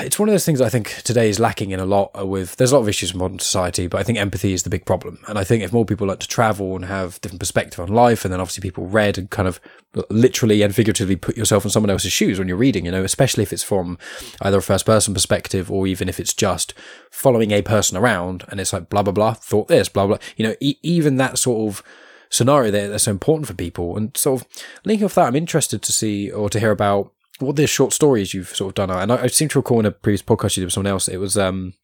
it's 0.00 0.18
one 0.18 0.28
of 0.28 0.32
those 0.32 0.46
things 0.46 0.60
I 0.60 0.68
think 0.68 1.02
today 1.02 1.28
is 1.28 1.38
lacking 1.38 1.70
in 1.70 1.80
a 1.80 1.84
lot 1.84 2.26
with 2.26 2.56
there's 2.56 2.72
a 2.72 2.74
lot 2.74 2.82
of 2.82 2.88
issues 2.88 3.12
in 3.12 3.18
modern 3.18 3.38
society, 3.38 3.86
but 3.86 4.00
I 4.00 4.02
think 4.02 4.18
empathy 4.18 4.52
is 4.52 4.62
the 4.62 4.70
big 4.70 4.86
problem. 4.86 5.22
And 5.28 5.38
I 5.38 5.44
think 5.44 5.62
if 5.62 5.72
more 5.72 5.84
people 5.84 6.06
like 6.06 6.20
to 6.20 6.28
travel 6.28 6.74
and 6.74 6.86
have 6.86 7.20
different 7.20 7.40
perspective 7.40 7.80
on 7.80 7.88
life, 7.88 8.24
and 8.24 8.32
then 8.32 8.40
obviously 8.40 8.62
people 8.62 8.86
read 8.86 9.18
and 9.18 9.28
kind 9.28 9.46
of 9.46 9.60
literally 10.08 10.62
and 10.62 10.74
figuratively 10.74 11.16
put 11.16 11.36
yourself 11.36 11.64
in 11.64 11.70
someone 11.70 11.90
else's 11.90 12.12
shoes 12.12 12.38
when 12.38 12.48
you're 12.48 12.56
reading, 12.56 12.86
you 12.86 12.92
know, 12.92 13.04
especially 13.04 13.42
if 13.42 13.52
it's 13.52 13.62
from 13.62 13.98
either 14.40 14.58
a 14.58 14.62
first 14.62 14.86
person 14.86 15.12
perspective 15.12 15.70
or 15.70 15.86
even 15.86 16.08
if 16.08 16.18
it's 16.18 16.32
just 16.32 16.72
following 17.10 17.50
a 17.50 17.62
person 17.62 17.96
around 17.96 18.44
and 18.48 18.60
it's 18.60 18.72
like 18.72 18.88
blah 18.88 19.02
blah 19.02 19.12
blah, 19.12 19.34
thought 19.34 19.68
this, 19.68 19.88
blah 19.88 20.06
blah. 20.06 20.18
You 20.36 20.48
know, 20.48 20.54
e- 20.60 20.78
even 20.82 21.16
that 21.16 21.38
sort 21.38 21.70
of 21.70 21.82
scenario 22.30 22.70
there 22.70 22.88
that's 22.88 23.04
so 23.04 23.10
important 23.10 23.46
for 23.46 23.54
people. 23.54 23.96
And 23.96 24.16
sort 24.16 24.40
of 24.40 24.48
linking 24.84 25.04
off 25.04 25.14
that, 25.14 25.26
I'm 25.26 25.36
interested 25.36 25.82
to 25.82 25.92
see 25.92 26.30
or 26.30 26.50
to 26.50 26.58
hear 26.58 26.70
about 26.72 27.12
what 27.38 27.56
the 27.56 27.66
short 27.66 27.92
stories 27.92 28.34
you've 28.34 28.54
sort 28.54 28.70
of 28.70 28.74
done 28.74 28.90
are. 28.90 29.00
And 29.00 29.12
I, 29.12 29.24
I 29.24 29.26
seem 29.26 29.48
to 29.48 29.58
recall 29.58 29.80
in 29.80 29.86
a 29.86 29.90
previous 29.90 30.22
podcast 30.22 30.56
you 30.56 30.62
did 30.62 30.66
with 30.66 30.74
someone 30.74 30.92
else. 30.92 31.08
It 31.08 31.18
was 31.18 31.36
um, 31.36 31.74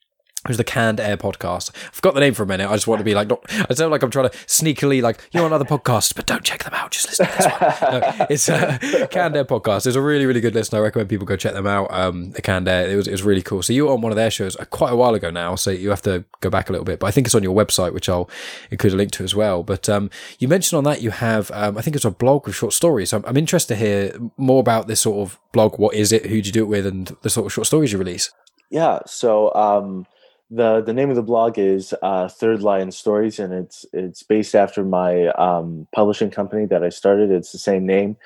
was 0.48 0.56
the 0.56 0.64
Canned 0.64 1.00
Air 1.00 1.18
podcast. 1.18 1.70
I 1.74 1.90
forgot 1.92 2.14
the 2.14 2.20
name 2.20 2.32
for 2.32 2.42
a 2.42 2.46
minute. 2.46 2.68
I 2.68 2.72
just 2.72 2.86
want 2.86 2.98
to 3.00 3.04
be 3.04 3.14
like, 3.14 3.28
not, 3.28 3.44
I 3.68 3.74
sound 3.74 3.90
like 3.90 4.02
I'm 4.02 4.10
trying 4.10 4.30
to 4.30 4.36
sneakily, 4.46 5.02
like, 5.02 5.20
you're 5.32 5.44
on 5.44 5.52
other 5.52 5.66
podcasts, 5.66 6.14
but 6.14 6.24
don't 6.24 6.42
check 6.42 6.64
them 6.64 6.72
out. 6.72 6.92
Just 6.92 7.08
listen 7.08 7.26
to 7.26 7.32
this 7.36 7.46
one. 7.46 8.00
No, 8.00 8.26
it's 8.30 8.48
a 8.48 9.06
Canned 9.10 9.36
Air 9.36 9.44
podcast. 9.44 9.86
It's 9.86 9.96
a 9.96 10.00
really, 10.00 10.24
really 10.24 10.40
good 10.40 10.54
listen. 10.54 10.78
I 10.78 10.80
recommend 10.80 11.10
people 11.10 11.26
go 11.26 11.36
check 11.36 11.52
them 11.52 11.66
out. 11.66 11.92
Um, 11.92 12.30
the 12.30 12.40
Canned 12.40 12.68
Air, 12.68 12.88
it 12.88 12.96
was, 12.96 13.06
it 13.06 13.12
was 13.12 13.22
really 13.22 13.42
cool. 13.42 13.62
So 13.62 13.74
you 13.74 13.84
were 13.84 13.92
on 13.92 14.00
one 14.00 14.12
of 14.12 14.16
their 14.16 14.30
shows 14.30 14.56
uh, 14.56 14.64
quite 14.64 14.92
a 14.92 14.96
while 14.96 15.14
ago 15.14 15.30
now. 15.30 15.56
So 15.56 15.70
you 15.70 15.90
have 15.90 16.02
to 16.02 16.24
go 16.40 16.48
back 16.48 16.70
a 16.70 16.72
little 16.72 16.86
bit, 16.86 17.00
but 17.00 17.06
I 17.06 17.10
think 17.10 17.26
it's 17.26 17.34
on 17.34 17.42
your 17.42 17.54
website, 17.54 17.92
which 17.92 18.08
I'll 18.08 18.30
include 18.70 18.94
a 18.94 18.96
link 18.96 19.10
to 19.12 19.24
as 19.24 19.34
well. 19.34 19.62
But 19.62 19.90
um, 19.90 20.08
you 20.38 20.48
mentioned 20.48 20.78
on 20.78 20.84
that 20.84 21.02
you 21.02 21.10
have, 21.10 21.50
um, 21.50 21.76
I 21.76 21.82
think 21.82 21.96
it's 21.96 22.06
a 22.06 22.10
blog 22.10 22.46
with 22.46 22.56
short 22.56 22.72
stories. 22.72 23.10
So 23.10 23.18
I'm, 23.18 23.24
I'm 23.26 23.36
interested 23.36 23.74
to 23.74 23.78
hear 23.78 24.18
more 24.38 24.60
about 24.60 24.86
this 24.86 25.02
sort 25.02 25.18
of 25.18 25.38
blog. 25.52 25.78
What 25.78 25.94
is 25.94 26.12
it? 26.12 26.24
Who 26.26 26.40
do 26.40 26.48
you 26.48 26.52
do 26.52 26.62
it 26.62 26.68
with? 26.68 26.86
And 26.86 27.14
the 27.20 27.28
sort 27.28 27.46
of 27.46 27.52
short 27.52 27.66
stories 27.66 27.92
you 27.92 27.98
release? 27.98 28.32
Yeah. 28.70 29.00
So, 29.06 29.52
um, 29.54 30.06
the 30.50 30.80
the 30.80 30.92
name 30.92 31.10
of 31.10 31.16
the 31.16 31.22
blog 31.22 31.58
is 31.58 31.94
uh, 32.02 32.28
Third 32.28 32.62
Lion 32.62 32.90
Stories, 32.90 33.38
and 33.38 33.54
it's 33.54 33.86
it's 33.92 34.22
based 34.22 34.54
after 34.54 34.84
my 34.84 35.28
um, 35.28 35.86
publishing 35.94 36.30
company 36.30 36.66
that 36.66 36.82
I 36.82 36.88
started. 36.88 37.30
It's 37.30 37.52
the 37.52 37.58
same 37.58 37.86
name, 37.86 38.16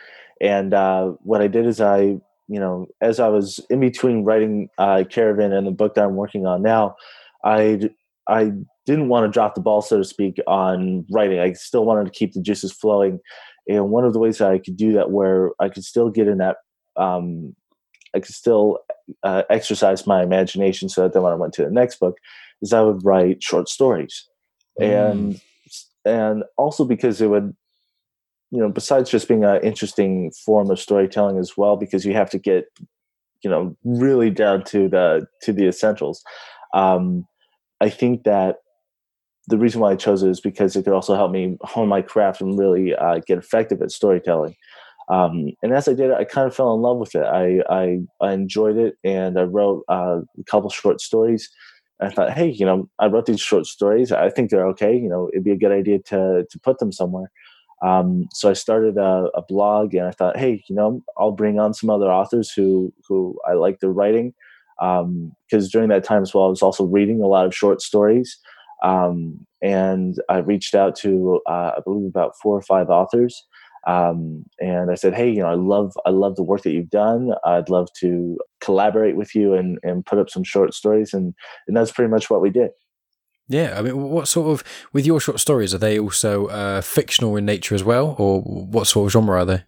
and 0.40 0.72
uh, 0.72 1.08
what 1.22 1.42
I 1.42 1.48
did 1.48 1.66
is 1.66 1.80
I, 1.80 1.98
you 1.98 2.60
know, 2.60 2.86
as 3.02 3.20
I 3.20 3.28
was 3.28 3.60
in 3.68 3.80
between 3.80 4.24
writing 4.24 4.70
uh, 4.78 5.04
Caravan 5.08 5.52
and 5.52 5.66
the 5.66 5.70
book 5.70 5.94
that 5.94 6.04
I'm 6.04 6.16
working 6.16 6.46
on 6.46 6.62
now, 6.62 6.96
I 7.44 7.90
I 8.26 8.52
didn't 8.86 9.08
want 9.08 9.26
to 9.26 9.32
drop 9.32 9.54
the 9.54 9.60
ball, 9.60 9.82
so 9.82 9.98
to 9.98 10.04
speak, 10.04 10.40
on 10.46 11.04
writing. 11.10 11.40
I 11.40 11.52
still 11.52 11.84
wanted 11.84 12.06
to 12.06 12.18
keep 12.18 12.32
the 12.32 12.40
juices 12.40 12.72
flowing, 12.72 13.20
and 13.68 13.90
one 13.90 14.06
of 14.06 14.14
the 14.14 14.18
ways 14.18 14.38
that 14.38 14.50
I 14.50 14.58
could 14.58 14.78
do 14.78 14.94
that, 14.94 15.10
where 15.10 15.50
I 15.60 15.68
could 15.68 15.84
still 15.84 16.08
get 16.08 16.26
in 16.26 16.38
that 16.38 16.56
um, 16.96 17.54
I 18.14 18.20
could 18.20 18.34
still 18.34 18.78
uh, 19.22 19.42
exercise 19.50 20.06
my 20.06 20.22
imagination 20.22 20.88
so 20.88 21.02
that 21.02 21.12
then 21.12 21.22
when 21.22 21.32
I 21.32 21.36
went 21.36 21.52
to 21.54 21.64
the 21.64 21.70
next 21.70 22.00
book 22.00 22.18
is 22.62 22.72
I 22.72 22.80
would 22.80 23.04
write 23.04 23.42
short 23.42 23.68
stories. 23.68 24.28
Mm. 24.80 25.10
And 25.10 25.40
and 26.04 26.44
also 26.56 26.84
because 26.84 27.20
it 27.20 27.28
would 27.28 27.54
you 28.50 28.60
know 28.60 28.68
besides 28.68 29.10
just 29.10 29.28
being 29.28 29.44
an 29.44 29.60
interesting 29.62 30.30
form 30.44 30.70
of 30.70 30.78
storytelling 30.78 31.38
as 31.38 31.56
well 31.56 31.76
because 31.76 32.04
you 32.04 32.12
have 32.12 32.30
to 32.30 32.38
get 32.38 32.66
you 33.42 33.50
know 33.50 33.76
really 33.84 34.30
down 34.30 34.62
to 34.64 34.88
the 34.88 35.26
to 35.42 35.52
the 35.52 35.66
essentials 35.66 36.22
um, 36.74 37.26
i 37.80 37.88
think 37.88 38.24
that 38.24 38.56
the 39.48 39.58
reason 39.58 39.80
why 39.80 39.92
i 39.92 39.96
chose 39.96 40.22
it 40.22 40.30
is 40.30 40.40
because 40.40 40.76
it 40.76 40.84
could 40.84 40.92
also 40.92 41.14
help 41.14 41.30
me 41.30 41.56
hone 41.62 41.88
my 41.88 42.02
craft 42.02 42.40
and 42.40 42.58
really 42.58 42.94
uh, 42.94 43.18
get 43.26 43.38
effective 43.38 43.82
at 43.82 43.90
storytelling 43.90 44.54
um, 45.08 45.50
and 45.62 45.72
as 45.72 45.86
I 45.86 45.92
did 45.92 46.10
it, 46.10 46.16
I 46.16 46.24
kind 46.24 46.46
of 46.46 46.54
fell 46.54 46.74
in 46.74 46.80
love 46.80 46.98
with 46.98 47.14
it. 47.14 47.24
I 47.24 47.62
I, 47.68 47.98
I 48.20 48.32
enjoyed 48.32 48.76
it, 48.76 48.96
and 49.04 49.38
I 49.38 49.42
wrote 49.42 49.84
uh, 49.88 50.20
a 50.38 50.44
couple 50.46 50.70
short 50.70 51.00
stories. 51.00 51.50
I 52.00 52.10
thought, 52.10 52.32
hey, 52.32 52.48
you 52.48 52.66
know, 52.66 52.88
I 52.98 53.06
wrote 53.06 53.26
these 53.26 53.40
short 53.40 53.66
stories. 53.66 54.12
I 54.12 54.28
think 54.30 54.50
they're 54.50 54.66
okay. 54.68 54.96
You 54.96 55.08
know, 55.08 55.28
it'd 55.32 55.44
be 55.44 55.52
a 55.52 55.58
good 55.58 55.72
idea 55.72 55.98
to 56.00 56.46
to 56.48 56.60
put 56.60 56.78
them 56.78 56.92
somewhere. 56.92 57.30
Um, 57.82 58.28
so 58.32 58.48
I 58.48 58.54
started 58.54 58.96
a, 58.96 59.28
a, 59.34 59.42
blog, 59.42 59.94
and 59.94 60.06
I 60.06 60.10
thought, 60.10 60.38
hey, 60.38 60.64
you 60.68 60.74
know, 60.74 61.02
I'll 61.18 61.32
bring 61.32 61.58
on 61.58 61.74
some 61.74 61.90
other 61.90 62.10
authors 62.10 62.50
who 62.50 62.92
who 63.06 63.38
I 63.46 63.52
like 63.54 63.80
their 63.80 63.92
writing. 63.92 64.32
Because 64.78 65.04
um, 65.64 65.70
during 65.70 65.88
that 65.90 66.02
time 66.02 66.22
as 66.22 66.34
well, 66.34 66.46
I 66.46 66.48
was 66.48 66.62
also 66.62 66.84
reading 66.84 67.20
a 67.20 67.26
lot 67.26 67.46
of 67.46 67.54
short 67.54 67.82
stories, 67.82 68.38
um, 68.82 69.46
and 69.62 70.16
I 70.30 70.38
reached 70.38 70.74
out 70.74 70.96
to 70.96 71.42
uh, 71.46 71.72
I 71.76 71.80
believe 71.84 72.06
about 72.06 72.36
four 72.42 72.56
or 72.56 72.62
five 72.62 72.88
authors 72.88 73.44
Um, 73.86 74.44
and 74.60 74.90
I 74.90 74.94
said, 74.94 75.14
hey, 75.14 75.30
you 75.30 75.40
know, 75.40 75.48
I 75.48 75.54
love 75.54 75.92
I 76.06 76.10
love 76.10 76.36
the 76.36 76.42
work 76.42 76.62
that 76.62 76.72
you've 76.72 76.90
done. 76.90 77.32
I'd 77.44 77.68
love 77.68 77.88
to 78.00 78.38
collaborate 78.60 79.16
with 79.16 79.34
you 79.34 79.54
and 79.54 79.78
and 79.82 80.04
put 80.04 80.18
up 80.18 80.30
some 80.30 80.44
short 80.44 80.74
stories, 80.74 81.12
and 81.12 81.34
and 81.66 81.76
that's 81.76 81.92
pretty 81.92 82.10
much 82.10 82.30
what 82.30 82.40
we 82.40 82.50
did. 82.50 82.70
Yeah, 83.48 83.78
I 83.78 83.82
mean, 83.82 84.00
what 84.10 84.26
sort 84.26 84.48
of 84.48 84.64
with 84.92 85.04
your 85.04 85.20
short 85.20 85.38
stories 85.38 85.74
are 85.74 85.78
they 85.78 85.98
also 85.98 86.46
uh, 86.46 86.80
fictional 86.80 87.36
in 87.36 87.44
nature 87.44 87.74
as 87.74 87.84
well, 87.84 88.14
or 88.18 88.40
what 88.40 88.86
sort 88.86 89.06
of 89.06 89.12
genre 89.12 89.40
are 89.40 89.44
they? 89.44 89.64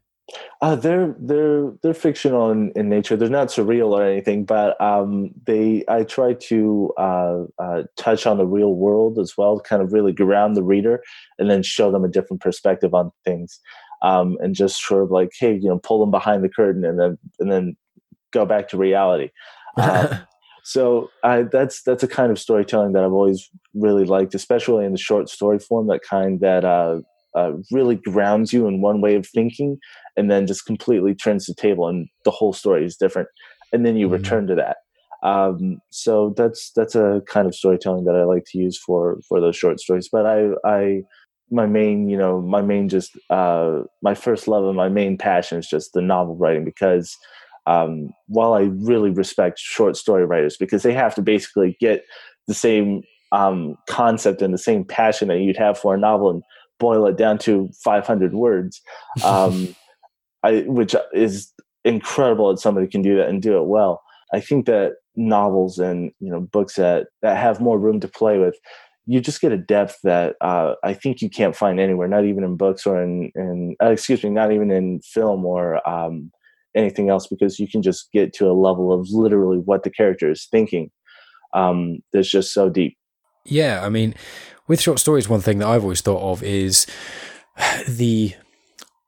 Uh, 0.61 0.74
they're 0.74 1.14
they're 1.20 1.70
they're 1.83 1.94
fictional 1.94 2.50
in, 2.50 2.72
in, 2.74 2.88
nature. 2.88 3.16
They're 3.16 3.29
not 3.29 3.48
surreal 3.48 3.90
or 3.90 4.02
anything, 4.02 4.44
but 4.44 4.81
um, 4.81 5.31
they 5.46 5.85
I 5.88 6.02
try 6.02 6.33
to 6.33 6.92
uh, 6.96 7.44
uh, 7.59 7.83
touch 7.96 8.26
on 8.26 8.38
the 8.38 8.46
real 8.46 8.74
world 8.74 9.18
as 9.18 9.35
well, 9.37 9.61
kind 9.61 9.83
of 9.83 9.92
really 9.92 10.12
ground 10.12 10.57
the 10.57 10.64
reader, 10.64 11.02
and 11.38 11.48
then 11.48 11.62
show 11.62 11.92
them 11.92 12.05
a 12.05 12.09
different 12.09 12.42
perspective 12.42 12.92
on 12.92 13.12
things, 13.24 13.61
um, 14.02 14.37
and 14.40 14.54
just 14.54 14.85
sort 14.85 15.02
of 15.02 15.11
like, 15.11 15.30
hey, 15.38 15.54
you 15.54 15.68
know, 15.68 15.78
pull 15.78 16.00
them 16.00 16.11
behind 16.11 16.44
the 16.44 16.48
curtain, 16.48 16.85
and 16.85 16.98
then 16.98 17.18
and 17.40 17.50
then 17.50 17.76
go 18.32 18.44
back 18.44 18.68
to 18.68 18.76
reality. 18.76 19.30
Um, 19.76 20.09
so 20.64 21.11
I, 21.22 21.42
that's 21.42 21.82
that's 21.82 22.02
a 22.02 22.09
kind 22.09 22.30
of 22.30 22.38
storytelling 22.38 22.92
that 22.92 23.04
I've 23.04 23.12
always 23.12 23.50
really 23.74 24.04
liked, 24.04 24.35
especially 24.35 24.85
in 24.85 24.92
the 24.92 24.98
short 24.98 25.28
story 25.28 25.59
form. 25.59 25.87
That 25.88 26.02
kind 26.02 26.40
that 26.40 26.64
uh, 26.64 27.00
uh, 27.37 27.52
really 27.70 27.96
grounds 27.96 28.52
you 28.52 28.66
in 28.66 28.80
one 28.80 29.00
way 29.00 29.14
of 29.14 29.26
thinking 29.26 29.78
and 30.16 30.30
then 30.30 30.46
just 30.46 30.64
completely 30.64 31.14
turns 31.14 31.46
the 31.46 31.54
table 31.54 31.87
and 31.87 32.09
the 32.24 32.30
whole 32.30 32.54
story 32.54 32.85
is 32.85 32.96
different 32.96 33.28
and 33.72 33.85
then 33.85 33.96
you 33.96 34.06
mm-hmm. 34.06 34.14
return 34.14 34.46
to 34.46 34.54
that 34.54 34.78
um, 35.22 35.78
so 35.90 36.32
that's 36.37 36.72
that's 36.74 36.94
a 36.94 37.22
kind 37.26 37.46
of 37.46 37.54
storytelling 37.54 38.04
that 38.04 38.16
i 38.16 38.24
like 38.24 38.44
to 38.46 38.59
use 38.59 38.78
for 38.78 39.18
for 39.28 39.40
those 39.40 39.56
short 39.56 39.78
stories 39.78 40.09
but 40.11 40.24
i 40.24 40.48
i 40.64 41.02
my 41.50 41.66
main 41.66 42.09
you 42.09 42.16
know 42.16 42.40
my 42.40 42.61
main 42.61 42.88
just 42.88 43.16
uh, 43.30 43.80
my 44.02 44.14
first 44.14 44.48
love 44.48 44.64
and 44.64 44.76
my 44.76 44.88
main 44.88 45.16
passion 45.16 45.59
is 45.59 45.68
just 45.68 45.92
the 45.92 46.02
novel 46.02 46.37
writing 46.37 46.64
because 46.64 47.16
um, 47.66 48.11
while 48.28 48.54
i 48.54 48.62
really 48.78 49.11
respect 49.11 49.59
short 49.59 49.96
story 49.96 50.24
writers 50.24 50.56
because 50.56 50.82
they 50.82 50.92
have 50.92 51.14
to 51.14 51.22
basically 51.22 51.76
get 51.80 52.04
the 52.46 52.54
same 52.54 53.02
um, 53.32 53.76
concept 53.88 54.42
and 54.42 54.54
the 54.54 54.59
same 54.59 54.85
passion 54.85 55.28
that 55.28 55.40
you'd 55.40 55.56
have 55.56 55.78
for 55.78 55.94
a 55.94 55.98
novel 55.98 56.30
and 56.30 56.42
boil 56.78 57.06
it 57.06 57.16
down 57.16 57.38
to 57.38 57.70
500 57.85 58.35
words, 58.35 58.80
um, 59.24 59.74
I, 60.42 60.61
which 60.66 60.94
is 61.12 61.52
incredible 61.85 62.50
that 62.50 62.61
somebody 62.61 62.87
can 62.87 63.02
do 63.02 63.16
that 63.16 63.28
and 63.28 63.42
do 63.42 63.56
it 63.56 63.66
well. 63.66 64.02
I 64.35 64.40
think 64.40 64.66
that 64.66 64.94
novels 65.18 65.78
and 65.78 66.11
you 66.20 66.30
know 66.30 66.40
books 66.40 66.74
that 66.74 67.06
that 67.22 67.37
have 67.38 67.61
more 67.61 67.78
room 67.78 68.00
to 68.00 68.09
play 68.09 68.38
with, 68.38 68.56
you 69.06 69.20
just 69.20 69.40
get 69.40 69.52
a 69.52 69.56
depth 69.56 69.98
that 70.02 70.34
uh, 70.40 70.74
I 70.82 70.92
think 70.92 71.22
you 71.22 71.30
can't 71.30 71.54
find 71.54 71.78
anywhere, 71.78 72.08
not 72.08 72.24
even 72.24 72.42
in 72.42 72.56
books 72.56 72.86
or 72.86 73.00
in, 73.00 73.30
in 73.34 73.76
uh, 73.82 73.90
excuse 73.90 74.22
me, 74.24 74.30
not 74.30 74.52
even 74.52 74.70
in 74.70 75.00
film 75.00 75.44
or 75.44 75.86
um, 75.88 76.32
anything 76.74 77.08
else, 77.08 77.28
because 77.28 77.58
you 77.60 77.68
can 77.68 77.82
just 77.82 78.10
get 78.12 78.32
to 78.34 78.46
a 78.46 78.52
level 78.52 78.92
of 78.92 79.08
literally 79.10 79.58
what 79.58 79.84
the 79.84 79.90
character 79.90 80.30
is 80.30 80.48
thinking. 80.50 80.90
Um, 81.54 82.00
that's 82.12 82.28
just 82.28 82.52
so 82.52 82.68
deep. 82.68 82.98
Yeah, 83.44 83.84
I 83.84 83.88
mean, 83.88 84.14
with 84.66 84.80
short 84.80 84.98
stories, 84.98 85.28
one 85.28 85.40
thing 85.40 85.58
that 85.58 85.68
I've 85.68 85.84
always 85.84 86.00
thought 86.00 86.32
of 86.32 86.42
is 86.42 86.86
the 87.88 88.34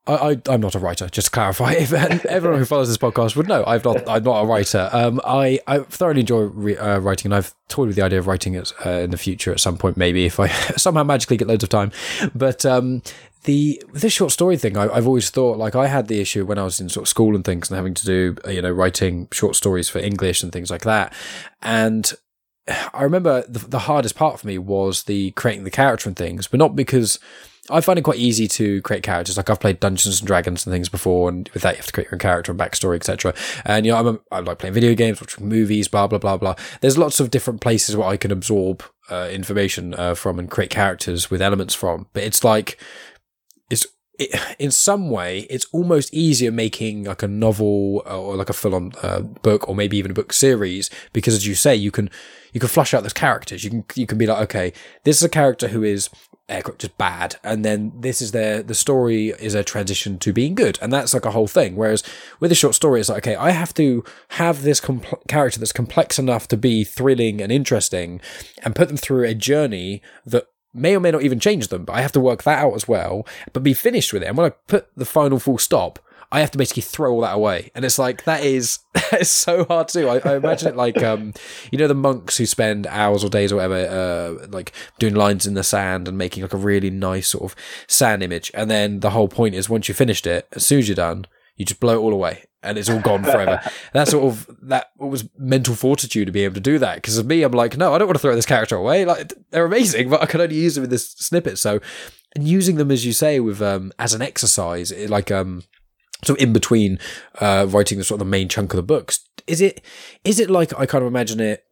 I, 0.08 0.54
am 0.54 0.60
not 0.60 0.74
a 0.74 0.78
writer. 0.78 1.08
Just 1.08 1.26
to 1.26 1.30
clarify, 1.30 1.72
if 1.78 1.92
everyone 1.92 2.58
who 2.58 2.64
follows 2.64 2.88
this 2.88 2.98
podcast 2.98 3.36
would 3.36 3.48
know, 3.48 3.64
I'm 3.66 3.82
not. 3.84 4.08
I'm 4.08 4.22
not 4.24 4.42
a 4.42 4.46
writer. 4.46 4.88
Um, 4.92 5.20
I, 5.24 5.60
I 5.66 5.80
thoroughly 5.80 6.20
enjoy 6.20 6.42
re, 6.42 6.76
uh, 6.76 6.98
writing, 6.98 7.32
and 7.32 7.34
I've 7.34 7.54
toyed 7.68 7.88
with 7.88 7.96
the 7.96 8.02
idea 8.02 8.18
of 8.18 8.26
writing 8.26 8.54
it 8.54 8.72
uh, 8.84 8.90
in 8.90 9.10
the 9.10 9.18
future 9.18 9.52
at 9.52 9.60
some 9.60 9.76
point, 9.76 9.96
maybe 9.96 10.24
if 10.24 10.40
I 10.40 10.48
somehow 10.76 11.04
magically 11.04 11.36
get 11.36 11.48
loads 11.48 11.62
of 11.62 11.70
time. 11.70 11.92
But 12.34 12.64
um, 12.64 13.02
the 13.44 13.82
this 13.92 14.12
short 14.12 14.32
story 14.32 14.56
thing, 14.56 14.76
I, 14.76 14.94
have 14.94 15.06
always 15.06 15.30
thought 15.30 15.58
like 15.58 15.74
I 15.74 15.86
had 15.86 16.08
the 16.08 16.20
issue 16.20 16.44
when 16.46 16.58
I 16.58 16.64
was 16.64 16.80
in 16.80 16.88
sort 16.88 17.04
of 17.04 17.08
school 17.08 17.34
and 17.36 17.44
things, 17.44 17.70
and 17.70 17.76
having 17.76 17.94
to 17.94 18.06
do 18.06 18.36
you 18.50 18.62
know 18.62 18.70
writing 18.70 19.28
short 19.32 19.56
stories 19.56 19.88
for 19.88 19.98
English 19.98 20.42
and 20.42 20.52
things 20.52 20.70
like 20.70 20.82
that, 20.82 21.12
and 21.62 22.12
I 22.92 23.02
remember 23.02 23.44
the, 23.48 23.60
the 23.60 23.78
hardest 23.80 24.14
part 24.14 24.40
for 24.40 24.46
me 24.46 24.58
was 24.58 25.04
the 25.04 25.30
creating 25.32 25.64
the 25.64 25.70
character 25.70 26.08
and 26.08 26.16
things, 26.16 26.46
but 26.46 26.58
not 26.58 26.76
because 26.76 27.18
I 27.70 27.80
find 27.80 27.98
it 27.98 28.02
quite 28.02 28.18
easy 28.18 28.48
to 28.48 28.80
create 28.82 29.02
characters. 29.02 29.36
Like 29.36 29.50
I've 29.50 29.60
played 29.60 29.80
Dungeons 29.80 30.20
and 30.20 30.26
Dragons 30.26 30.66
and 30.66 30.72
things 30.72 30.88
before, 30.88 31.28
and 31.28 31.48
with 31.52 31.62
that 31.62 31.74
you 31.74 31.76
have 31.78 31.86
to 31.86 31.92
create 31.92 32.06
your 32.06 32.14
own 32.14 32.20
character 32.20 32.52
and 32.52 32.60
backstory, 32.60 32.96
etc. 32.96 33.34
And 33.64 33.84
you 33.84 33.92
know, 33.92 33.98
I'm 33.98 34.06
a, 34.06 34.18
I 34.32 34.40
like 34.40 34.58
playing 34.58 34.74
video 34.74 34.94
games, 34.94 35.20
watching 35.20 35.48
movies, 35.48 35.88
blah 35.88 36.06
blah 36.06 36.18
blah 36.18 36.36
blah. 36.36 36.54
There's 36.80 36.98
lots 36.98 37.20
of 37.20 37.30
different 37.30 37.60
places 37.60 37.96
where 37.96 38.08
I 38.08 38.16
can 38.16 38.30
absorb 38.30 38.82
uh, 39.10 39.28
information 39.30 39.94
uh, 39.94 40.14
from 40.14 40.38
and 40.38 40.50
create 40.50 40.70
characters 40.70 41.30
with 41.30 41.42
elements 41.42 41.74
from. 41.74 42.06
But 42.12 42.24
it's 42.24 42.42
like 42.42 42.80
it's 43.70 43.86
it, 44.18 44.40
in 44.58 44.70
some 44.70 45.10
way, 45.10 45.40
it's 45.50 45.66
almost 45.72 46.12
easier 46.12 46.50
making 46.50 47.04
like 47.04 47.22
a 47.22 47.28
novel 47.28 48.02
or 48.06 48.36
like 48.36 48.50
a 48.50 48.54
full-on 48.54 48.92
uh, 49.02 49.20
book, 49.20 49.68
or 49.68 49.74
maybe 49.74 49.96
even 49.96 50.10
a 50.10 50.14
book 50.14 50.32
series, 50.32 50.90
because 51.12 51.34
as 51.34 51.46
you 51.46 51.54
say, 51.54 51.74
you 51.74 51.90
can 51.90 52.10
you 52.52 52.60
can 52.60 52.68
flush 52.68 52.94
out 52.94 53.02
those 53.02 53.12
characters. 53.12 53.62
You 53.62 53.70
can 53.70 53.84
you 53.94 54.06
can 54.06 54.18
be 54.18 54.26
like, 54.26 54.42
okay, 54.44 54.72
this 55.04 55.16
is 55.16 55.22
a 55.22 55.28
character 55.28 55.68
who 55.68 55.82
is 55.82 56.10
just 56.78 56.96
bad, 56.96 57.36
and 57.44 57.64
then 57.64 57.92
this 57.94 58.22
is 58.22 58.32
their 58.32 58.62
the 58.62 58.74
story 58.74 59.28
is 59.28 59.54
a 59.54 59.62
transition 59.62 60.18
to 60.18 60.32
being 60.32 60.54
good, 60.54 60.78
and 60.80 60.92
that's 60.92 61.12
like 61.12 61.24
a 61.24 61.30
whole 61.30 61.46
thing. 61.46 61.76
Whereas 61.76 62.02
with 62.40 62.50
a 62.50 62.54
short 62.54 62.74
story, 62.74 63.00
it's 63.00 63.08
like, 63.08 63.26
okay, 63.26 63.36
I 63.36 63.50
have 63.50 63.74
to 63.74 64.02
have 64.30 64.62
this 64.62 64.80
character 65.28 65.58
that's 65.60 65.72
complex 65.72 66.18
enough 66.18 66.48
to 66.48 66.56
be 66.56 66.84
thrilling 66.84 67.40
and 67.40 67.52
interesting, 67.52 68.20
and 68.62 68.74
put 68.74 68.88
them 68.88 68.96
through 68.96 69.24
a 69.24 69.34
journey 69.34 70.02
that 70.24 70.48
may 70.74 70.96
or 70.96 71.00
may 71.00 71.10
not 71.10 71.22
even 71.22 71.40
change 71.40 71.68
them, 71.68 71.84
but 71.84 71.94
I 71.94 72.02
have 72.02 72.12
to 72.12 72.20
work 72.20 72.42
that 72.44 72.58
out 72.58 72.74
as 72.74 72.88
well, 72.88 73.26
but 73.52 73.62
be 73.62 73.74
finished 73.74 74.12
with 74.12 74.22
it. 74.22 74.26
And 74.26 74.36
when 74.36 74.46
I 74.46 74.54
put 74.66 74.88
the 74.96 75.04
final 75.04 75.38
full 75.38 75.58
stop, 75.58 75.98
I 76.30 76.40
have 76.40 76.50
to 76.50 76.58
basically 76.58 76.82
throw 76.82 77.12
all 77.12 77.22
that 77.22 77.34
away. 77.34 77.70
And 77.74 77.84
it's 77.84 77.98
like, 77.98 78.24
that 78.24 78.42
is, 78.44 78.80
that 78.94 79.22
is 79.22 79.30
so 79.30 79.64
hard 79.64 79.88
to 79.88 80.00
do. 80.00 80.08
I, 80.08 80.18
I 80.18 80.36
imagine 80.36 80.68
it 80.68 80.76
like, 80.76 81.02
um, 81.02 81.32
you 81.70 81.78
know, 81.78 81.88
the 81.88 81.94
monks 81.94 82.36
who 82.36 82.46
spend 82.46 82.86
hours 82.86 83.24
or 83.24 83.30
days 83.30 83.52
or 83.52 83.56
whatever, 83.56 84.40
uh, 84.42 84.46
like 84.50 84.72
doing 84.98 85.14
lines 85.14 85.46
in 85.46 85.54
the 85.54 85.62
sand 85.62 86.06
and 86.06 86.18
making 86.18 86.42
like 86.42 86.52
a 86.52 86.58
really 86.58 86.90
nice 86.90 87.28
sort 87.28 87.44
of 87.44 87.56
sand 87.86 88.22
image. 88.22 88.50
And 88.54 88.70
then 88.70 89.00
the 89.00 89.10
whole 89.10 89.28
point 89.28 89.54
is 89.54 89.70
once 89.70 89.88
you've 89.88 89.96
finished 89.96 90.26
it, 90.26 90.46
as 90.52 90.66
soon 90.66 90.80
as 90.80 90.88
you're 90.88 90.96
done, 90.96 91.26
you 91.56 91.64
just 91.64 91.80
blow 91.80 91.94
it 91.94 92.02
all 92.02 92.12
away 92.12 92.44
and 92.62 92.76
it's 92.76 92.90
all 92.90 93.00
gone 93.00 93.24
forever. 93.24 93.60
that 93.92 94.08
sort 94.08 94.24
of 94.24 94.48
that 94.62 94.90
was 94.98 95.28
mental 95.38 95.74
fortitude 95.74 96.26
to 96.26 96.32
be 96.32 96.44
able 96.44 96.54
to 96.54 96.60
do 96.60 96.78
that. 96.78 96.96
Because 96.96 97.18
of 97.18 97.26
me, 97.26 97.42
I'm 97.42 97.52
like, 97.52 97.76
no, 97.76 97.94
I 97.94 97.98
don't 97.98 98.08
want 98.08 98.16
to 98.16 98.22
throw 98.22 98.34
this 98.34 98.46
character 98.46 98.76
away. 98.76 99.04
Like 99.04 99.32
they're 99.50 99.64
amazing, 99.64 100.10
but 100.10 100.22
I 100.22 100.26
can 100.26 100.40
only 100.40 100.56
use 100.56 100.74
them 100.74 100.84
in 100.84 100.90
this 100.90 101.10
snippet. 101.12 101.58
So, 101.58 101.80
and 102.34 102.46
using 102.46 102.76
them 102.76 102.90
as 102.90 103.06
you 103.06 103.12
say 103.12 103.40
with 103.40 103.62
um 103.62 103.92
as 103.98 104.14
an 104.14 104.22
exercise, 104.22 104.92
like 105.08 105.30
um 105.30 105.62
so 106.24 106.34
in 106.34 106.52
between 106.52 106.98
uh, 107.40 107.66
writing 107.68 107.98
the 107.98 108.04
sort 108.04 108.20
of 108.20 108.26
the 108.26 108.30
main 108.30 108.48
chunk 108.48 108.72
of 108.72 108.76
the 108.76 108.82
books. 108.82 109.20
Is 109.46 109.60
it 109.60 109.80
is 110.24 110.38
it 110.38 110.50
like 110.50 110.78
i 110.78 110.84
kind 110.84 111.02
of 111.02 111.08
imagine 111.08 111.40
it 111.40 111.64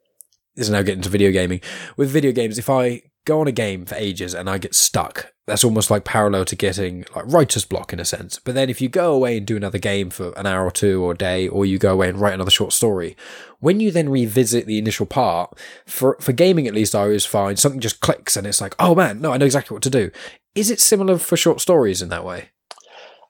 this 0.55 0.67
is 0.67 0.71
now 0.71 0.81
getting 0.81 1.03
to 1.03 1.11
video 1.11 1.31
gaming 1.31 1.61
with 1.99 2.09
video 2.09 2.33
games 2.33 2.59
if 2.59 2.71
i 2.71 3.03
go 3.27 3.41
on 3.41 3.47
a 3.47 3.53
game 3.53 3.85
for 3.85 3.97
ages 3.97 4.33
and 4.35 4.49
i 4.49 4.57
get 4.57 4.75
stuck 4.75 5.35
that's 5.47 5.63
almost 5.63 5.91
like 5.91 6.05
parallel 6.05 6.45
to 6.45 6.57
getting 6.57 7.05
like 7.15 7.25
writer's 7.27 7.65
block 7.65 7.93
in 7.93 8.01
a 8.01 8.05
sense. 8.05 8.41
But 8.43 8.55
then 8.55 8.69
if 8.69 8.81
you 8.81 8.89
go 8.89 9.15
away 9.15 9.37
and 9.37 9.47
do 9.47 9.57
another 9.57 9.79
game 9.79 10.11
for 10.11 10.33
an 10.33 10.45
hour 10.45 10.65
or 10.65 10.73
two 10.73 11.05
or 11.05 11.13
a 11.13 11.17
day 11.17 11.47
or 11.47 11.65
you 11.65 11.79
go 11.79 11.93
away 11.93 12.09
and 12.09 12.21
write 12.21 12.35
another 12.35 12.51
short 12.51 12.73
story 12.73 13.17
when 13.61 13.79
you 13.79 13.91
then 13.91 14.09
revisit 14.09 14.67
the 14.67 14.79
initial 14.79 15.07
part 15.07 15.57
for 15.87 16.17
for 16.21 16.33
gaming 16.33 16.67
at 16.67 16.75
least 16.75 16.95
i 16.95 17.01
always 17.01 17.25
find 17.25 17.59
something 17.59 17.81
just 17.81 18.01
clicks 18.01 18.37
and 18.37 18.47
it's 18.47 18.61
like 18.61 18.75
oh 18.79 18.95
man 18.95 19.21
no 19.21 19.33
i 19.33 19.37
know 19.37 19.47
exactly 19.47 19.75
what 19.75 19.83
to 19.85 19.91
do. 19.91 20.11
Is 20.55 20.71
it 20.71 20.81
similar 20.81 21.19
for 21.19 21.37
short 21.37 21.61
stories 21.61 22.03
in 22.03 22.09
that 22.09 22.25
way? 22.25 22.51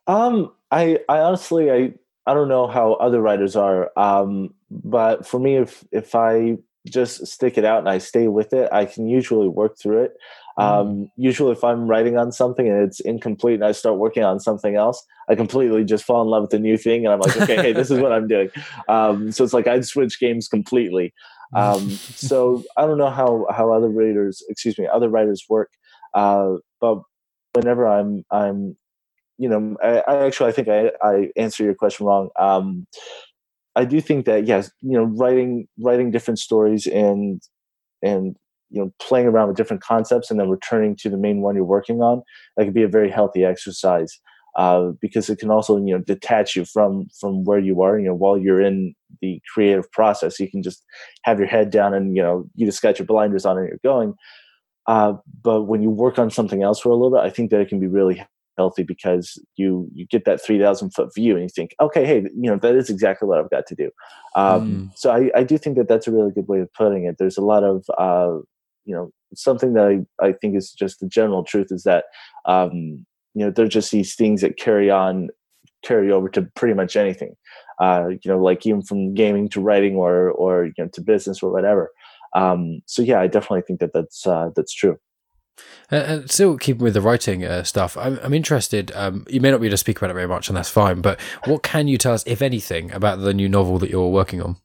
Um 0.07 0.52
I 0.70 0.98
I 1.09 1.18
honestly 1.18 1.70
I 1.70 1.94
I 2.26 2.35
don't 2.35 2.48
know 2.48 2.66
how 2.66 2.94
other 2.94 3.20
writers 3.20 3.55
are, 3.57 3.90
um, 3.96 4.52
but 4.70 5.26
for 5.26 5.38
me, 5.38 5.57
if 5.57 5.85
if 5.92 6.14
I 6.14 6.57
just 6.87 7.26
stick 7.26 7.59
it 7.59 7.64
out 7.64 7.81
and 7.81 7.88
I 7.88 7.98
stay 7.98 8.29
with 8.29 8.52
it, 8.52 8.68
I 8.72 8.85
can 8.85 9.09
usually 9.09 9.48
work 9.48 9.79
through 9.79 10.05
it. 10.05 10.16
Um, 10.59 10.88
mm. 10.88 11.11
Usually, 11.16 11.52
if 11.52 11.62
I'm 11.62 11.88
writing 11.88 12.16
on 12.16 12.33
something 12.33 12.68
and 12.68 12.83
it's 12.83 13.00
incomplete 13.00 13.57
and 13.57 13.64
I 13.64 13.72
start 13.72 13.98
working 13.98 14.22
on 14.22 14.40
something 14.40 14.76
else, 14.76 15.05
I 15.29 15.35
completely 15.35 15.85
just 15.85 16.05
fall 16.05 16.22
in 16.22 16.29
love 16.29 16.42
with 16.42 16.50
the 16.50 16.59
new 16.59 16.79
thing 16.79 17.05
and 17.05 17.12
I'm 17.12 17.20
like, 17.20 17.37
okay, 17.37 17.57
hey, 17.57 17.72
this 17.72 17.90
is 17.90 18.00
what 18.00 18.12
I'm 18.12 18.29
doing. 18.29 18.50
Um, 18.88 19.33
so 19.33 19.42
it's 19.42 19.52
like 19.52 19.66
I'd 19.66 19.85
switch 19.85 20.20
games 20.20 20.48
completely. 20.48 21.12
Um, 21.55 21.90
so 21.90 22.62
I 22.76 22.87
don't 22.87 22.98
know 22.98 23.11
how 23.11 23.46
how 23.50 23.72
other 23.72 23.88
writers, 23.88 24.42
excuse 24.48 24.79
me, 24.79 24.87
other 24.87 25.09
writers 25.09 25.44
work, 25.48 25.70
uh, 26.14 26.55
but 26.81 27.00
whenever 27.52 27.87
I'm 27.87 28.24
I'm 28.31 28.76
you 29.38 29.49
know, 29.49 29.77
I, 29.83 30.03
I, 30.09 30.27
actually 30.27 30.49
I 30.49 30.53
think 30.53 30.68
I, 30.68 30.92
I 31.03 31.29
answer 31.37 31.64
your 31.64 31.75
question 31.75 32.07
wrong. 32.07 32.31
Um, 32.38 32.87
I 33.75 33.85
do 33.85 34.01
think 34.01 34.25
that 34.25 34.46
yes, 34.46 34.70
you 34.81 34.96
know, 34.96 35.05
writing 35.05 35.68
writing 35.79 36.11
different 36.11 36.38
stories 36.38 36.87
and 36.87 37.42
and 38.03 38.37
you 38.70 38.83
know 38.83 38.92
playing 39.01 39.27
around 39.27 39.49
with 39.49 39.57
different 39.57 39.83
concepts 39.83 40.31
and 40.31 40.40
then 40.40 40.49
returning 40.49 40.96
to 40.96 41.09
the 41.09 41.16
main 41.16 41.40
one 41.40 41.55
you're 41.55 41.64
working 41.64 42.01
on 42.01 42.22
that 42.57 42.64
could 42.64 42.75
be 42.75 42.83
a 42.83 42.88
very 42.88 43.11
healthy 43.11 43.44
exercise 43.44 44.18
uh, 44.57 44.90
because 45.01 45.29
it 45.29 45.38
can 45.38 45.51
also 45.51 45.77
you 45.77 45.94
know 45.94 45.99
detach 45.99 46.57
you 46.57 46.64
from 46.64 47.07
from 47.20 47.44
where 47.44 47.59
you 47.59 47.83
are 47.83 47.99
you 47.99 48.07
know 48.07 48.14
while 48.14 48.37
you're 48.37 48.61
in 48.61 48.94
the 49.20 49.40
creative 49.53 49.91
process 49.93 50.41
you 50.41 50.51
can 50.51 50.62
just 50.62 50.84
have 51.22 51.39
your 51.39 51.49
head 51.49 51.70
down 51.70 51.95
and 51.95 52.16
you 52.16 52.22
know 52.22 52.45
you 52.55 52.66
just 52.66 52.82
got 52.82 52.99
your 52.99 53.07
blinders 53.07 53.47
on 53.47 53.59
and 53.59 53.68
you're 53.68 53.78
going 53.84 54.14
uh, 54.87 55.14
but 55.43 55.64
when 55.64 55.82
you 55.82 55.91
work 55.91 56.18
on 56.18 56.30
something 56.30 56.62
else 56.62 56.80
for 56.80 56.89
a 56.89 56.95
little 56.95 57.11
bit 57.11 57.20
i 57.20 57.30
think 57.30 57.51
that 57.51 57.61
it 57.61 57.68
can 57.68 57.78
be 57.78 57.87
really 57.87 58.24
healthy 58.57 58.82
because 58.82 59.38
you 59.57 59.88
you 59.94 60.07
get 60.07 60.24
that 60.24 60.42
three 60.42 60.59
thousand 60.59 60.90
foot 60.90 61.14
view 61.14 61.34
and 61.34 61.42
you 61.42 61.48
think, 61.48 61.74
okay, 61.80 62.04
hey, 62.04 62.22
you 62.22 62.50
know 62.50 62.57
that 62.57 62.74
is 62.74 62.90
exactly 62.90 63.28
what 63.28 63.38
I've 63.38 63.50
got 63.50 63.66
to 63.66 63.74
do. 63.74 63.90
Um, 64.34 64.90
mm. 64.90 64.98
So 64.98 65.11
I, 65.11 65.30
I 65.34 65.44
do 65.44 65.59
think 65.59 65.76
that 65.76 65.88
that's 65.88 66.07
a 66.07 66.12
really 66.12 66.30
good 66.30 66.48
way 66.48 66.61
of 66.61 66.72
putting 66.74 67.04
it. 67.04 67.16
There's 67.18 67.38
a 67.38 67.42
lot 67.42 67.64
of 67.64 67.84
uh, 67.98 68.38
you 68.84 68.94
know 68.94 69.11
something 69.34 69.74
that 69.74 70.04
I, 70.20 70.26
I 70.26 70.32
think 70.32 70.57
is 70.57 70.72
just 70.72 71.00
the 71.00 71.07
general 71.07 71.44
truth 71.44 71.68
is 71.70 71.82
that 71.82 72.04
um, 72.46 73.04
you 73.34 73.44
know 73.44 73.50
they're 73.50 73.68
just 73.68 73.90
these 73.90 74.14
things 74.14 74.40
that 74.40 74.57
carry 74.57 74.90
on 74.90 75.28
carry 75.84 76.11
over 76.11 76.28
to 76.28 76.42
pretty 76.54 76.74
much 76.74 76.96
anything 76.96 77.34
uh, 77.80 78.09
you 78.09 78.30
know 78.30 78.38
like 78.38 78.64
even 78.66 78.82
from 78.82 79.14
gaming 79.14 79.48
to 79.50 79.61
writing 79.61 79.96
or 79.96 80.30
or 80.30 80.64
you 80.64 80.72
know 80.78 80.88
to 80.88 81.00
business 81.00 81.42
or 81.42 81.52
whatever 81.52 81.90
um, 82.34 82.80
so 82.86 83.02
yeah 83.02 83.20
i 83.20 83.26
definitely 83.26 83.62
think 83.62 83.80
that 83.80 83.92
that's 83.92 84.26
uh, 84.26 84.50
that's 84.57 84.72
true 84.72 84.98
and 85.90 86.30
still 86.30 86.57
keeping 86.57 86.82
with 86.82 86.94
the 86.94 87.00
writing 87.00 87.44
uh, 87.44 87.62
stuff, 87.62 87.96
I'm, 87.96 88.18
I'm 88.22 88.34
interested. 88.34 88.92
Um, 88.94 89.24
you 89.28 89.40
may 89.40 89.50
not 89.50 89.61
be 89.61 89.66
able 89.66 89.74
to 89.74 89.78
speak 89.78 89.98
about 89.98 90.11
it 90.11 90.14
very 90.14 90.28
much, 90.28 90.48
and 90.48 90.57
that's 90.57 90.68
fine. 90.68 91.00
But 91.00 91.20
what 91.44 91.62
can 91.62 91.88
you 91.88 91.98
tell 91.98 92.12
us, 92.12 92.24
if 92.26 92.42
anything, 92.42 92.92
about 92.92 93.20
the 93.20 93.34
new 93.34 93.48
novel 93.48 93.78
that 93.78 93.90
you're 93.90 94.09
working 94.09 94.42
on? 94.42 94.57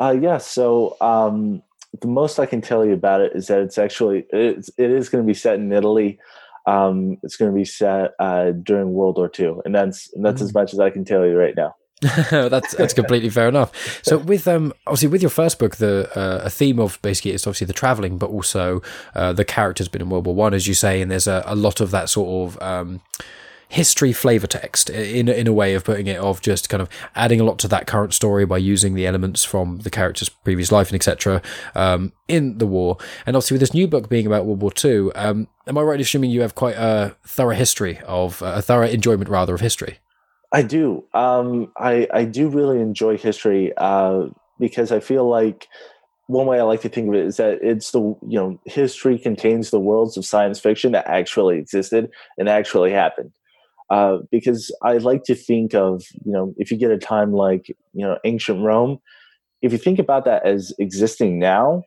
Uh, 0.00 0.16
yeah, 0.20 0.38
so 0.38 0.96
um, 1.00 1.62
the 2.00 2.08
most 2.08 2.38
I 2.38 2.46
can 2.46 2.60
tell 2.60 2.84
you 2.84 2.92
about 2.92 3.20
it 3.20 3.32
is 3.34 3.46
that 3.48 3.60
it's 3.60 3.78
actually 3.78 4.26
it's, 4.30 4.70
it 4.78 4.90
is 4.90 5.08
going 5.08 5.24
to 5.24 5.26
be 5.26 5.34
set 5.34 5.54
in 5.54 5.72
Italy. 5.72 6.18
Um, 6.66 7.18
it's 7.22 7.36
going 7.36 7.50
to 7.50 7.54
be 7.54 7.64
set 7.64 8.12
uh, 8.18 8.52
during 8.52 8.92
World 8.92 9.16
War 9.16 9.30
II, 9.36 9.56
and 9.64 9.74
that's 9.74 10.12
and 10.14 10.24
that's 10.24 10.40
mm. 10.40 10.44
as 10.44 10.54
much 10.54 10.72
as 10.72 10.80
I 10.80 10.90
can 10.90 11.04
tell 11.04 11.26
you 11.26 11.36
right 11.36 11.56
now. 11.56 11.74
that's 12.30 12.74
that's 12.74 12.94
completely 12.94 13.30
fair 13.30 13.48
enough. 13.48 14.00
So 14.02 14.18
with 14.18 14.48
um 14.48 14.72
obviously 14.88 15.08
with 15.08 15.22
your 15.22 15.30
first 15.30 15.60
book, 15.60 15.76
the 15.76 16.10
uh, 16.18 16.44
a 16.44 16.50
theme 16.50 16.80
of 16.80 17.00
basically 17.00 17.30
it's 17.30 17.46
obviously 17.46 17.68
the 17.68 17.72
traveling, 17.72 18.18
but 18.18 18.28
also 18.28 18.82
uh, 19.14 19.32
the 19.32 19.44
character's 19.44 19.88
been 19.88 20.02
in 20.02 20.10
World 20.10 20.26
War 20.26 20.34
One, 20.34 20.52
as 20.52 20.66
you 20.66 20.74
say, 20.74 21.00
and 21.00 21.10
there's 21.10 21.28
a, 21.28 21.44
a 21.46 21.54
lot 21.54 21.80
of 21.80 21.92
that 21.92 22.08
sort 22.08 22.54
of 22.54 22.62
um, 22.62 23.02
history 23.68 24.12
flavor 24.12 24.48
text 24.48 24.90
in 24.90 25.28
in 25.28 25.46
a 25.46 25.52
way 25.52 25.74
of 25.74 25.84
putting 25.84 26.08
it 26.08 26.18
of 26.18 26.40
just 26.40 26.68
kind 26.68 26.82
of 26.82 26.88
adding 27.14 27.40
a 27.40 27.44
lot 27.44 27.60
to 27.60 27.68
that 27.68 27.86
current 27.86 28.12
story 28.12 28.44
by 28.44 28.58
using 28.58 28.94
the 28.94 29.06
elements 29.06 29.44
from 29.44 29.78
the 29.78 29.90
character's 29.90 30.28
previous 30.28 30.72
life 30.72 30.88
and 30.88 30.96
etc. 30.96 31.40
Um, 31.76 32.12
in 32.26 32.58
the 32.58 32.66
war, 32.66 32.96
and 33.26 33.36
obviously 33.36 33.54
with 33.54 33.60
this 33.60 33.74
new 33.74 33.86
book 33.86 34.08
being 34.08 34.26
about 34.26 34.44
World 34.44 34.60
War 34.60 34.72
Two, 34.72 35.12
um, 35.14 35.46
am 35.68 35.78
I 35.78 35.82
right 35.82 35.94
in 35.94 36.00
assuming 36.00 36.32
you 36.32 36.40
have 36.40 36.56
quite 36.56 36.74
a 36.74 37.14
thorough 37.24 37.54
history 37.54 38.00
of 38.08 38.42
uh, 38.42 38.54
a 38.56 38.62
thorough 38.62 38.88
enjoyment 38.88 39.30
rather 39.30 39.54
of 39.54 39.60
history? 39.60 39.98
I 40.52 40.62
do. 40.62 41.04
Um, 41.14 41.72
I 41.76 42.06
I 42.12 42.24
do 42.24 42.48
really 42.48 42.80
enjoy 42.80 43.16
history 43.16 43.72
uh, 43.76 44.26
because 44.58 44.92
I 44.92 45.00
feel 45.00 45.28
like 45.28 45.66
one 46.28 46.46
way 46.46 46.60
I 46.60 46.64
like 46.64 46.82
to 46.82 46.88
think 46.90 47.08
of 47.08 47.14
it 47.14 47.26
is 47.26 47.36
that 47.38 47.60
it's 47.62 47.92
the 47.92 48.00
you 48.00 48.38
know 48.38 48.60
history 48.66 49.18
contains 49.18 49.70
the 49.70 49.80
worlds 49.80 50.16
of 50.16 50.26
science 50.26 50.60
fiction 50.60 50.92
that 50.92 51.08
actually 51.08 51.58
existed 51.58 52.10
and 52.38 52.48
actually 52.48 52.92
happened. 52.92 53.32
Uh, 53.90 54.18
because 54.32 54.74
I 54.82 54.94
like 54.98 55.24
to 55.24 55.34
think 55.34 55.74
of, 55.74 56.02
you 56.24 56.32
know, 56.32 56.54
if 56.58 56.70
you 56.70 56.78
get 56.78 56.90
a 56.90 56.98
time 56.98 57.32
like, 57.32 57.68
you 57.94 58.06
know, 58.06 58.18
ancient 58.24 58.62
Rome, 58.64 58.98
if 59.62 59.72
you 59.72 59.78
think 59.78 59.98
about 59.98 60.24
that 60.26 60.46
as 60.46 60.72
existing 60.78 61.38
now, 61.38 61.84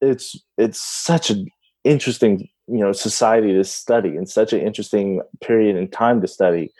it's 0.00 0.36
it's 0.56 0.80
such 0.80 1.30
an 1.30 1.46
interesting, 1.84 2.48
you 2.66 2.78
know, 2.78 2.92
society 2.92 3.52
to 3.52 3.64
study 3.64 4.10
and 4.16 4.28
such 4.28 4.52
an 4.52 4.60
interesting 4.60 5.22
period 5.42 5.76
in 5.76 5.88
time 5.90 6.20
to 6.20 6.28
study. 6.28 6.72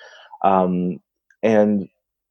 Um, 0.42 1.00
and 1.42 1.88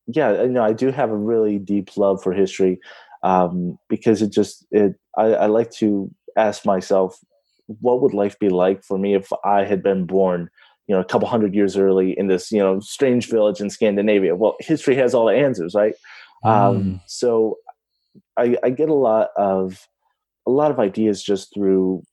yeah, 0.07 0.43
you 0.43 0.49
know, 0.49 0.63
I 0.63 0.73
do 0.73 0.91
have 0.91 1.11
a 1.11 1.17
really 1.17 1.59
deep 1.59 1.95
love 1.97 2.21
for 2.21 2.33
history 2.33 2.79
um, 3.23 3.77
because 3.89 4.21
it 4.21 4.31
just 4.31 4.65
it 4.71 4.95
I, 5.17 5.33
I 5.33 5.45
like 5.47 5.71
to 5.73 6.09
ask 6.35 6.65
myself, 6.65 7.19
what 7.81 8.01
would 8.01 8.13
life 8.13 8.37
be 8.39 8.49
like 8.49 8.83
for 8.83 8.97
me 8.97 9.15
if 9.15 9.31
I 9.43 9.63
had 9.63 9.83
been 9.83 10.05
born 10.05 10.49
you 10.89 10.95
know 10.95 11.01
a 11.01 11.05
couple 11.05 11.27
hundred 11.27 11.53
years 11.53 11.77
early 11.77 12.17
in 12.17 12.27
this 12.27 12.51
you 12.51 12.57
know 12.57 12.79
strange 12.79 13.29
village 13.29 13.61
in 13.61 13.69
Scandinavia. 13.69 14.35
Well, 14.35 14.55
history 14.59 14.95
has 14.95 15.13
all 15.13 15.27
the 15.27 15.35
answers, 15.35 15.75
right? 15.75 15.93
Um, 16.43 16.53
mm. 16.53 16.55
Um, 16.55 17.01
so 17.05 17.57
I, 18.37 18.57
I 18.63 18.71
get 18.71 18.89
a 18.89 18.95
lot 18.95 19.29
of 19.37 19.87
a 20.47 20.51
lot 20.51 20.71
of 20.71 20.79
ideas 20.79 21.21
just 21.23 21.53
through 21.53 22.03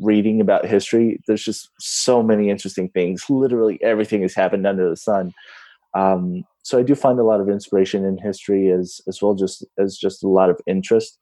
reading 0.00 0.40
about 0.40 0.66
history. 0.66 1.20
There's 1.26 1.44
just 1.44 1.70
so 1.78 2.22
many 2.22 2.50
interesting 2.50 2.88
things. 2.90 3.24
Literally 3.28 3.78
everything 3.82 4.22
has 4.22 4.34
happened 4.34 4.66
under 4.66 4.88
the 4.88 4.96
sun. 4.96 5.32
Um, 5.94 6.44
so 6.62 6.78
I 6.78 6.82
do 6.82 6.94
find 6.94 7.18
a 7.18 7.24
lot 7.24 7.40
of 7.40 7.48
inspiration 7.48 8.04
in 8.04 8.18
history 8.18 8.70
as 8.70 9.00
as 9.06 9.22
well 9.22 9.34
just 9.34 9.64
as 9.78 9.96
just 9.96 10.24
a 10.24 10.28
lot 10.28 10.50
of 10.50 10.60
interest 10.66 11.18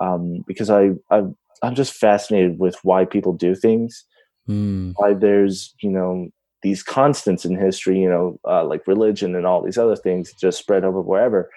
um, 0.00 0.44
because 0.46 0.70
I, 0.70 0.90
I 1.10 1.22
I'm 1.62 1.74
just 1.74 1.94
fascinated 1.94 2.58
with 2.58 2.76
why 2.82 3.04
people 3.04 3.32
do 3.32 3.54
things 3.54 4.04
mm. 4.48 4.92
why 4.96 5.14
there's 5.14 5.74
you 5.82 5.90
know 5.90 6.28
these 6.62 6.82
constants 6.82 7.44
in 7.44 7.56
history 7.56 7.98
you 7.98 8.08
know 8.08 8.38
uh, 8.46 8.64
like 8.64 8.86
religion 8.86 9.34
and 9.34 9.46
all 9.46 9.62
these 9.62 9.78
other 9.78 9.96
things 9.96 10.32
just 10.40 10.58
spread 10.58 10.84
over 10.84 11.00
wherever 11.00 11.50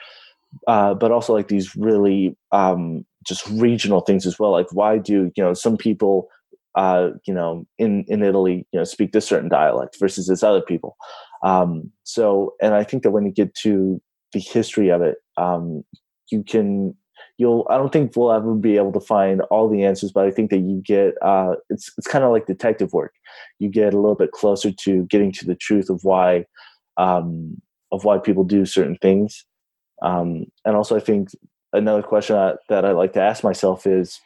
uh, 0.68 0.94
but 0.94 1.12
also 1.12 1.34
like 1.34 1.50
these 1.50 1.76
really 1.76 2.36
um, 2.52 3.06
just 3.28 3.46
regional 3.50 4.02
things 4.02 4.26
as 4.26 4.40
well 4.40 4.52
like 4.52 4.68
why 4.72 4.98
do 4.98 5.32
you 5.36 5.44
know 5.44 5.54
some 5.54 5.78
people 5.78 6.30
uh, 6.76 7.10
you 7.26 7.34
know 7.34 7.66
in 7.78 8.04
in 8.08 8.24
italy 8.24 8.68
you 8.72 8.80
know 8.80 8.84
speak 8.84 9.12
this 9.12 9.28
certain 9.28 9.50
dialect 9.50 9.98
versus 10.00 10.28
this 10.28 10.44
other 10.44 10.62
people. 10.62 10.96
Um, 11.44 11.92
so 12.04 12.54
and 12.62 12.74
i 12.74 12.84
think 12.84 13.04
that 13.04 13.12
when 13.12 13.26
you 13.26 13.32
get 13.32 13.54
to 13.56 14.02
the 14.34 14.40
history 14.40 14.90
of 14.90 15.02
it 15.02 15.18
um, 15.38 15.84
you 16.32 16.44
can 16.44 16.96
you'll 17.38 17.66
i 17.70 17.78
don't 17.78 17.92
think 17.92 18.14
we'll 18.16 18.32
ever 18.32 18.54
be 18.56 18.78
able 18.78 18.92
to 18.94 19.00
find 19.00 19.42
all 19.52 19.70
the 19.70 19.84
answers 19.84 20.12
but 20.12 20.26
i 20.26 20.32
think 20.32 20.50
that 20.50 20.60
you 20.60 20.82
get 20.86 21.14
uh, 21.22 21.54
it's 21.70 21.92
it's 21.98 22.08
kind 22.08 22.24
of 22.24 22.32
like 22.32 22.46
detective 22.48 22.94
work. 22.94 23.14
You 23.60 23.70
get 23.70 23.94
a 23.94 23.98
little 23.98 24.16
bit 24.16 24.32
closer 24.32 24.72
to 24.72 25.04
getting 25.04 25.32
to 25.34 25.46
the 25.46 25.56
truth 25.56 25.90
of 25.90 26.04
why 26.04 26.46
um, 26.98 27.62
of 27.92 28.04
why 28.04 28.18
people 28.18 28.44
do 28.44 28.66
certain 28.66 28.98
things. 29.02 29.46
Um, 30.02 30.46
and 30.66 30.76
also 30.76 30.96
i 30.98 31.00
think 31.00 31.30
another 31.72 32.04
question 32.04 32.36
that 32.70 32.86
i 32.86 32.92
like 32.92 33.14
to 33.14 33.22
ask 33.22 33.44
myself 33.44 33.88
is 33.88 34.20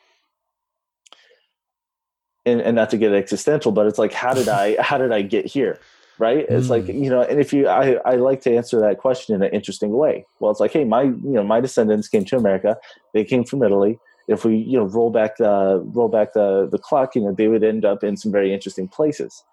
and, 2.49 2.61
and 2.61 2.75
not 2.75 2.89
to 2.89 2.97
get 2.97 3.13
existential 3.13 3.71
but 3.71 3.87
it's 3.87 3.99
like 3.99 4.13
how 4.13 4.33
did 4.33 4.47
i 4.47 4.75
how 4.81 4.97
did 4.97 5.11
i 5.11 5.21
get 5.21 5.45
here? 5.45 5.79
Right? 6.17 6.45
It's 6.49 6.67
mm. 6.67 6.71
like 6.71 6.87
you 6.87 7.09
know 7.09 7.21
and 7.21 7.39
if 7.39 7.53
you 7.53 7.69
I, 7.69 7.93
I 8.05 8.15
like 8.15 8.41
to 8.41 8.53
answer 8.53 8.77
that 8.81 8.97
question 8.97 9.35
in 9.35 9.41
an 9.41 9.51
interesting 9.53 9.91
way. 9.93 10.25
Well 10.39 10.51
it's 10.51 10.59
like 10.59 10.73
hey 10.73 10.83
my 10.83 11.03
you 11.03 11.35
know 11.37 11.43
my 11.43 11.61
descendants 11.61 12.09
came 12.09 12.25
to 12.25 12.35
america. 12.35 12.77
They 13.13 13.23
came 13.23 13.45
from 13.45 13.63
italy. 13.63 13.99
If 14.27 14.43
we 14.43 14.57
you 14.57 14.77
know 14.77 14.85
roll 14.85 15.11
back 15.11 15.37
the 15.37 15.81
roll 15.93 16.09
back 16.09 16.33
the 16.33 16.67
the 16.69 16.77
clock 16.77 17.15
you 17.15 17.21
know 17.21 17.33
they 17.33 17.47
would 17.47 17.63
end 17.63 17.85
up 17.85 18.03
in 18.03 18.17
some 18.17 18.31
very 18.31 18.53
interesting 18.53 18.87
places. 18.87 19.43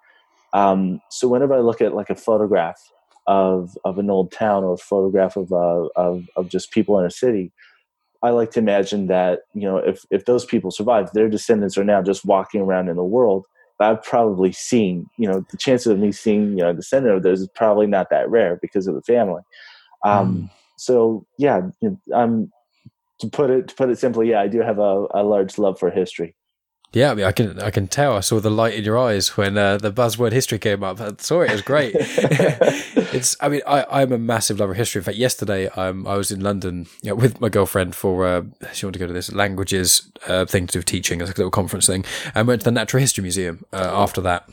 Um, 0.53 1.01
so 1.11 1.29
whenever 1.29 1.55
i 1.55 1.61
look 1.61 1.81
at 1.81 1.95
like 1.95 2.11
a 2.11 2.17
photograph 2.17 2.81
of 3.27 3.77
of 3.85 3.99
an 3.99 4.11
old 4.11 4.33
town 4.33 4.65
or 4.65 4.75
a 4.75 4.79
photograph 4.79 5.37
of 5.37 5.53
uh, 5.53 5.87
of 5.95 6.27
of 6.37 6.49
just 6.49 6.73
people 6.73 6.99
in 6.99 7.07
a 7.07 7.11
city 7.11 7.53
I 8.23 8.31
like 8.31 8.51
to 8.53 8.61
imagine 8.61 9.07
that 9.09 9.41
you 9.55 9.63
know 9.63 9.79
if 9.79 10.05
if 10.11 10.25
those 10.25 10.45
people 10.45 10.71
survive, 10.71 11.13
their 11.13 11.29
descendants 11.29 11.77
are 11.79 11.85
now 11.85 12.03
just 12.03 12.25
walking 12.25 12.61
around 12.61 12.89
in 12.89 12.97
the 12.97 13.05
world, 13.05 13.47
I've 13.81 14.03
probably 14.03 14.53
seen, 14.53 15.07
you 15.19 15.29
know, 15.29 15.45
the 15.51 15.57
chances 15.57 15.89
of 15.89 15.99
me 15.99 16.13
seeing, 16.13 16.51
you 16.51 16.65
know, 16.65 16.73
the 16.73 16.77
descendant 16.77 17.17
of 17.17 17.23
those 17.23 17.43
is 17.43 17.49
probably 17.55 17.87
not 17.87 18.11
that 18.11 18.31
rare 18.31 18.59
because 18.61 18.87
of 18.87 18.95
the 18.95 19.03
family. 19.03 19.43
Um, 20.05 20.37
mm. 20.37 20.51
So 20.77 21.27
yeah, 21.39 21.63
um, 22.13 22.53
to 23.21 23.29
put 23.29 23.51
it 23.51 23.69
to 23.69 23.75
put 23.75 23.91
it 23.91 23.99
simply, 23.99 24.31
yeah, 24.31 24.41
I 24.41 24.49
do 24.49 24.61
have 24.61 24.79
a, 24.79 25.07
a 25.15 25.23
large 25.23 25.59
love 25.59 25.79
for 25.79 25.91
history. 25.91 26.36
Yeah, 26.97 27.11
I 27.11 27.15
mean, 27.15 27.27
I 27.27 27.33
can 27.33 27.61
I 27.61 27.71
can 27.71 27.89
tell. 27.89 28.17
I 28.17 28.21
saw 28.21 28.41
the 28.41 28.49
light 28.49 28.73
in 28.73 28.83
your 28.83 28.97
eyes 28.97 29.37
when 29.37 29.59
uh, 29.59 29.77
the 29.77 29.93
buzzword 29.93 30.33
history 30.33 30.59
came 30.59 30.83
up. 30.83 30.99
I 30.99 31.13
saw 31.19 31.43
it. 31.43 31.51
It 31.51 31.53
was 31.53 31.61
great. 31.61 31.95
it's. 31.99 33.37
I 33.39 33.51
mean, 33.51 33.61
I 33.67 33.85
I'm 33.91 34.13
a 34.13 34.19
massive 34.19 34.61
lover 34.61 34.73
of 34.73 34.79
history. 34.79 35.01
In 35.01 35.05
fact, 35.05 35.19
yesterday 35.19 35.69
um, 35.77 36.07
I 36.07 36.17
was 36.17 36.31
in 36.31 36.41
London 36.41 36.87
you 37.03 37.11
know, 37.11 37.15
with 37.15 37.39
my 37.39 37.51
girlfriend 37.51 37.95
for 37.95 38.27
uh, 38.27 38.45
she 38.73 38.87
wanted 38.87 38.95
to 38.95 38.99
go 39.01 39.07
to 39.09 39.13
this 39.13 39.31
languages 39.31 40.11
uh, 40.27 40.47
thing 40.47 40.69
to 40.69 40.73
do 40.73 40.79
with 40.79 40.87
teaching, 40.87 41.21
as 41.21 41.29
like 41.29 41.37
a 41.37 41.41
little 41.41 41.51
conference 41.51 41.87
thing, 41.87 42.03
and 42.35 42.49
went 42.49 42.63
to 42.63 42.65
the 42.65 42.71
Natural 42.71 43.03
History 43.03 43.21
Museum 43.21 43.67
uh, 43.75 43.91
after 43.93 44.23
that. 44.23 44.49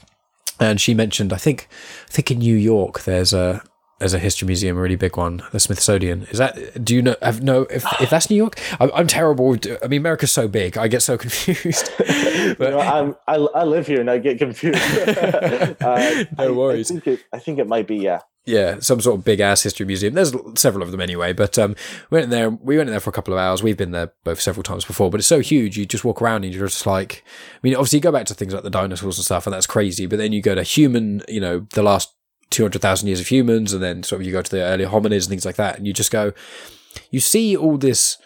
And 0.59 0.81
she 0.81 0.93
mentioned, 0.93 1.31
I 1.31 1.37
think, 1.37 1.69
I 2.09 2.11
think 2.11 2.29
in 2.29 2.39
New 2.39 2.57
York 2.57 3.03
there's 3.03 3.31
a 3.31 3.63
as 4.04 4.14
a 4.14 4.20
history 4.20 4.45
museum, 4.45 4.78
a 4.78 4.82
really 4.82 4.97
big 4.97 5.16
one, 5.16 5.41
the 5.54 5.60
Smithsonian. 5.60 6.24
Is 6.24 6.38
that? 6.38 6.84
Do 6.84 6.93
you 6.93 7.01
know? 7.01 7.16
Have 7.22 7.41
no? 7.41 7.62
If, 7.64 7.86
if 8.01 8.10
that's 8.10 8.30
New 8.30 8.36
York, 8.36 8.60
I'm, 8.80 8.91
I'm 8.93 9.08
terrible. 9.08 9.56
I 9.82 9.88
mean, 9.88 10.01
America's 10.01 10.32
so 10.32 10.49
big, 10.49 10.78
I 10.78 10.89
get 10.89 11.01
so 11.01 11.18
confused. 11.24 11.89
but 11.97 12.60
you 12.60 12.70
know, 12.72 12.80
I'm, 12.80 13.16
I, 13.28 13.36
I 13.36 13.64
live 13.64 13.88
here 13.88 14.01
and 14.01 14.12
I 14.12 14.18
get 14.18 14.39
confused. 14.39 14.78
uh, 15.82 16.26
no 16.38 16.54
worries. 16.54 16.91
I, 16.91 16.95
I, 16.95 16.99
think 16.99 17.08
it, 17.08 17.26
I 17.32 17.39
think 17.39 17.60
it 17.60 17.68
might 17.68 17.88
be 17.88 17.95
yeah. 17.95 18.20
Yeah, 18.45 18.80
some 18.80 18.99
sort 18.99 19.18
of 19.18 19.24
big 19.24 19.39
ass 19.39 19.64
history 19.64 19.86
museum. 19.86 20.16
There's 20.16 20.34
several 20.56 20.84
of 20.84 20.91
them 20.91 20.99
anyway, 20.99 21.32
but 21.32 21.58
um, 21.58 21.78
we 22.10 22.18
went 22.18 22.26
in 22.26 22.30
there. 22.30 22.49
We 22.49 22.76
went 22.76 22.89
in 22.89 22.93
there 22.93 22.99
for 22.99 23.10
a 23.10 23.14
couple 23.14 23.34
of 23.34 23.39
hours. 23.39 23.64
We've 23.64 23.78
been 23.78 23.91
there 23.91 24.12
both 24.26 24.41
several 24.41 24.64
times 24.64 24.84
before, 24.84 25.10
but 25.10 25.22
it's 25.22 25.28
so 25.28 25.39
huge. 25.39 25.78
You 25.78 25.86
just 25.86 26.04
walk 26.04 26.22
around 26.22 26.43
and 26.43 26.54
you're 26.54 26.68
just 26.68 26.86
like, 26.86 27.24
I 27.26 27.60
mean, 27.64 27.74
obviously 27.74 27.99
you 27.99 28.04
go 28.04 28.12
back 28.12 28.26
to 28.26 28.34
things 28.34 28.54
like 28.54 28.64
the 28.64 28.70
dinosaurs 28.70 29.18
and 29.18 29.24
stuff, 29.24 29.47
and 29.47 29.54
that's 29.54 29.66
crazy. 29.66 30.08
But 30.08 30.18
then 30.18 30.34
you 30.34 30.41
go 30.41 30.56
to 30.56 30.64
human, 30.64 31.24
you 31.30 31.39
know, 31.39 31.66
the 31.72 31.84
last 31.84 32.14
200,000 32.54 33.08
years 33.08 33.20
of 33.20 33.28
humans, 33.28 33.74
and 33.74 33.84
then 33.84 34.04
sort 34.04 34.22
of 34.22 34.28
you 34.28 34.32
go 34.32 34.41
to 34.41 34.51
the 34.51 34.62
early 34.62 34.86
hominids 34.86 35.24
and 35.24 35.30
things 35.30 35.45
like 35.45 35.56
that, 35.56 35.78
and 35.78 35.86
you 35.86 35.93
just 35.93 36.12
go, 36.12 36.34
you 37.12 37.20
see 37.20 37.56
all 37.56 37.78
this, 37.78 38.18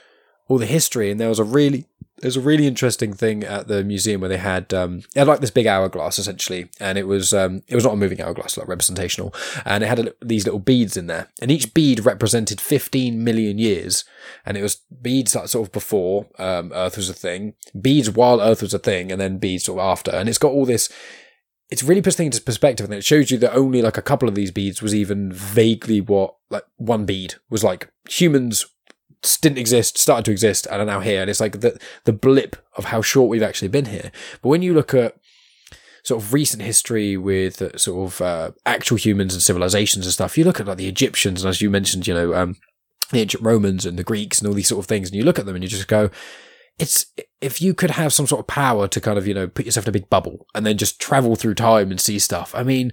all 0.48 0.58
the 0.58 0.66
history, 0.66 1.10
and 1.10 1.20
there 1.20 1.30
was 1.30 1.40
a 1.40 1.44
really, 1.44 1.86
there's 2.20 2.38
a 2.38 2.42
really 2.42 2.66
interesting 2.66 3.14
thing 3.14 3.44
at 3.44 3.68
the 3.68 3.84
museum 3.84 4.22
where 4.22 4.30
they 4.30 4.38
had 4.38 4.74
um, 4.74 5.02
they 5.14 5.22
had 5.22 5.28
like 5.28 5.40
this 5.40 5.52
big 5.52 5.68
hourglass 5.68 6.18
essentially, 6.18 6.70
and 6.80 6.98
it 6.98 7.08
was 7.08 7.34
um, 7.34 7.64
it 7.68 7.76
was 7.76 7.84
not 7.84 7.94
a 7.94 7.98
moving 7.98 8.22
hourglass, 8.22 8.58
like 8.58 8.68
representational, 8.68 9.34
and 9.66 9.84
it 9.84 9.88
had 9.88 10.00
a, 10.00 10.14
these 10.22 10.46
little 10.46 10.60
beads 10.60 10.98
in 10.98 11.08
there, 11.08 11.28
and 11.42 11.52
each 11.52 11.74
bead 11.74 12.06
represented 12.06 12.60
15 12.60 13.24
million 13.24 13.58
years, 13.58 14.04
and 14.46 14.58
it 14.58 14.62
was 14.62 14.76
beads 15.02 15.34
that 15.34 15.50
sort 15.50 15.68
of 15.68 15.72
before 15.72 16.28
um, 16.40 16.72
Earth 16.74 16.98
was 16.98 17.10
a 17.10 17.14
thing, 17.14 17.54
beads 17.80 18.10
while 18.10 18.42
Earth 18.42 18.62
was 18.62 18.74
a 18.74 18.80
thing, 18.80 19.12
and 19.12 19.22
then 19.22 19.38
beads 19.38 19.66
sort 19.66 19.80
of 19.80 19.86
after, 19.86 20.12
and 20.12 20.28
it's 20.28 20.40
got 20.40 20.52
all 20.52 20.66
this. 20.66 20.90
It's 21.70 21.84
really 21.84 22.02
puts 22.02 22.16
things 22.16 22.36
into 22.36 22.46
perspective, 22.46 22.86
and 22.86 22.94
it 22.94 23.04
shows 23.04 23.30
you 23.30 23.38
that 23.40 23.54
only 23.54 23.82
like 23.82 23.98
a 23.98 24.02
couple 24.02 24.30
of 24.30 24.36
these 24.36 24.52
beads 24.52 24.82
was 24.82 24.96
even 24.96 25.32
vaguely 25.32 26.00
what 26.00 26.36
like 26.50 26.64
one 26.78 27.06
bead 27.06 27.36
was 27.50 27.64
like. 27.64 27.90
Humans 28.10 28.66
didn't 29.42 29.58
exist, 29.58 29.98
started 29.98 30.26
to 30.26 30.32
exist, 30.32 30.68
and 30.68 30.82
are 30.82 30.86
now 30.86 31.00
here. 31.02 31.22
And 31.22 31.30
it's 31.30 31.42
like 31.42 31.60
the 31.60 31.78
the 32.06 32.14
blip 32.14 32.56
of 32.76 32.86
how 32.86 33.02
short 33.02 33.30
we've 33.30 33.44
actually 33.44 33.68
been 33.68 33.86
here. 33.86 34.12
But 34.42 34.50
when 34.50 34.62
you 34.62 34.74
look 34.74 34.94
at 34.94 35.18
sort 36.04 36.24
of 36.24 36.32
recent 36.32 36.64
history 36.64 37.18
with 37.18 37.62
uh, 37.62 37.78
sort 37.78 38.08
of 38.08 38.22
uh, 38.22 38.52
actual 38.66 38.96
humans 38.96 39.34
and 39.34 39.44
civilizations 39.44 40.06
and 40.06 40.14
stuff, 40.14 40.38
you 40.38 40.46
look 40.46 40.60
at 40.60 40.68
like 40.68 40.78
the 40.78 40.88
Egyptians, 40.88 41.44
and 41.44 41.50
as 41.50 41.62
you 41.62 41.70
mentioned, 41.70 42.08
you 42.08 42.14
know, 42.14 42.34
um, 42.34 42.56
the 43.12 43.20
ancient 43.20 43.44
Romans 43.44 43.86
and 43.86 44.00
the 44.00 44.04
Greeks 44.04 44.40
and 44.40 44.48
all 44.48 44.54
these 44.54 44.70
sort 44.70 44.80
of 44.80 44.88
things, 44.88 45.10
and 45.10 45.18
you 45.18 45.24
look 45.24 45.40
at 45.40 45.46
them 45.46 45.56
and 45.56 45.64
you 45.64 45.70
just 45.70 45.88
go, 45.88 46.10
it's 46.80 47.08
if 47.42 47.62
you 47.62 47.74
could 47.74 47.92
have 47.92 48.14
some 48.14 48.28
sort 48.28 48.40
of 48.40 48.48
power 48.48 48.88
to 48.88 49.02
kind 49.02 49.18
of 49.18 49.28
you 49.28 49.34
know 49.34 49.48
put 49.48 49.66
yourself 49.66 49.86
in 49.86 49.90
a 49.90 49.94
big 49.94 50.10
bubble 50.10 50.46
and 50.54 50.66
then 50.66 50.78
just 50.78 51.00
travel 51.00 51.36
through 51.36 51.56
time 51.56 51.92
and 51.92 52.00
see 52.00 52.20
stuff. 52.20 52.54
I 52.56 52.64
mean, 52.64 52.92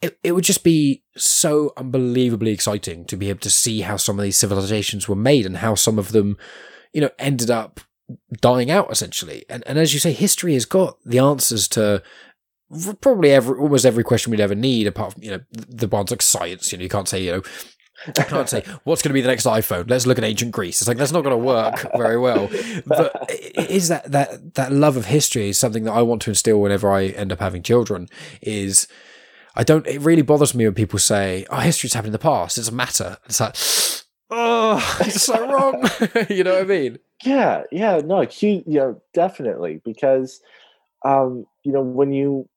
it, 0.00 0.18
it 0.22 0.32
would 0.32 0.44
just 0.44 0.64
be 0.64 1.02
so 1.16 1.72
unbelievably 1.76 2.50
exciting 2.50 3.04
to 3.06 3.16
be 3.16 3.28
able 3.28 3.40
to 3.40 3.50
see 3.50 3.82
how 3.82 3.96
some 3.96 4.18
of 4.18 4.22
these 4.22 4.38
civilizations 4.38 5.08
were 5.08 5.16
made 5.16 5.44
and 5.44 5.58
how 5.58 5.74
some 5.74 5.98
of 5.98 6.12
them, 6.12 6.38
you 6.92 7.00
know, 7.00 7.10
ended 7.18 7.50
up 7.50 7.80
dying 8.40 8.70
out 8.70 8.90
essentially. 8.90 9.44
And 9.48 9.62
and 9.66 9.78
as 9.78 9.92
you 9.92 10.00
say, 10.00 10.12
history 10.12 10.54
has 10.54 10.64
got 10.64 10.96
the 11.04 11.18
answers 11.18 11.68
to 11.68 12.02
probably 13.00 13.32
every 13.32 13.58
almost 13.58 13.84
every 13.84 14.04
question 14.04 14.30
we'd 14.30 14.40
ever 14.40 14.54
need, 14.54 14.86
apart 14.86 15.12
from 15.12 15.22
you 15.22 15.30
know 15.30 15.40
the 15.50 15.88
ones 15.88 16.10
like 16.10 16.22
science. 16.22 16.72
You 16.72 16.78
know, 16.78 16.82
you 16.82 16.88
can't 16.88 17.08
say 17.08 17.22
you 17.22 17.32
know. 17.32 17.42
I 18.06 18.22
can't 18.22 18.48
say 18.48 18.64
what's 18.84 19.02
going 19.02 19.10
to 19.10 19.14
be 19.14 19.20
the 19.20 19.28
next 19.28 19.46
iPhone. 19.46 19.88
Let's 19.88 20.06
look 20.06 20.18
at 20.18 20.24
ancient 20.24 20.52
Greece. 20.52 20.80
It's 20.80 20.88
like 20.88 20.96
that's 20.96 21.12
not 21.12 21.22
going 21.22 21.38
to 21.38 21.44
work 21.44 21.86
very 21.96 22.18
well. 22.18 22.48
But 22.86 23.30
is 23.56 23.88
that 23.88 24.10
that 24.10 24.54
that 24.54 24.72
love 24.72 24.96
of 24.96 25.06
history 25.06 25.50
is 25.50 25.58
something 25.58 25.84
that 25.84 25.92
I 25.92 26.02
want 26.02 26.22
to 26.22 26.30
instill 26.30 26.60
whenever 26.60 26.90
I 26.90 27.06
end 27.06 27.32
up 27.32 27.40
having 27.40 27.62
children. 27.62 28.08
Is 28.40 28.88
I 29.54 29.64
don't. 29.64 29.86
It 29.86 30.00
really 30.00 30.22
bothers 30.22 30.54
me 30.54 30.64
when 30.64 30.74
people 30.74 30.98
say, 30.98 31.46
"Oh, 31.50 31.58
history's 31.58 31.94
happened 31.94 32.08
in 32.08 32.12
the 32.12 32.18
past. 32.18 32.56
It's 32.56 32.68
a 32.68 32.74
matter." 32.74 33.18
It's 33.26 33.40
like, 33.40 33.56
oh, 34.30 34.96
it's 35.00 35.22
so 35.22 35.52
wrong. 35.52 35.88
you 36.28 36.44
know 36.44 36.54
what 36.54 36.62
I 36.62 36.66
mean? 36.66 36.98
Yeah, 37.24 37.64
yeah, 37.70 38.00
no, 38.02 38.22
you, 38.22 38.62
you 38.66 38.78
know, 38.78 39.02
definitely 39.12 39.82
because, 39.84 40.40
um, 41.04 41.46
you 41.64 41.72
know, 41.72 41.82
when 41.82 42.12
you, 42.12 42.48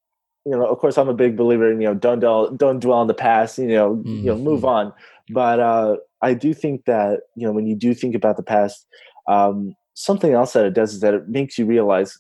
you 0.46 0.52
know, 0.52 0.66
of 0.66 0.80
course, 0.80 0.98
I'm 0.98 1.10
a 1.10 1.14
big 1.14 1.36
believer 1.36 1.70
in 1.72 1.82
you 1.82 1.88
know, 1.88 1.94
don't 1.94 2.20
dwell, 2.20 2.50
don't 2.52 2.80
dwell 2.80 3.00
on 3.00 3.08
the 3.08 3.14
past. 3.14 3.58
You 3.58 3.68
know, 3.68 3.96
mm-hmm. 3.96 4.18
you 4.18 4.26
know, 4.26 4.38
move 4.38 4.60
mm-hmm. 4.60 4.68
on. 4.68 4.94
But 5.30 5.60
uh, 5.60 5.98
I 6.22 6.34
do 6.34 6.54
think 6.54 6.86
that 6.86 7.22
you 7.36 7.46
know, 7.46 7.54
when 7.54 7.68
you 7.68 7.76
do 7.76 7.94
think 7.94 8.16
about 8.16 8.38
the 8.38 8.44
past, 8.44 8.86
um, 9.28 9.76
something 9.94 10.34
else 10.34 10.54
that 10.54 10.66
it 10.66 10.74
does 10.74 10.94
is 10.94 11.00
that 11.02 11.14
it 11.14 11.30
makes 11.30 11.58
you 11.58 11.66
realize, 11.66 12.18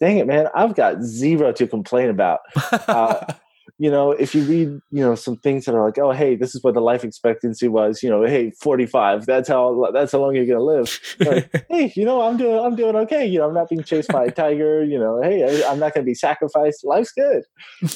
dang 0.00 0.18
it, 0.18 0.26
man, 0.26 0.48
I've 0.54 0.74
got 0.74 1.02
zero 1.02 1.52
to 1.52 1.66
complain 1.66 2.10
about. 2.10 2.40
Uh, 2.72 3.24
you 3.78 3.90
know, 3.90 4.12
if 4.12 4.34
you 4.34 4.44
read, 4.44 4.68
you 4.90 5.02
know, 5.02 5.14
some 5.14 5.36
things 5.38 5.64
that 5.64 5.74
are 5.74 5.84
like, 5.84 5.98
oh, 5.98 6.12
hey, 6.12 6.36
this 6.36 6.54
is 6.54 6.62
what 6.62 6.74
the 6.74 6.80
life 6.80 7.04
expectancy 7.04 7.68
was, 7.68 8.02
you 8.02 8.08
know, 8.08 8.22
hey, 8.24 8.52
45, 8.60 9.26
that's 9.26 9.48
how, 9.48 9.90
that's 9.92 10.12
how 10.12 10.20
long 10.20 10.34
you're 10.34 10.46
going 10.46 10.58
to 10.58 10.64
live. 10.64 11.00
Like, 11.20 11.66
hey, 11.70 11.92
you 11.96 12.04
know, 12.04 12.22
I'm 12.22 12.36
doing, 12.36 12.58
I'm 12.58 12.76
doing 12.76 12.96
okay. 12.96 13.26
You 13.26 13.38
know, 13.38 13.48
I'm 13.48 13.54
not 13.54 13.68
being 13.68 13.82
chased 13.82 14.08
by 14.08 14.26
a 14.26 14.30
tiger, 14.30 14.84
you 14.84 14.98
know, 14.98 15.20
hey, 15.22 15.64
I, 15.64 15.72
am 15.72 15.78
not 15.78 15.94
going 15.94 16.04
to 16.04 16.08
be 16.08 16.14
sacrificed. 16.14 16.84
Life's 16.84 17.12
good. 17.12 17.42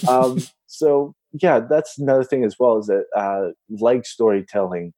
Um, 0.09 0.41
so 0.67 1.15
yeah, 1.41 1.61
that's 1.61 1.99
another 1.99 2.25
thing 2.25 2.45
as 2.45 2.57
well 2.59 2.79
is 2.79 2.87
that, 2.87 3.05
uh, 3.17 3.51
like 3.81 4.07
storytelling, 4.07 4.93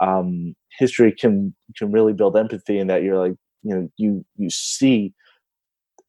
um, 0.00 0.54
history 0.78 1.12
can, 1.12 1.54
can 1.76 1.92
really 1.92 2.12
build 2.12 2.36
empathy 2.36 2.78
in 2.78 2.86
that 2.86 3.02
you're 3.02 3.18
like, 3.18 3.36
you 3.62 3.74
know, 3.74 3.88
you, 3.96 4.24
you 4.36 4.50
see 4.50 5.12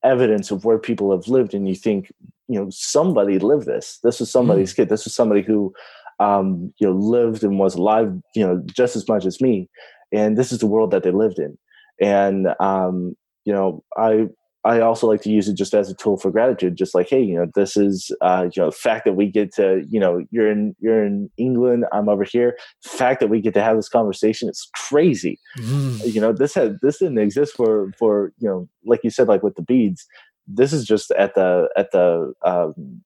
evidence 0.04 0.52
of 0.52 0.66
where 0.66 0.80
people 0.80 1.12
have 1.12 1.28
lived 1.28 1.54
and 1.54 1.68
you 1.68 1.76
think 1.76 2.12
you 2.48 2.60
know 2.60 2.68
somebody 2.70 3.40
lived 3.40 3.66
this. 3.66 4.00
This 4.04 4.20
was 4.20 4.30
somebody's 4.30 4.74
mm. 4.74 4.78
kid. 4.78 4.90
This 4.90 5.06
was 5.06 5.14
somebody 5.14 5.42
who 5.42 5.74
um, 6.20 6.74
you 6.80 6.88
know 6.88 6.94
lived 6.94 7.44
and 7.44 7.58
was 7.58 7.76
alive 7.76 8.14
you 8.36 8.46
know 8.46 8.62
just 8.76 8.96
as 8.96 9.08
much 9.08 9.26
as 9.26 9.40
me. 9.40 9.70
And 10.12 10.38
this 10.38 10.52
is 10.52 10.60
the 10.60 10.68
world 10.68 10.92
that 10.92 11.04
they 11.04 11.12
lived 11.12 11.40
in. 11.40 11.58
And 12.02 12.54
um, 12.60 13.16
you 13.46 13.54
know 13.54 13.84
i 13.98 14.28
I 14.64 14.80
also 14.80 15.08
like 15.08 15.22
to 15.22 15.32
use 15.32 15.48
it 15.48 15.58
just 15.58 15.74
as 15.74 15.90
a 15.90 15.96
tool 15.96 16.18
for 16.18 16.30
gratitude. 16.30 16.76
Just 16.76 16.94
like, 16.94 17.10
hey, 17.10 17.22
you 17.22 17.36
know, 17.36 17.48
this 17.56 17.76
is 17.76 18.12
uh, 18.22 18.48
you 18.54 18.62
know, 18.62 18.70
the 18.70 18.76
fact 18.76 19.06
that 19.06 19.14
we 19.14 19.28
get 19.28 19.54
to, 19.56 19.84
you 19.90 20.00
know, 20.00 20.24
you're 20.30 20.52
in 20.52 20.76
you're 20.80 21.04
in 21.04 21.30
England, 21.38 21.86
I'm 21.92 22.10
over 22.10 22.24
here. 22.24 22.58
The 22.84 22.90
fact 22.90 23.20
that 23.22 23.30
we 23.30 23.42
get 23.42 23.54
to 23.56 23.62
have 23.62 23.76
this 23.76 23.90
conversation 23.90 24.50
is 24.50 24.70
crazy. 24.76 25.40
Mm. 25.58 26.14
You 26.14 26.22
know, 26.22 26.32
this 26.32 26.54
had 26.54 26.78
this 26.82 27.00
didn't 27.00 27.18
exist 27.18 27.56
for 27.56 27.92
for 27.98 28.34
you 28.38 28.48
know, 28.48 28.70
like 28.86 29.02
you 29.04 29.10
said, 29.10 29.28
like 29.28 29.44
with 29.44 29.56
the 29.56 29.64
beads. 29.64 30.06
This 30.48 30.74
is 30.74 30.86
just 30.86 31.12
at 31.12 31.34
the 31.34 31.70
at 31.76 31.92
the 31.92 32.34
um, 32.46 33.02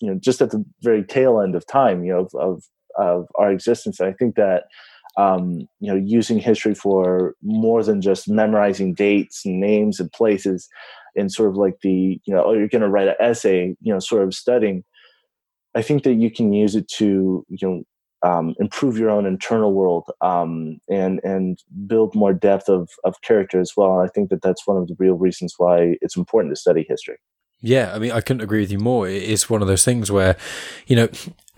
you 0.00 0.10
know 0.10 0.18
just 0.18 0.42
at 0.42 0.50
the 0.50 0.64
very 0.82 1.04
tail 1.04 1.40
end 1.40 1.54
of 1.54 1.66
time, 1.66 2.04
you 2.04 2.12
know, 2.12 2.20
of 2.20 2.34
of, 2.34 2.64
of 2.98 3.28
our 3.36 3.50
existence. 3.50 3.98
And 3.98 4.08
I 4.08 4.12
think 4.12 4.34
that 4.34 4.64
um, 5.18 5.68
you 5.80 5.92
know, 5.92 5.96
using 5.96 6.38
history 6.38 6.74
for 6.74 7.34
more 7.42 7.82
than 7.82 8.00
just 8.00 8.28
memorizing 8.28 8.94
dates 8.94 9.44
and 9.44 9.60
names 9.60 10.00
and 10.00 10.10
places, 10.12 10.68
and 11.16 11.30
sort 11.30 11.50
of 11.50 11.56
like 11.56 11.80
the, 11.82 12.20
you 12.24 12.34
know, 12.34 12.44
oh, 12.44 12.52
you're 12.52 12.68
going 12.68 12.82
to 12.82 12.88
write 12.88 13.08
an 13.08 13.16
essay, 13.20 13.76
you 13.80 13.92
know, 13.92 13.98
sort 13.98 14.22
of 14.22 14.32
studying. 14.32 14.84
I 15.74 15.82
think 15.82 16.04
that 16.04 16.14
you 16.14 16.30
can 16.30 16.52
use 16.52 16.76
it 16.76 16.88
to, 16.96 17.44
you 17.48 17.58
know, 17.62 17.82
um, 18.22 18.54
improve 18.58 18.98
your 18.98 19.10
own 19.10 19.26
internal 19.26 19.72
world 19.72 20.10
um, 20.20 20.78
and 20.88 21.20
and 21.22 21.58
build 21.86 22.14
more 22.14 22.32
depth 22.32 22.68
of 22.68 22.88
of 23.04 23.20
character 23.22 23.60
as 23.60 23.72
well. 23.76 23.98
And 23.98 24.08
I 24.08 24.10
think 24.12 24.30
that 24.30 24.42
that's 24.42 24.66
one 24.66 24.76
of 24.76 24.88
the 24.88 24.96
real 24.98 25.14
reasons 25.14 25.54
why 25.58 25.96
it's 26.00 26.16
important 26.16 26.52
to 26.52 26.60
study 26.60 26.86
history. 26.88 27.18
Yeah, 27.60 27.92
I 27.92 27.98
mean, 27.98 28.12
I 28.12 28.20
couldn't 28.20 28.42
agree 28.42 28.60
with 28.60 28.70
you 28.70 28.78
more. 28.78 29.08
It 29.08 29.22
is 29.22 29.50
one 29.50 29.62
of 29.62 29.68
those 29.68 29.84
things 29.84 30.12
where, 30.12 30.36
you 30.86 30.94
know, 30.94 31.08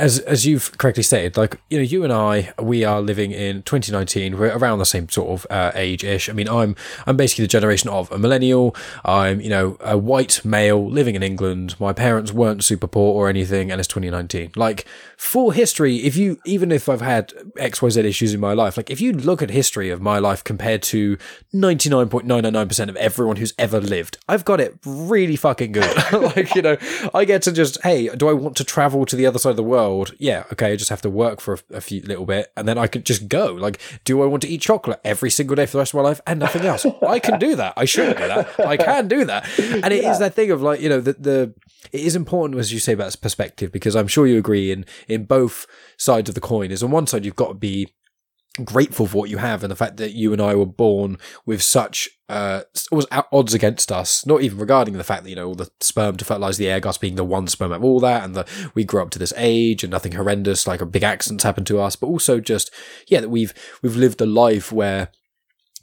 as 0.00 0.18
as 0.20 0.46
you've 0.46 0.76
correctly 0.78 1.02
said, 1.02 1.36
like 1.36 1.60
you 1.68 1.78
know, 1.78 1.84
you 1.84 2.02
and 2.02 2.12
I, 2.12 2.52
we 2.60 2.84
are 2.84 3.02
living 3.02 3.32
in 3.32 3.62
2019. 3.62 4.38
We're 4.38 4.56
around 4.56 4.78
the 4.78 4.86
same 4.86 5.08
sort 5.10 5.28
of 5.28 5.46
uh, 5.50 5.72
age 5.74 6.02
ish. 6.02 6.28
I 6.28 6.32
mean, 6.32 6.48
I'm 6.48 6.74
I'm 7.06 7.16
basically 7.16 7.44
the 7.44 7.48
generation 7.48 7.90
of 7.90 8.10
a 8.10 8.18
millennial. 8.18 8.74
I'm 9.04 9.40
you 9.40 9.50
know 9.50 9.76
a 9.80 9.98
white 9.98 10.42
male 10.44 10.90
living 10.90 11.14
in 11.14 11.22
England. 11.22 11.76
My 11.78 11.92
parents 11.92 12.32
weren't 12.32 12.64
super 12.64 12.86
poor 12.86 13.14
or 13.14 13.28
anything, 13.28 13.70
and 13.70 13.78
it's 13.78 13.88
2019. 13.88 14.52
Like 14.56 14.86
for 15.18 15.52
history, 15.52 15.96
if 15.96 16.16
you 16.16 16.40
even 16.46 16.72
if 16.72 16.88
I've 16.88 17.02
had 17.02 17.34
X 17.58 17.82
Y 17.82 17.90
Z 17.90 18.00
issues 18.00 18.32
in 18.32 18.40
my 18.40 18.54
life, 18.54 18.78
like 18.78 18.90
if 18.90 19.02
you 19.02 19.12
look 19.12 19.42
at 19.42 19.50
history 19.50 19.90
of 19.90 20.00
my 20.00 20.18
life 20.18 20.42
compared 20.42 20.82
to 20.84 21.18
99.999 21.54 22.68
percent 22.68 22.90
of 22.90 22.96
everyone 22.96 23.36
who's 23.36 23.52
ever 23.58 23.80
lived, 23.80 24.16
I've 24.28 24.46
got 24.46 24.60
it 24.60 24.78
really 24.86 25.36
fucking 25.36 25.72
good. 25.72 26.12
like 26.12 26.54
you 26.54 26.62
know, 26.62 26.78
I 27.12 27.26
get 27.26 27.42
to 27.42 27.52
just 27.52 27.82
hey, 27.82 28.08
do 28.08 28.28
I 28.28 28.32
want 28.32 28.56
to 28.56 28.64
travel 28.64 29.04
to 29.04 29.14
the 29.14 29.26
other 29.26 29.38
side 29.38 29.50
of 29.50 29.56
the 29.56 29.62
world? 29.62 29.89
World, 29.94 30.14
yeah, 30.18 30.44
okay, 30.52 30.72
I 30.72 30.76
just 30.76 30.90
have 30.90 31.02
to 31.02 31.10
work 31.10 31.40
for 31.40 31.54
a, 31.54 31.76
a, 31.76 31.80
few 31.80 32.02
little 32.02 32.26
bit 32.26 32.52
and 32.56 32.66
then 32.66 32.78
I 32.78 32.86
could 32.86 33.04
just 33.04 33.28
go. 33.28 33.52
Like, 33.52 33.80
do 34.04 34.22
I 34.22 34.26
want 34.26 34.42
to 34.42 34.48
eat 34.48 34.60
chocolate 34.60 35.00
every 35.04 35.30
single 35.30 35.56
day 35.56 35.66
for 35.66 35.72
the 35.72 35.78
rest 35.78 35.94
of 35.94 35.98
my 35.98 36.02
life 36.02 36.20
and 36.26 36.40
nothing 36.40 36.62
else? 36.62 36.86
I 37.06 37.18
can 37.18 37.38
do 37.38 37.56
that. 37.56 37.74
I 37.76 37.84
should 37.84 38.16
do 38.16 38.26
that. 38.26 38.60
I 38.60 38.76
can 38.76 39.08
do 39.08 39.24
that. 39.24 39.48
And 39.58 39.92
it 39.92 40.02
yeah. 40.02 40.12
is 40.12 40.18
that 40.18 40.34
thing 40.34 40.50
of 40.50 40.62
like, 40.62 40.80
you 40.80 40.88
know, 40.88 41.00
the, 41.00 41.14
the, 41.14 41.54
it 41.92 42.00
is 42.00 42.16
important, 42.16 42.58
as 42.60 42.72
you 42.72 42.78
say, 42.78 42.92
about 42.92 43.16
perspective, 43.20 43.72
because 43.72 43.96
I'm 43.96 44.08
sure 44.08 44.26
you 44.26 44.38
agree 44.38 44.70
in, 44.70 44.84
in 45.08 45.24
both 45.24 45.66
sides 45.96 46.28
of 46.28 46.34
the 46.34 46.40
coin 46.40 46.70
is 46.70 46.82
on 46.82 46.90
one 46.90 47.06
side, 47.06 47.24
you've 47.24 47.36
got 47.36 47.48
to 47.48 47.54
be 47.54 47.88
grateful 48.64 49.06
for 49.06 49.18
what 49.18 49.30
you 49.30 49.38
have 49.38 49.62
and 49.62 49.70
the 49.70 49.76
fact 49.76 49.96
that 49.96 50.12
you 50.12 50.32
and 50.32 50.40
I 50.40 50.54
were 50.54 50.66
born 50.66 51.18
with 51.46 51.62
such 51.62 52.08
uh 52.28 52.62
was 52.92 53.06
odds 53.10 53.54
against 53.54 53.90
us 53.90 54.24
not 54.24 54.42
even 54.42 54.58
regarding 54.58 54.96
the 54.96 55.04
fact 55.04 55.24
that 55.24 55.30
you 55.30 55.36
know 55.36 55.48
all 55.48 55.54
the 55.54 55.70
sperm 55.80 56.16
to 56.16 56.24
fertilize 56.24 56.58
the 56.58 56.68
air 56.68 56.80
gas 56.80 56.98
being 56.98 57.16
the 57.16 57.24
one 57.24 57.48
sperm 57.48 57.72
of 57.72 57.84
all 57.84 58.00
that 58.00 58.24
and 58.24 58.34
that 58.36 58.48
we 58.74 58.84
grew 58.84 59.02
up 59.02 59.10
to 59.10 59.18
this 59.18 59.32
age 59.36 59.82
and 59.82 59.90
nothing 59.90 60.12
horrendous 60.12 60.66
like 60.66 60.80
a 60.80 60.86
big 60.86 61.02
accidents 61.02 61.44
happened 61.44 61.66
to 61.66 61.80
us 61.80 61.96
but 61.96 62.06
also 62.06 62.40
just 62.40 62.70
yeah 63.08 63.20
that 63.20 63.30
we've 63.30 63.52
we've 63.82 63.96
lived 63.96 64.20
a 64.20 64.26
life 64.26 64.70
where 64.70 65.10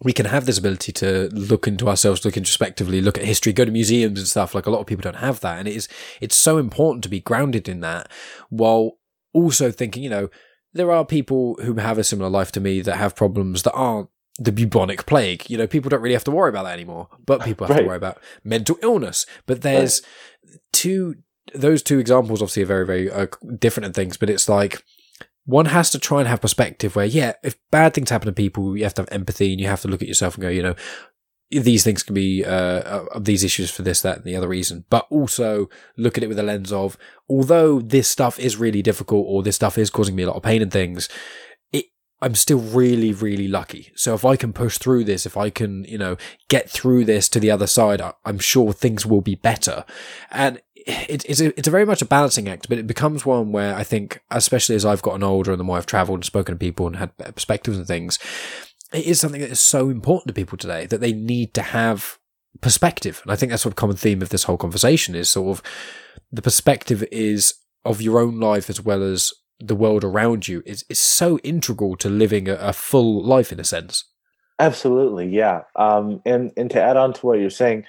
we 0.03 0.13
can 0.13 0.27
have 0.27 0.45
this 0.45 0.59
ability 0.59 0.91
to 0.91 1.27
look 1.33 1.67
into 1.67 1.89
ourselves, 1.89 2.23
look 2.23 2.37
introspectively, 2.37 3.01
look 3.01 3.17
at 3.17 3.25
history, 3.25 3.51
go 3.51 3.65
to 3.65 3.71
museums 3.71 4.19
and 4.19 4.27
stuff. 4.27 4.53
Like 4.53 4.67
a 4.67 4.69
lot 4.69 4.79
of 4.79 4.85
people 4.85 5.01
don't 5.01 5.15
have 5.15 5.39
that. 5.39 5.57
And 5.57 5.67
it 5.67 5.75
is, 5.75 5.87
it's 6.21 6.35
so 6.35 6.59
important 6.59 7.03
to 7.03 7.09
be 7.09 7.19
grounded 7.19 7.67
in 7.67 7.79
that 7.79 8.11
while 8.49 8.99
also 9.33 9.71
thinking, 9.71 10.03
you 10.03 10.09
know, 10.09 10.29
there 10.77 10.91
are 10.91 11.05
people 11.05 11.57
who 11.61 11.75
have 11.75 11.97
a 11.97 12.03
similar 12.03 12.29
life 12.29 12.51
to 12.53 12.59
me 12.59 12.81
that 12.81 12.97
have 12.97 13.15
problems 13.15 13.63
that 13.63 13.73
aren't 13.73 14.09
the 14.39 14.51
bubonic 14.51 15.05
plague. 15.05 15.49
You 15.49 15.57
know, 15.57 15.67
people 15.67 15.89
don't 15.89 16.01
really 16.01 16.13
have 16.13 16.23
to 16.25 16.31
worry 16.31 16.49
about 16.49 16.63
that 16.63 16.73
anymore, 16.73 17.09
but 17.25 17.43
people 17.43 17.67
have 17.67 17.75
right. 17.75 17.81
to 17.81 17.87
worry 17.87 17.97
about 17.97 18.19
mental 18.43 18.77
illness. 18.81 19.25
But 19.45 19.61
there's 19.61 20.01
right. 20.45 20.55
two, 20.71 21.15
those 21.53 21.81
two 21.81 21.99
examples 21.99 22.41
obviously 22.41 22.63
are 22.63 22.67
very, 22.67 22.85
very 22.85 23.11
uh, 23.11 23.27
different 23.57 23.87
in 23.87 23.93
things, 23.93 24.17
but 24.17 24.29
it's 24.29 24.47
like, 24.47 24.83
one 25.45 25.67
has 25.67 25.89
to 25.91 25.99
try 25.99 26.19
and 26.19 26.27
have 26.27 26.41
perspective 26.41 26.95
where, 26.95 27.05
yeah, 27.05 27.33
if 27.41 27.57
bad 27.71 27.93
things 27.93 28.09
happen 28.09 28.25
to 28.25 28.33
people, 28.33 28.75
you 28.75 28.83
have 28.83 28.93
to 28.95 29.03
have 29.03 29.11
empathy 29.11 29.53
and 29.53 29.61
you 29.61 29.67
have 29.67 29.81
to 29.81 29.87
look 29.87 30.01
at 30.01 30.07
yourself 30.07 30.35
and 30.35 30.41
go, 30.41 30.49
you 30.49 30.61
know, 30.61 30.75
these 31.49 31.83
things 31.83 32.03
can 32.03 32.13
be 32.13 32.43
uh, 32.43 33.03
these 33.19 33.43
issues 33.43 33.71
for 33.71 33.81
this, 33.81 34.01
that, 34.01 34.17
and 34.17 34.25
the 34.25 34.35
other 34.35 34.47
reason, 34.47 34.85
but 34.89 35.07
also 35.09 35.69
look 35.95 36.17
at 36.17 36.23
it 36.23 36.27
with 36.27 36.39
a 36.39 36.43
lens 36.43 36.73
of 36.73 36.97
although 37.29 37.79
this 37.79 38.07
stuff 38.07 38.37
is 38.39 38.57
really 38.57 38.81
difficult 38.81 39.25
or 39.27 39.43
this 39.43 39.55
stuff 39.55 39.77
is 39.77 39.89
causing 39.89 40.15
me 40.15 40.23
a 40.23 40.27
lot 40.27 40.35
of 40.35 40.43
pain 40.43 40.61
and 40.61 40.71
things, 40.71 41.07
it 41.71 41.85
I'm 42.21 42.35
still 42.35 42.59
really, 42.59 43.13
really 43.13 43.47
lucky. 43.47 43.91
So 43.95 44.13
if 44.13 44.25
I 44.25 44.35
can 44.35 44.51
push 44.51 44.77
through 44.77 45.05
this, 45.05 45.25
if 45.25 45.37
I 45.37 45.49
can, 45.49 45.85
you 45.85 45.97
know, 45.97 46.17
get 46.49 46.69
through 46.69 47.05
this 47.05 47.29
to 47.29 47.39
the 47.39 47.51
other 47.51 47.67
side, 47.67 48.01
I'm 48.25 48.39
sure 48.39 48.73
things 48.73 49.05
will 49.05 49.21
be 49.21 49.35
better. 49.35 49.85
And 50.31 50.61
it, 50.75 51.25
it's 51.29 51.41
a, 51.41 51.57
it's 51.57 51.67
a 51.67 51.71
very 51.71 51.85
much 51.85 52.01
a 52.01 52.05
balancing 52.05 52.47
act, 52.47 52.69
but 52.69 52.77
it 52.77 52.87
becomes 52.87 53.25
one 53.25 53.51
where 53.51 53.75
I 53.75 53.83
think, 53.83 54.21
especially 54.31 54.75
as 54.75 54.85
I've 54.85 55.01
gotten 55.01 55.23
older 55.23 55.51
and 55.51 55.59
the 55.59 55.63
more 55.63 55.77
I've 55.77 55.85
travelled 55.85 56.19
and 56.19 56.25
spoken 56.25 56.55
to 56.55 56.59
people 56.59 56.87
and 56.87 56.95
had 56.95 57.17
perspectives 57.17 57.77
and 57.77 57.85
things, 57.85 58.19
it 58.93 59.05
is 59.05 59.19
something 59.19 59.41
that 59.41 59.51
is 59.51 59.59
so 59.59 59.89
important 59.89 60.27
to 60.27 60.33
people 60.33 60.57
today 60.57 60.85
that 60.85 61.01
they 61.01 61.13
need 61.13 61.53
to 61.55 61.61
have 61.61 62.17
perspective. 62.61 63.21
And 63.23 63.31
I 63.31 63.35
think 63.35 63.51
that's 63.51 63.65
what 63.65 63.75
common 63.75 63.95
theme 63.95 64.21
of 64.21 64.29
this 64.29 64.43
whole 64.43 64.57
conversation 64.57 65.15
is 65.15 65.29
sort 65.29 65.57
of 65.57 65.63
the 66.31 66.41
perspective 66.41 67.03
is 67.11 67.55
of 67.85 68.01
your 68.01 68.19
own 68.19 68.39
life 68.39 68.69
as 68.69 68.81
well 68.81 69.03
as 69.03 69.33
the 69.59 69.75
world 69.75 70.03
around 70.03 70.47
you 70.47 70.61
is, 70.65 70.85
is 70.89 70.99
so 70.99 71.39
integral 71.39 71.95
to 71.97 72.09
living 72.09 72.47
a, 72.47 72.55
a 72.55 72.73
full 72.73 73.23
life 73.23 73.51
in 73.51 73.59
a 73.59 73.63
sense. 73.63 74.05
Absolutely, 74.59 75.27
yeah. 75.27 75.61
Um, 75.75 76.21
and 76.25 76.51
and 76.57 76.69
to 76.71 76.81
add 76.81 76.97
on 76.97 77.13
to 77.13 77.25
what 77.25 77.39
you're 77.39 77.49
saying, 77.51 77.85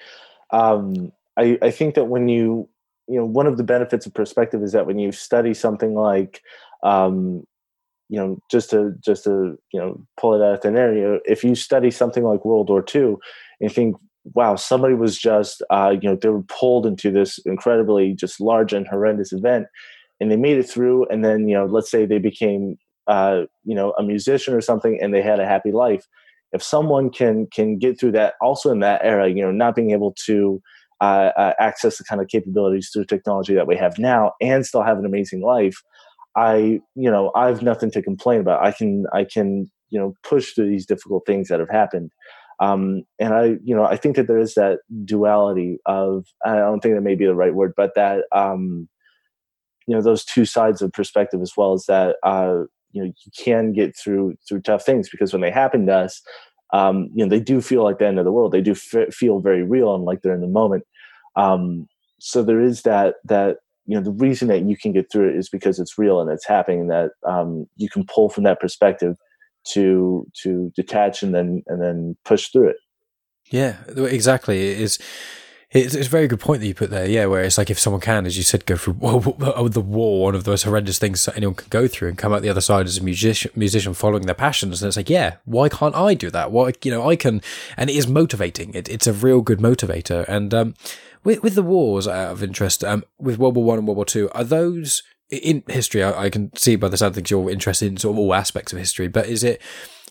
um, 0.51 1.11
I, 1.35 1.57
I 1.61 1.71
think 1.71 1.95
that 1.95 2.05
when 2.05 2.29
you 2.29 2.69
you 3.07 3.17
know 3.17 3.25
one 3.25 3.47
of 3.47 3.57
the 3.57 3.63
benefits 3.63 4.05
of 4.05 4.13
perspective 4.13 4.61
is 4.61 4.71
that 4.73 4.85
when 4.85 4.99
you 4.99 5.11
study 5.11 5.55
something 5.55 5.95
like 5.95 6.41
um, 6.83 7.43
you 8.09 8.19
know 8.19 8.39
just 8.51 8.69
to 8.69 8.93
just 9.03 9.23
to 9.23 9.57
you 9.71 9.79
know 9.79 10.01
pull 10.19 10.33
it 10.33 10.45
out 10.45 10.55
of 10.55 10.61
thin 10.61 10.75
air 10.75 10.93
you 10.93 11.01
know, 11.01 11.19
if 11.25 11.43
you 11.43 11.55
study 11.55 11.91
something 11.91 12.23
like 12.23 12.43
world 12.43 12.69
war 12.69 12.83
ii 12.95 13.15
and 13.61 13.71
think 13.71 13.95
wow 14.33 14.55
somebody 14.55 14.93
was 14.93 15.17
just 15.17 15.61
uh, 15.69 15.95
you 16.01 16.09
know 16.09 16.15
they 16.15 16.29
were 16.29 16.43
pulled 16.43 16.85
into 16.85 17.11
this 17.11 17.39
incredibly 17.45 18.13
just 18.13 18.41
large 18.41 18.73
and 18.73 18.87
horrendous 18.87 19.31
event 19.31 19.67
and 20.19 20.31
they 20.31 20.35
made 20.35 20.57
it 20.57 20.69
through 20.69 21.05
and 21.07 21.23
then 21.23 21.47
you 21.47 21.55
know 21.55 21.65
let's 21.65 21.89
say 21.89 22.05
they 22.05 22.19
became 22.19 22.77
uh, 23.07 23.43
you 23.63 23.75
know 23.75 23.91
a 23.97 24.03
musician 24.03 24.53
or 24.53 24.61
something 24.61 24.99
and 25.01 25.13
they 25.13 25.21
had 25.21 25.39
a 25.39 25.45
happy 25.45 25.71
life. 25.71 26.05
If 26.51 26.63
someone 26.63 27.09
can 27.09 27.47
can 27.47 27.77
get 27.77 27.99
through 27.99 28.13
that 28.13 28.35
also 28.41 28.71
in 28.71 28.79
that 28.79 29.01
era 29.03 29.27
you 29.29 29.41
know 29.41 29.51
not 29.51 29.75
being 29.75 29.91
able 29.91 30.13
to 30.25 30.61
uh, 31.01 31.31
uh, 31.37 31.53
access 31.59 31.97
the 31.97 32.03
kind 32.03 32.21
of 32.21 32.27
capabilities 32.27 32.89
through 32.91 33.05
technology 33.05 33.53
that 33.53 33.67
we 33.67 33.75
have 33.75 33.97
now 33.97 34.33
and 34.41 34.65
still 34.65 34.83
have 34.83 34.97
an 34.97 35.05
amazing 35.05 35.41
life 35.41 35.81
i 36.39 36.79
you 36.95 37.11
know 37.11 37.31
i 37.35 37.47
have 37.47 37.61
nothing 37.61 37.91
to 37.91 38.01
complain 38.01 38.39
about. 38.41 38.63
I 38.63 38.71
can 38.71 39.05
i 39.13 39.23
can 39.23 39.69
you 39.89 39.99
know 39.99 40.13
push 40.23 40.53
through 40.53 40.69
these 40.69 40.85
difficult 40.85 41.25
things 41.25 41.47
that 41.47 41.59
have 41.59 41.69
happened. 41.69 42.11
Um, 42.61 43.03
and 43.19 43.33
i 43.33 43.43
you 43.63 43.75
know 43.75 43.85
i 43.85 43.95
think 43.95 44.15
that 44.17 44.27
there 44.27 44.37
is 44.37 44.53
that 44.55 44.79
duality 45.05 45.77
of 45.85 46.25
i 46.45 46.55
don't 46.55 46.81
think 46.81 46.95
that 46.95 47.01
may 47.09 47.15
be 47.15 47.25
the 47.25 47.41
right 47.43 47.55
word 47.55 47.73
but 47.77 47.95
that 47.95 48.25
um, 48.33 48.89
you 49.87 49.95
know 49.95 50.01
those 50.01 50.25
two 50.25 50.45
sides 50.45 50.81
of 50.81 50.91
perspective 50.91 51.41
as 51.41 51.53
well 51.55 51.71
as 51.71 51.85
that 51.85 52.17
uh, 52.23 52.63
you 52.91 53.01
know 53.01 53.11
you 53.25 53.31
can 53.37 53.71
get 53.71 53.95
through 53.95 54.35
through 54.45 54.61
tough 54.61 54.85
things 54.85 55.09
because 55.09 55.31
when 55.31 55.41
they 55.41 55.51
happen 55.51 55.85
to 55.85 55.93
us 55.93 56.21
um, 56.73 57.09
you 57.13 57.23
know 57.25 57.29
they 57.29 57.39
do 57.39 57.61
feel 57.61 57.83
like 57.83 57.97
the 57.97 58.07
end 58.07 58.19
of 58.19 58.25
the 58.25 58.31
world. 58.31 58.51
They 58.51 58.61
do 58.61 58.71
f- 58.71 59.13
feel 59.13 59.39
very 59.39 59.63
real 59.63 59.95
and 59.95 60.03
like 60.03 60.21
they're 60.21 60.35
in 60.35 60.41
the 60.41 60.47
moment. 60.47 60.83
Um, 61.35 61.87
so 62.19 62.43
there 62.43 62.61
is 62.61 62.83
that 62.83 63.15
that 63.25 63.57
you 63.89 63.95
know 63.95 64.03
the 64.03 64.11
reason 64.11 64.47
that 64.49 64.61
you 64.61 64.77
can 64.77 64.91
get 64.91 65.11
through 65.11 65.29
it 65.29 65.35
is 65.35 65.49
because 65.49 65.79
it's 65.79 65.97
real 65.97 66.21
and 66.21 66.29
it's 66.29 66.45
happening 66.45 66.81
and 66.81 66.91
that 66.91 67.09
um, 67.27 67.65
you 67.75 67.89
can 67.89 68.05
pull 68.05 68.29
from 68.29 68.43
that 68.43 68.59
perspective 68.59 69.15
to 69.65 70.27
to 70.43 70.71
detach 70.75 71.23
and 71.23 71.33
then 71.33 71.63
and 71.65 71.81
then 71.81 72.15
push 72.23 72.49
through 72.49 72.69
it 72.69 72.77
yeah 73.49 73.77
exactly 73.87 74.69
it 74.69 74.79
is 74.79 74.99
it's, 75.71 75.93
it's 75.93 76.07
a 76.07 76.09
very 76.09 76.27
good 76.27 76.39
point 76.39 76.61
that 76.61 76.67
you 76.67 76.73
put 76.73 76.89
there. 76.89 77.05
Yeah, 77.05 77.27
where 77.27 77.43
it's 77.43 77.59
like 77.59 77.69
if 77.69 77.77
someone 77.77 78.01
can, 78.01 78.25
as 78.25 78.35
you 78.35 78.41
said, 78.41 78.65
go 78.65 78.75
through 78.75 78.93
the 79.69 79.83
war, 79.85 80.23
one 80.23 80.33
of 80.33 80.43
the 80.43 80.49
most 80.49 80.63
horrendous 80.63 80.97
things 80.97 81.23
that 81.25 81.37
anyone 81.37 81.53
can 81.53 81.67
go 81.69 81.87
through, 81.87 82.07
and 82.07 82.17
come 82.17 82.33
out 82.33 82.41
the 82.41 82.49
other 82.49 82.61
side 82.61 82.87
as 82.87 82.97
a 82.97 83.03
musician, 83.03 83.51
musician 83.55 83.93
following 83.93 84.25
their 84.25 84.33
passions, 84.33 84.81
and 84.81 84.87
it's 84.87 84.97
like, 84.97 85.11
yeah, 85.11 85.35
why 85.45 85.69
can't 85.69 85.95
I 85.95 86.15
do 86.15 86.31
that? 86.31 86.51
Why, 86.51 86.73
you 86.83 86.89
know, 86.89 87.07
I 87.07 87.15
can, 87.15 87.43
and 87.77 87.87
it 87.89 87.95
is 87.95 88.07
motivating. 88.07 88.73
It, 88.73 88.89
it's 88.89 89.05
a 89.05 89.13
real 89.13 89.41
good 89.41 89.59
motivator. 89.59 90.25
And 90.27 90.55
um, 90.55 90.73
with 91.23 91.43
with 91.43 91.55
the 91.55 91.63
wars, 91.63 92.07
out 92.07 92.31
of 92.31 92.43
interest, 92.43 92.83
um, 92.83 93.03
with 93.17 93.37
World 93.37 93.55
War 93.55 93.65
One 93.65 93.77
and 93.77 93.87
World 93.87 93.97
War 93.97 94.05
Two, 94.05 94.29
are 94.31 94.43
those 94.43 95.03
in 95.29 95.63
history? 95.67 96.03
I, 96.03 96.25
I 96.25 96.29
can 96.29 96.55
see 96.55 96.75
by 96.75 96.89
the 96.89 96.97
sound 96.97 97.15
things 97.15 97.31
you're 97.31 97.49
interested 97.49 97.87
in 97.87 97.97
sort 97.97 98.15
of 98.15 98.19
all 98.19 98.33
aspects 98.33 98.73
of 98.73 98.79
history, 98.79 99.07
but 99.07 99.27
is 99.27 99.43
it? 99.43 99.61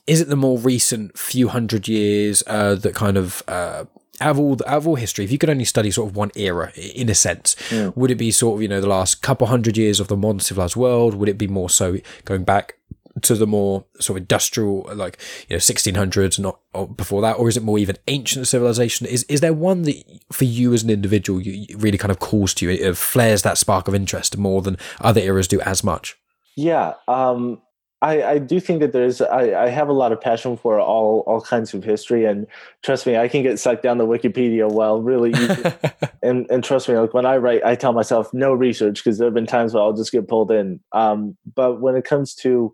Is 0.06 0.22
it 0.22 0.28
the 0.28 0.36
more 0.36 0.58
recent 0.58 1.18
few 1.18 1.48
hundred 1.48 1.86
years 1.86 2.42
uh, 2.46 2.76
that 2.76 2.94
kind 2.94 3.18
of 3.18 3.42
uh, 3.46 3.84
out 4.20 4.30
of 4.30 4.40
all 4.40 4.56
the, 4.56 4.68
out 4.68 4.78
of 4.78 4.88
all 4.88 4.96
history, 4.96 5.24
if 5.24 5.32
you 5.32 5.38
could 5.38 5.50
only 5.50 5.64
study 5.64 5.90
sort 5.90 6.10
of 6.10 6.16
one 6.16 6.30
era 6.34 6.72
in 6.76 7.08
a 7.08 7.14
sense, 7.14 7.56
yeah. 7.70 7.90
would 7.94 8.10
it 8.10 8.16
be 8.16 8.30
sort 8.30 8.56
of 8.56 8.62
you 8.62 8.68
know 8.68 8.80
the 8.80 8.88
last 8.88 9.22
couple 9.22 9.46
hundred 9.46 9.76
years 9.76 10.00
of 10.00 10.08
the 10.08 10.16
modern 10.16 10.40
civilized 10.40 10.76
world? 10.76 11.14
Would 11.14 11.28
it 11.28 11.38
be 11.38 11.48
more 11.48 11.70
so 11.70 11.98
going 12.24 12.44
back 12.44 12.78
to 13.20 13.34
the 13.34 13.46
more 13.46 13.84
sort 14.00 14.16
of 14.18 14.22
industrial, 14.22 14.88
like 14.94 15.18
you 15.48 15.56
know, 15.56 15.60
1600s, 15.60 16.38
not 16.38 16.60
before 16.96 17.22
that, 17.22 17.38
or 17.38 17.48
is 17.48 17.56
it 17.56 17.62
more 17.62 17.78
even 17.78 17.96
ancient 18.06 18.46
civilization? 18.46 19.06
Is 19.06 19.24
is 19.24 19.40
there 19.40 19.52
one 19.52 19.82
that 19.82 20.02
for 20.32 20.44
you 20.44 20.72
as 20.74 20.82
an 20.82 20.90
individual 20.90 21.40
you, 21.40 21.76
really 21.78 21.98
kind 21.98 22.10
of 22.10 22.18
calls 22.18 22.54
to 22.54 22.66
you, 22.66 22.72
it 22.72 22.96
flares 22.96 23.42
that 23.42 23.58
spark 23.58 23.88
of 23.88 23.94
interest 23.94 24.36
more 24.36 24.62
than 24.62 24.76
other 25.00 25.20
eras 25.20 25.48
do 25.48 25.60
as 25.60 25.84
much? 25.84 26.16
Yeah, 26.56 26.94
um, 27.06 27.62
I, 28.00 28.22
I 28.22 28.38
do 28.38 28.60
think 28.60 28.80
that 28.80 28.92
there's 28.92 29.20
I, 29.20 29.64
I 29.64 29.68
have 29.68 29.88
a 29.88 29.92
lot 29.92 30.12
of 30.12 30.20
passion 30.20 30.56
for 30.56 30.78
all 30.78 31.24
all 31.26 31.40
kinds 31.40 31.74
of 31.74 31.82
history 31.82 32.24
and 32.24 32.46
trust 32.84 33.06
me 33.06 33.16
I 33.16 33.26
can 33.26 33.42
get 33.42 33.58
sucked 33.58 33.82
down 33.82 33.98
the 33.98 34.06
Wikipedia 34.06 34.70
well 34.70 35.02
really 35.02 35.30
easy 35.30 35.62
and 36.22 36.48
and 36.48 36.62
trust 36.62 36.88
me 36.88 36.96
like 36.96 37.12
when 37.12 37.26
I 37.26 37.38
write 37.38 37.64
I 37.64 37.74
tell 37.74 37.92
myself 37.92 38.32
no 38.32 38.52
research 38.52 39.02
because 39.02 39.18
there 39.18 39.26
have 39.26 39.34
been 39.34 39.46
times 39.46 39.74
where 39.74 39.82
I'll 39.82 39.92
just 39.92 40.12
get 40.12 40.28
pulled 40.28 40.52
in 40.52 40.78
um, 40.92 41.36
but 41.56 41.80
when 41.80 41.96
it 41.96 42.04
comes 42.04 42.34
to 42.36 42.72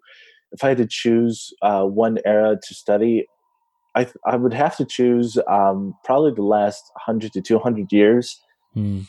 if 0.55 0.65
I 0.65 0.69
had 0.69 0.79
to 0.79 0.87
choose 0.89 1.53
uh, 1.61 1.85
one 1.85 2.19
era 2.25 2.57
to 2.67 2.75
study 2.75 3.27
I 3.95 4.07
I 4.27 4.37
would 4.37 4.55
have 4.55 4.77
to 4.79 4.85
choose 4.85 5.39
um, 5.49 5.95
probably 6.05 6.33
the 6.33 6.43
last 6.43 6.83
hundred 6.97 7.33
to 7.35 7.41
two 7.41 7.59
hundred 7.59 7.93
years 7.93 8.41
mm. 8.77 9.07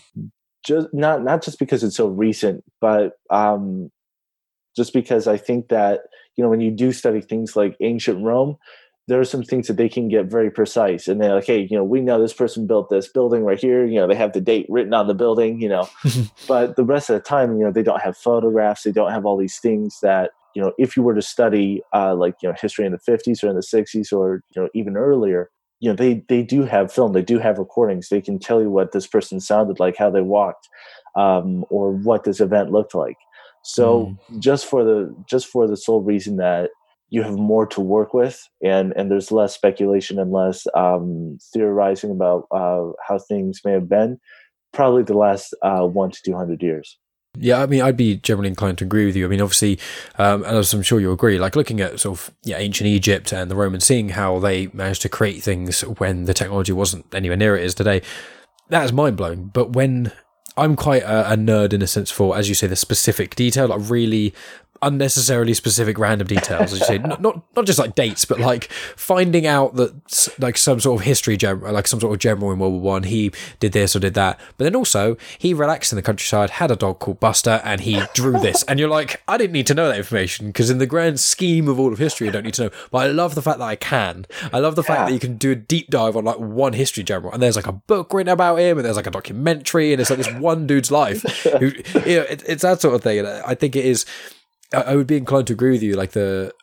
just 0.66 0.88
not 0.94 1.24
not 1.24 1.44
just 1.44 1.60
because 1.60 1.84
it's 1.84 1.96
so 1.96 2.08
recent 2.08 2.64
but 2.82 3.14
um, 3.30 3.90
just 4.76 4.94
because 4.94 5.28
I 5.28 5.38
think 5.38 5.70
that 5.70 6.02
you 6.36 6.44
know 6.44 6.50
when 6.50 6.62
you 6.62 6.72
do 6.72 6.92
study 6.92 7.22
things 7.22 7.56
like 7.56 7.76
ancient 7.82 8.24
Rome, 8.24 8.58
there 9.08 9.20
are 9.20 9.26
some 9.26 9.44
things 9.44 9.68
that 9.68 9.78
they 9.78 9.90
can 9.90 10.08
get 10.08 10.26
very 10.26 10.52
precise, 10.52 11.08
and 11.08 11.22
they're 11.22 11.36
like, 11.36 11.46
hey, 11.46 11.68
you 11.70 11.78
know, 11.78 11.84
we 11.84 12.02
know 12.02 12.22
this 12.22 12.34
person 12.34 12.68
built 12.68 12.90
this 12.90 13.08
building 13.08 13.44
right 13.44 13.60
here. 13.60 13.86
You 13.86 14.00
know, 14.00 14.08
they 14.08 14.16
have 14.16 14.34
the 14.34 14.42
date 14.42 14.66
written 14.70 14.94
on 14.94 15.08
the 15.08 15.14
building. 15.14 15.62
You 15.62 15.70
know, 15.70 15.90
but 16.48 16.76
the 16.76 16.84
rest 16.84 17.10
of 17.10 17.16
the 17.16 17.22
time, 17.22 17.58
you 17.58 17.64
know, 17.64 17.72
they 17.72 17.84
don't 17.84 18.02
have 18.02 18.18
photographs. 18.18 18.84
They 18.84 18.92
don't 18.92 19.12
have 19.12 19.26
all 19.26 19.38
these 19.38 19.60
things 19.60 20.00
that 20.02 20.32
you 20.56 20.62
know 20.62 20.72
if 20.78 20.96
you 20.96 21.04
were 21.04 21.14
to 21.14 21.22
study 21.22 21.82
uh, 21.94 22.16
like 22.16 22.36
you 22.42 22.50
know 22.50 22.56
history 22.60 22.86
in 22.86 22.92
the 22.92 23.12
50s 23.12 23.44
or 23.44 23.50
in 23.50 23.56
the 23.56 23.62
60s 23.62 24.12
or 24.12 24.42
you 24.56 24.62
know 24.62 24.70
even 24.74 24.98
earlier 24.98 25.50
you 25.80 25.90
know 25.90 25.96
they 25.96 26.24
they 26.30 26.42
do 26.42 26.64
have 26.64 26.92
film 26.92 27.14
they 27.14 27.22
do 27.22 27.40
have 27.40 27.58
recordings. 27.58 28.10
They 28.10 28.22
can 28.22 28.40
tell 28.40 28.62
you 28.62 28.70
what 28.70 28.92
this 28.92 29.08
person 29.08 29.40
sounded 29.40 29.80
like 29.80 29.98
how 29.98 30.10
they 30.10 30.22
walked 30.22 30.68
um, 31.16 31.66
or 31.70 31.92
what 31.92 32.24
this 32.24 32.40
event 32.40 32.72
looked 32.72 32.96
like. 32.96 33.18
So 33.64 34.16
mm. 34.32 34.40
just 34.40 34.66
for 34.66 34.84
the 34.84 35.16
just 35.30 35.48
for 35.48 35.68
the 35.68 35.78
sole 35.78 36.02
reason 36.02 36.38
that 36.38 36.70
you 37.10 37.22
have 37.22 37.38
more 37.38 37.66
to 37.68 37.82
work 37.82 38.14
with 38.14 38.42
and 38.64 38.94
and 38.96 39.12
there's 39.12 39.32
less 39.32 39.54
speculation 39.54 40.20
and 40.20 40.32
less 40.32 40.66
um, 40.76 41.38
theorizing 41.54 42.12
about 42.12 42.48
uh, 42.52 42.92
how 43.08 43.20
things 43.20 43.62
may 43.66 43.72
have 43.72 43.90
been 43.90 44.18
probably 44.74 45.04
the 45.04 45.18
last 45.18 45.54
uh, 45.62 45.86
one 45.86 46.12
to 46.12 46.20
200 46.26 46.62
years 46.62 46.98
yeah, 47.38 47.62
I 47.62 47.66
mean, 47.66 47.82
I'd 47.82 47.98
be 47.98 48.18
generally 48.18 48.50
inclined 48.50 48.78
to 48.80 48.86
agree 48.86 49.06
with 49.06 49.16
you. 49.16 49.26
I 49.26 49.28
mean, 49.28 49.42
obviously, 49.42 49.80
um, 50.18 50.44
and 50.44 50.58
as 50.58 50.74
I'm 50.74 50.82
sure 50.82 51.00
you'll 51.00 51.14
agree, 51.14 51.40
like 51.40 51.56
looking 51.56 51.82
at 51.82 52.00
sort 52.00 52.20
of 52.20 52.34
yeah, 52.44 52.58
ancient 52.58 52.88
Egypt 52.88 53.32
and 53.32 53.50
the 53.50 53.56
Romans, 53.56 53.86
seeing 53.86 54.10
how 54.10 54.40
they 54.40 54.68
managed 54.68 55.02
to 55.04 55.10
create 55.10 55.44
things 55.44 55.82
when 55.82 56.26
the 56.26 56.34
technology 56.34 56.72
wasn't 56.72 57.14
anywhere 57.14 57.38
near 57.38 57.56
it 57.56 57.64
is 57.64 57.76
today, 57.76 58.02
that 58.70 58.86
is 58.86 58.94
mind 58.94 59.18
blowing. 59.18 59.46
But 59.54 59.72
when 59.72 60.12
I'm 60.58 60.76
quite 60.76 61.04
a, 61.04 61.34
a, 61.34 61.36
nerd 61.36 61.74
in 61.74 61.82
a 61.82 61.88
sense 61.88 62.10
for, 62.10 62.38
as 62.38 62.48
you 62.48 62.56
say, 62.56 62.68
the 62.68 62.76
specific 62.76 63.36
detail, 63.36 63.68
like 63.68 63.90
really 63.90 64.34
unnecessarily 64.86 65.54
specific 65.54 65.98
random 65.98 66.28
details, 66.28 66.72
as 66.72 66.80
you 66.80 66.86
say, 66.86 66.98
not, 67.00 67.22
not 67.22 67.42
not 67.56 67.66
just 67.66 67.80
like 67.80 67.96
dates, 67.96 68.24
but 68.24 68.40
like 68.40 68.72
finding 68.96 69.48
out 69.48 69.76
that 69.76 70.34
like 70.40 70.58
some 70.58 70.80
sort 70.80 71.02
of 71.02 71.06
history 71.06 71.36
general, 71.36 71.74
like 71.74 71.88
some 71.88 72.00
sort 72.00 72.14
of 72.14 72.20
general 72.20 72.52
in 72.52 72.60
World 72.60 72.74
War 72.74 72.82
One, 72.82 73.04
he 73.04 73.32
did 73.60 73.74
this 73.74 73.96
or 73.96 74.00
did 74.00 74.14
that, 74.14 74.40
but 74.58 74.64
then 74.64 74.76
also 74.76 75.18
he 75.38 75.54
relaxed 75.54 75.92
in 75.92 75.96
the 75.96 76.02
countryside, 76.02 76.52
had 76.52 76.72
a 76.72 76.76
dog 76.76 77.00
called 77.00 77.20
Buster, 77.20 77.62
and 77.66 77.82
he 77.82 78.02
drew 78.14 78.40
this, 78.40 78.64
and 78.64 78.80
you're 78.80 78.90
like, 78.90 79.22
I 79.28 79.38
didn't 79.38 79.54
need 79.54 79.68
to 79.68 79.74
know 79.74 79.88
that 79.90 79.98
information 79.98 80.48
because 80.48 80.70
in 80.70 80.78
the 80.78 80.86
grand 80.86 81.20
scheme 81.20 81.68
of 81.68 81.80
all 81.80 81.92
of 81.92 81.98
history, 81.98 82.30
I 82.30 82.32
don't 82.32 82.44
need 82.44 82.54
to 82.56 82.66
know. 82.66 82.72
But 82.92 83.00
I 83.00 83.08
love 83.08 83.36
the 83.36 83.42
fact 83.42 83.58
that 83.60 83.66
I 83.66 83.76
can. 83.76 84.26
I 84.54 84.60
love 84.60 84.76
the 84.76 84.84
yeah. 84.84 84.88
fact 84.88 85.08
that 85.08 85.14
you 85.14 85.20
can 85.20 85.38
do 85.38 85.52
a 85.52 85.56
deep 85.56 85.90
dive 85.90 86.16
on 86.16 86.24
like 86.24 86.38
one 86.38 86.74
history 86.74 87.04
general, 87.04 87.34
and 87.34 87.42
there's 87.42 87.56
like 87.56 87.68
a 87.68 87.74
book 87.74 88.14
written 88.14 88.32
about 88.32 88.58
him, 88.58 88.78
and 88.78 88.86
there's 88.86 88.98
like 88.98 89.08
a 89.08 89.12
documentary, 89.12 89.94
and 89.94 90.00
it's 90.00 90.10
like 90.10 90.20
this 90.20 90.32
one 90.34 90.68
dude's 90.68 90.92
life. 90.92 91.22
Who, 91.60 91.68
you 92.06 92.18
know, 92.18 92.26
it, 92.30 92.44
it's 92.48 92.62
that 92.62 92.82
sort 92.82 92.94
of 92.94 93.02
thing, 93.02 93.20
and 93.20 93.28
I 93.28 93.56
think 93.56 93.76
it 93.76 93.86
is 93.86 94.06
I, 94.82 94.96
would 94.96 95.08
be 95.08 95.18
inclined 95.18 95.48
to 95.48 95.54
agree 95.54 95.72
with 95.72 95.84
you. 95.84 95.96
Like 95.96 96.12
the 96.12 96.54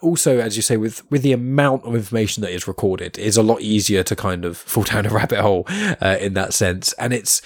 also, 0.00 0.38
as 0.38 0.56
you 0.56 0.62
say, 0.62 0.76
with 0.76 1.08
with 1.10 1.22
the 1.22 1.32
amount 1.32 1.84
of 1.84 1.94
information 1.94 2.42
that 2.42 2.52
is 2.52 2.66
recorded, 2.66 3.18
it's 3.18 3.36
a 3.36 3.42
lot 3.42 3.60
easier 3.60 4.02
to 4.02 4.16
kind 4.16 4.44
of 4.44 4.56
fall 4.72 4.84
down 4.84 5.06
a 5.06 5.10
rabbit 5.10 5.40
hole 5.40 5.64
uh, 5.68 6.16
in 6.20 6.34
that 6.34 6.54
sense. 6.54 6.92
And 6.94 7.12
it's 7.12 7.42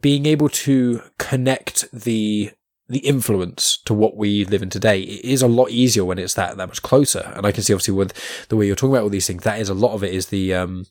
being 0.00 0.26
able 0.26 0.48
to 0.48 1.02
connect 1.18 1.90
the 1.92 2.50
the 2.88 2.98
influence 2.98 3.78
to 3.86 3.94
what 3.94 4.16
we 4.16 4.44
live 4.44 4.60
in 4.60 4.68
today 4.68 5.00
it 5.00 5.24
is 5.24 5.40
a 5.40 5.48
lot 5.48 5.70
easier 5.70 6.04
when 6.04 6.18
it's 6.18 6.34
that 6.34 6.56
that 6.56 6.66
much 6.66 6.82
closer. 6.82 7.32
And 7.34 7.46
I 7.46 7.52
can 7.52 7.62
see 7.62 7.72
obviously 7.72 7.94
with 7.94 8.48
the 8.48 8.56
way 8.56 8.66
you're 8.66 8.76
talking 8.76 8.94
about 8.94 9.04
all 9.04 9.08
these 9.08 9.26
things, 9.26 9.44
that 9.44 9.60
is 9.60 9.68
a 9.68 9.74
lot 9.74 9.94
of 9.94 10.02
it 10.04 10.12
is 10.12 10.26
the 10.26 10.54
um 10.54 10.86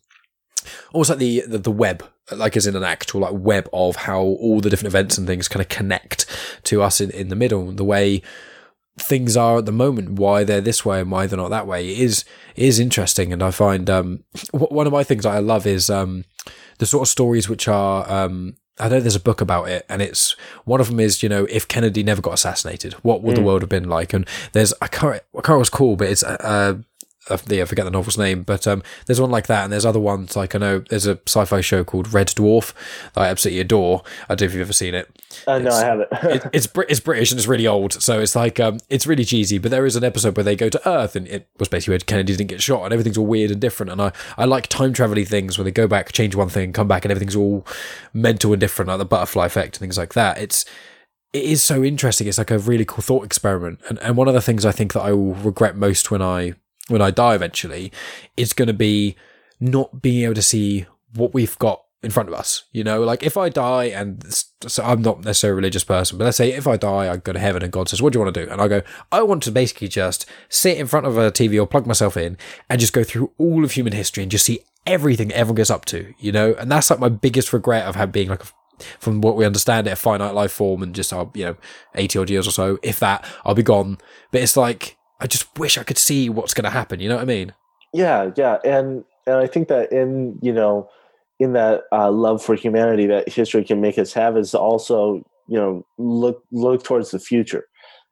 almost 0.94 1.10
like 1.10 1.20
the, 1.20 1.42
the, 1.42 1.58
the 1.58 1.72
web, 1.72 2.04
like 2.32 2.56
as 2.56 2.68
in 2.68 2.76
an 2.76 2.84
actual 2.84 3.22
like 3.22 3.34
web 3.34 3.70
of 3.74 3.96
how 3.96 4.22
all 4.22 4.62
the 4.62 4.70
different 4.70 4.92
events 4.92 5.18
and 5.18 5.28
things 5.28 5.48
kind 5.48 5.62
of 5.62 5.70
connect 5.70 6.26
to 6.64 6.82
us 6.82 7.02
in, 7.02 7.12
in 7.12 7.30
the 7.30 7.36
middle. 7.36 7.72
The 7.72 7.84
way 7.84 8.22
things 9.00 9.38
are 9.38 9.60
at 9.60 9.66
the 9.66 9.72
moment, 9.72 10.12
why 10.12 10.44
they're 10.44 10.62
this 10.62 10.86
way 10.86 11.02
and 11.02 11.12
why 11.12 11.28
they're 11.28 11.38
not 11.38 11.50
that 11.50 11.68
way 11.68 11.90
is 11.90 12.26
is 12.56 12.80
interesting. 12.80 13.32
And 13.34 13.42
I 13.42 13.52
find 13.52 13.90
um, 13.90 14.24
one 14.52 14.88
of 14.88 14.94
my 14.94 15.04
things 15.04 15.26
I 15.26 15.40
love 15.40 15.66
is 15.66 15.90
um, 15.90 16.26
the 16.78 16.86
sort 16.86 17.04
of 17.04 17.10
stories 17.10 17.50
which 17.50 17.68
are. 17.68 18.10
Um, 18.10 18.58
I 18.80 18.90
know 18.90 19.00
there's 19.00 19.16
a 19.16 19.20
book 19.20 19.42
about 19.42 19.70
it, 19.70 19.86
and 19.90 20.02
it's 20.02 20.36
one 20.66 20.82
of 20.82 20.88
them 20.88 21.00
is 21.00 21.22
you 21.22 21.30
know 21.30 21.46
if 21.50 21.68
Kennedy 21.68 22.04
never 22.04 22.22
got 22.22 22.34
assassinated, 22.34 22.94
what 23.04 23.22
would 23.22 23.34
mm. 23.34 23.40
the 23.40 23.44
world 23.44 23.62
have 23.62 23.70
been 23.70 23.90
like? 23.90 24.14
And 24.14 24.28
there's 24.54 24.74
I 24.82 24.88
can't 24.88 25.16
I 25.16 25.18
can't 25.18 25.24
remember 25.34 25.58
what 25.58 25.62
it's 25.62 25.70
called, 25.70 25.98
but 26.00 26.10
it's 26.10 26.24
uh, 26.24 26.78
I 27.30 27.38
forget 27.38 27.86
the 27.86 27.92
novel's 27.92 28.18
name, 28.18 28.42
but 28.42 28.66
um, 28.66 28.82
there's 29.06 29.22
one 29.22 29.30
like 29.30 29.46
that, 29.48 29.64
and 29.64 29.72
there's 29.72 29.86
other 29.86 30.00
ones 30.00 30.36
like 30.36 30.56
I 30.56 30.58
know 30.58 30.80
there's 30.80 31.06
a 31.06 31.20
sci-fi 31.28 31.62
show 31.62 31.84
called 31.84 32.12
Red 32.12 32.28
Dwarf 32.30 32.74
that 33.14 33.22
I 33.22 33.28
absolutely 33.28 33.60
adore. 33.60 34.02
I 34.24 34.34
don't 34.34 34.42
know 34.42 34.46
if 34.46 34.54
you've 34.54 34.62
ever 34.62 34.74
seen 34.74 34.96
it. 34.96 35.08
Uh, 35.46 35.60
no, 35.60 35.70
I 35.70 35.84
haven't. 35.84 36.08
it, 36.24 36.48
it's 36.52 36.68
it's 36.90 37.00
British 37.00 37.32
and 37.32 37.40
it's 37.40 37.48
really 37.48 37.68
old, 37.68 37.94
so 37.94 38.20
it's 38.20 38.36
like 38.36 38.60
um, 38.60 38.80
it's 38.90 39.06
really 39.06 39.24
cheesy. 39.24 39.60
But 39.60 39.70
there 39.70 39.86
is 39.86 39.96
an 39.96 40.04
episode 40.04 40.36
where 40.36 40.44
they 40.44 40.56
go 40.56 40.70
to 40.70 40.90
Earth, 40.90 41.16
and 41.16 41.28
it 41.28 41.48
was 41.60 41.68
basically 41.68 41.92
where 41.92 42.00
Kennedy 42.00 42.36
didn't 42.36 42.50
get 42.50 42.62
shot, 42.62 42.86
and 42.86 42.94
everything's 42.94 43.20
all 43.20 43.28
weird 43.28 43.52
and 43.52 43.62
different. 43.62 43.92
And 43.92 44.02
I 44.02 44.12
I 44.38 44.46
like 44.46 44.68
time 44.68 44.94
travel 44.94 45.12
things 45.24 45.58
where 45.58 45.66
they 45.66 45.72
go 45.72 45.88
back, 45.88 46.12
change 46.12 46.36
one 46.36 46.50
thing, 46.50 46.74
come 46.74 46.88
back, 46.88 47.06
and 47.06 47.12
everything's 47.12 47.36
all 47.36 47.68
mental 48.14 48.54
and 48.54 48.60
different, 48.60 48.90
like 48.90 48.98
the 48.98 49.06
butterfly 49.06 49.46
effect 49.46 49.76
and 49.76 49.82
things 49.82 49.98
like 49.98 50.14
that. 50.16 50.40
It's 50.40 50.66
it 51.34 51.44
is 51.44 51.64
so 51.64 51.84
interesting. 51.84 52.28
It's 52.28 52.38
like 52.38 52.52
a 52.52 52.58
really 52.58 52.86
cool 52.86 53.04
thought 53.04 53.26
experiment. 53.26 53.80
And, 53.88 54.00
and 54.00 54.18
one 54.18 54.28
of 54.28 54.34
the 54.34 54.42
things 54.42 54.66
I 54.66 54.72
think 54.72 54.94
that 54.94 55.02
I 55.02 55.14
will 55.14 55.36
regret 55.36 55.78
most 55.78 56.12
when 56.12 56.22
I 56.22 56.56
when 56.92 57.02
I 57.02 57.12
die 57.12 57.36
eventually, 57.36 57.92
is 58.38 58.54
going 58.54 58.68
to 58.68 58.74
be 58.74 59.16
not 59.60 60.02
being 60.02 60.24
able 60.24 60.36
to 60.36 60.42
see 60.42 60.86
what 61.14 61.34
we've 61.34 61.58
got 61.60 61.84
in 62.04 62.10
front 62.10 62.30
of 62.30 62.36
us. 62.36 62.64
You 62.72 62.84
know, 62.84 63.04
like 63.04 63.24
if 63.24 63.38
I 63.38 63.50
die 63.50 63.86
and 63.86 64.24
so 64.66 64.84
I'm 64.84 65.02
not 65.02 65.24
necessarily 65.24 65.54
a 65.54 65.56
religious 65.58 65.84
person, 65.84 66.18
but 66.18 66.26
let's 66.26 66.38
say 66.38 66.52
if 66.52 66.68
I 66.68 66.78
die, 66.78 67.12
I 67.12 67.18
go 67.18 67.34
to 67.34 67.40
heaven 67.40 67.62
and 67.64 67.72
God 67.72 67.90
says, 67.90 68.02
What 68.02 68.14
do 68.14 68.20
you 68.20 68.26
want 68.26 68.34
to 68.34 68.46
do? 68.46 68.52
And 68.52 68.62
I 68.62 68.68
go, 68.68 68.82
I 69.12 69.22
want 69.22 69.44
to 69.44 69.52
basically 69.52 69.88
just 69.88 70.26
sit 70.50 70.78
in 70.78 70.88
front 70.88 71.06
of 71.06 71.18
a 71.18 71.32
TV 71.32 71.62
or 71.62 71.68
plug 71.68 71.86
myself 71.86 72.18
in 72.18 72.38
and 72.70 72.80
just 72.80 72.94
go 72.94 73.04
through 73.04 73.32
all 73.38 73.64
of 73.64 73.74
human 73.74 73.94
history 73.94 74.24
and 74.24 74.32
just 74.32 74.46
see 74.46 74.62
everything 74.86 75.32
everyone 75.32 75.56
gets 75.56 75.70
up 75.70 75.86
to, 75.86 76.14
you 76.20 76.32
know? 76.32 76.56
And 76.58 76.72
that's 76.72 76.90
like 76.90 77.00
my 77.00 77.10
biggest 77.10 77.54
regret 77.54 77.86
of 77.86 77.96
having 77.96 78.12
being 78.12 78.30
like 78.30 78.44
a 78.44 78.48
from 79.00 79.22
what 79.22 79.36
we 79.36 79.46
understand 79.46 79.86
it, 79.86 79.92
a 79.92 79.96
finite 79.96 80.34
life 80.34 80.52
form 80.52 80.82
and 80.82 80.96
just, 80.96 81.14
uh, 81.14 81.28
you 81.36 81.46
know, 81.46 81.56
80 81.94 82.20
odd 82.20 82.30
years 82.32 82.48
or 82.48 82.52
so. 82.52 82.80
If 82.82 83.00
that, 83.00 83.24
I'll 83.46 83.54
be 83.54 83.62
gone. 83.62 84.00
But 84.32 84.42
it's 84.42 84.58
like, 84.58 84.98
I 85.22 85.28
just 85.28 85.58
wish 85.60 85.78
I 85.78 85.84
could 85.84 86.00
see 86.00 86.30
what's 86.30 86.56
going 86.56 86.64
to 86.64 86.72
happen. 86.72 87.00
You 87.00 87.08
know 87.08 87.16
what 87.16 87.22
I 87.22 87.26
mean? 87.26 87.54
Yeah, 87.94 88.32
yeah, 88.36 88.58
and 88.66 89.06
and 89.28 89.36
I 89.36 89.48
think 89.48 89.68
that 89.68 89.92
in 89.92 90.40
you 90.42 90.52
know 90.52 90.90
in 91.40 91.54
that 91.54 91.84
uh, 91.92 92.12
love 92.12 92.44
for 92.44 92.56
humanity 92.56 93.06
that 93.08 93.30
history 93.30 93.64
can 93.64 93.82
make 93.82 93.98
us 93.98 94.14
have 94.14 94.36
is 94.36 94.56
also 94.56 95.24
you 95.48 95.58
know 95.58 95.86
look 95.98 96.44
look 96.52 96.84
towards 96.84 97.12
the 97.12 97.20
future, 97.20 97.66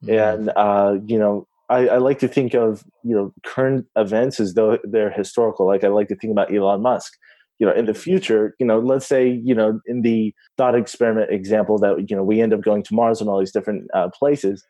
mm-hmm. 0.03 0.19
and 0.19 0.51
uh, 0.55 0.97
you 1.07 1.17
know 1.17 1.47
I, 1.69 1.87
I, 1.87 1.97
like 1.97 2.19
to 2.19 2.27
think 2.27 2.53
of 2.53 2.83
you 3.03 3.15
know 3.15 3.33
current 3.43 3.87
events 3.95 4.39
as 4.39 4.53
though 4.53 4.77
they're 4.83 5.11
historical. 5.11 5.65
Like 5.65 5.83
I 5.83 5.87
like 5.87 6.09
to 6.09 6.15
think 6.15 6.31
about 6.31 6.53
Elon 6.53 6.81
Musk. 6.81 7.13
You 7.57 7.67
know, 7.67 7.73
in 7.73 7.85
the 7.85 7.93
future, 7.93 8.55
you 8.57 8.65
know, 8.65 8.79
let's 8.79 9.05
say 9.07 9.27
you 9.27 9.55
know 9.55 9.81
in 9.87 10.03
the 10.03 10.33
thought 10.57 10.75
experiment 10.75 11.31
example 11.31 11.79
that 11.79 12.09
you 12.09 12.15
know 12.15 12.23
we 12.23 12.39
end 12.39 12.53
up 12.53 12.61
going 12.61 12.83
to 12.83 12.93
Mars 12.93 13.19
and 13.19 13.29
all 13.29 13.39
these 13.39 13.51
different 13.51 13.89
uh, 13.95 14.09
places 14.09 14.63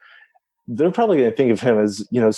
they're 0.72 0.92
probably 0.92 1.18
going 1.18 1.30
to 1.30 1.36
think 1.36 1.52
of 1.52 1.60
him 1.60 1.80
as 1.80 2.08
you 2.12 2.22
know 2.22 2.32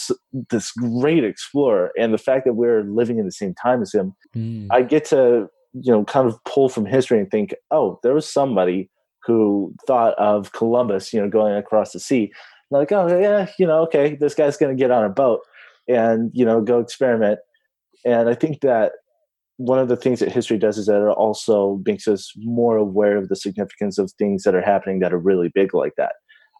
this 0.49 0.71
great 0.71 1.23
explorer 1.23 1.91
and 1.99 2.13
the 2.13 2.17
fact 2.17 2.45
that 2.45 2.53
we're 2.53 2.83
living 2.83 3.19
in 3.19 3.25
the 3.25 3.31
same 3.31 3.53
time 3.53 3.81
as 3.81 3.93
him 3.93 4.15
mm. 4.35 4.67
i 4.71 4.81
get 4.81 5.03
to 5.03 5.49
you 5.73 5.91
know 5.91 6.03
kind 6.05 6.27
of 6.27 6.41
pull 6.45 6.69
from 6.69 6.85
history 6.85 7.19
and 7.19 7.29
think 7.29 7.53
oh 7.71 7.99
there 8.03 8.13
was 8.13 8.31
somebody 8.31 8.89
who 9.23 9.73
thought 9.85 10.13
of 10.17 10.51
columbus 10.53 11.13
you 11.13 11.21
know 11.21 11.29
going 11.29 11.55
across 11.55 11.91
the 11.91 11.99
sea. 11.99 12.31
Like 12.69 12.91
oh 12.91 13.19
yeah 13.19 13.49
you 13.59 13.67
know 13.67 13.81
okay 13.83 14.15
this 14.15 14.33
guy's 14.33 14.57
going 14.57 14.75
to 14.75 14.81
get 14.81 14.91
on 14.91 15.03
a 15.03 15.09
boat 15.09 15.41
and 15.87 16.31
you 16.33 16.45
know 16.45 16.61
go 16.61 16.79
experiment. 16.79 17.39
And 18.05 18.29
i 18.29 18.33
think 18.33 18.61
that 18.61 18.93
one 19.57 19.77
of 19.77 19.89
the 19.89 19.97
things 19.97 20.21
that 20.21 20.31
history 20.31 20.57
does 20.57 20.77
is 20.77 20.87
that 20.87 21.05
it 21.05 21.09
also 21.09 21.81
makes 21.85 22.07
us 22.07 22.33
more 22.37 22.77
aware 22.77 23.17
of 23.17 23.27
the 23.27 23.35
significance 23.35 23.99
of 23.99 24.11
things 24.13 24.43
that 24.43 24.55
are 24.55 24.61
happening 24.61 24.99
that 24.99 25.13
are 25.13 25.19
really 25.19 25.51
big 25.53 25.73
like 25.73 25.93
that 25.97 26.13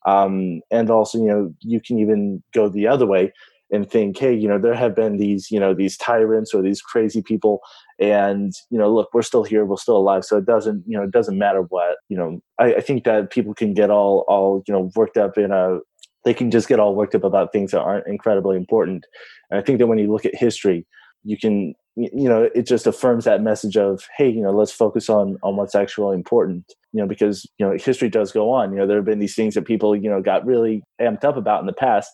um, 0.05 0.61
and 0.71 0.89
also, 0.89 1.17
you 1.17 1.27
know, 1.27 1.53
you 1.61 1.79
can 1.79 1.99
even 1.99 2.43
go 2.53 2.69
the 2.69 2.87
other 2.87 3.05
way 3.05 3.33
and 3.73 3.89
think, 3.89 4.17
hey, 4.17 4.33
you 4.33 4.49
know, 4.49 4.59
there 4.59 4.73
have 4.73 4.95
been 4.95 5.17
these, 5.17 5.49
you 5.49 5.59
know, 5.59 5.73
these 5.73 5.95
tyrants 5.95 6.53
or 6.53 6.61
these 6.61 6.81
crazy 6.81 7.21
people, 7.21 7.61
and 7.99 8.51
you 8.69 8.77
know, 8.77 8.93
look, 8.93 9.09
we're 9.13 9.21
still 9.21 9.43
here, 9.43 9.63
we're 9.63 9.77
still 9.77 9.97
alive, 9.97 10.25
so 10.25 10.37
it 10.37 10.45
doesn't, 10.45 10.83
you 10.85 10.97
know, 10.97 11.03
it 11.03 11.11
doesn't 11.11 11.37
matter 11.37 11.61
what, 11.61 11.97
you 12.09 12.17
know. 12.17 12.41
I, 12.59 12.75
I 12.75 12.81
think 12.81 13.05
that 13.05 13.31
people 13.31 13.53
can 13.53 13.73
get 13.73 13.89
all, 13.89 14.25
all, 14.27 14.63
you 14.67 14.73
know, 14.73 14.91
worked 14.95 15.17
up 15.17 15.37
in 15.37 15.51
a, 15.51 15.79
they 16.25 16.33
can 16.33 16.51
just 16.51 16.67
get 16.67 16.79
all 16.79 16.95
worked 16.95 17.15
up 17.15 17.23
about 17.23 17.51
things 17.51 17.71
that 17.71 17.81
aren't 17.81 18.07
incredibly 18.07 18.57
important. 18.57 19.05
And 19.49 19.59
I 19.59 19.63
think 19.63 19.79
that 19.79 19.87
when 19.87 19.97
you 19.97 20.11
look 20.11 20.25
at 20.25 20.35
history, 20.35 20.85
you 21.23 21.37
can 21.37 21.73
you 21.95 22.29
know 22.29 22.49
it 22.55 22.65
just 22.65 22.87
affirms 22.87 23.25
that 23.25 23.41
message 23.41 23.75
of 23.75 24.07
hey 24.17 24.29
you 24.29 24.41
know 24.41 24.51
let's 24.51 24.71
focus 24.71 25.09
on 25.09 25.37
on 25.43 25.57
what's 25.57 25.75
actually 25.75 26.15
important 26.15 26.73
you 26.93 27.01
know 27.01 27.07
because 27.07 27.45
you 27.57 27.65
know 27.65 27.77
history 27.77 28.09
does 28.09 28.31
go 28.31 28.51
on. 28.51 28.71
You 28.71 28.79
know 28.79 28.87
there 28.87 28.97
have 28.97 29.05
been 29.05 29.19
these 29.19 29.35
things 29.35 29.55
that 29.55 29.65
people 29.65 29.95
you 29.95 30.09
know 30.09 30.21
got 30.21 30.45
really 30.45 30.83
amped 31.01 31.23
up 31.23 31.37
about 31.37 31.61
in 31.61 31.65
the 31.65 31.73
past 31.73 32.11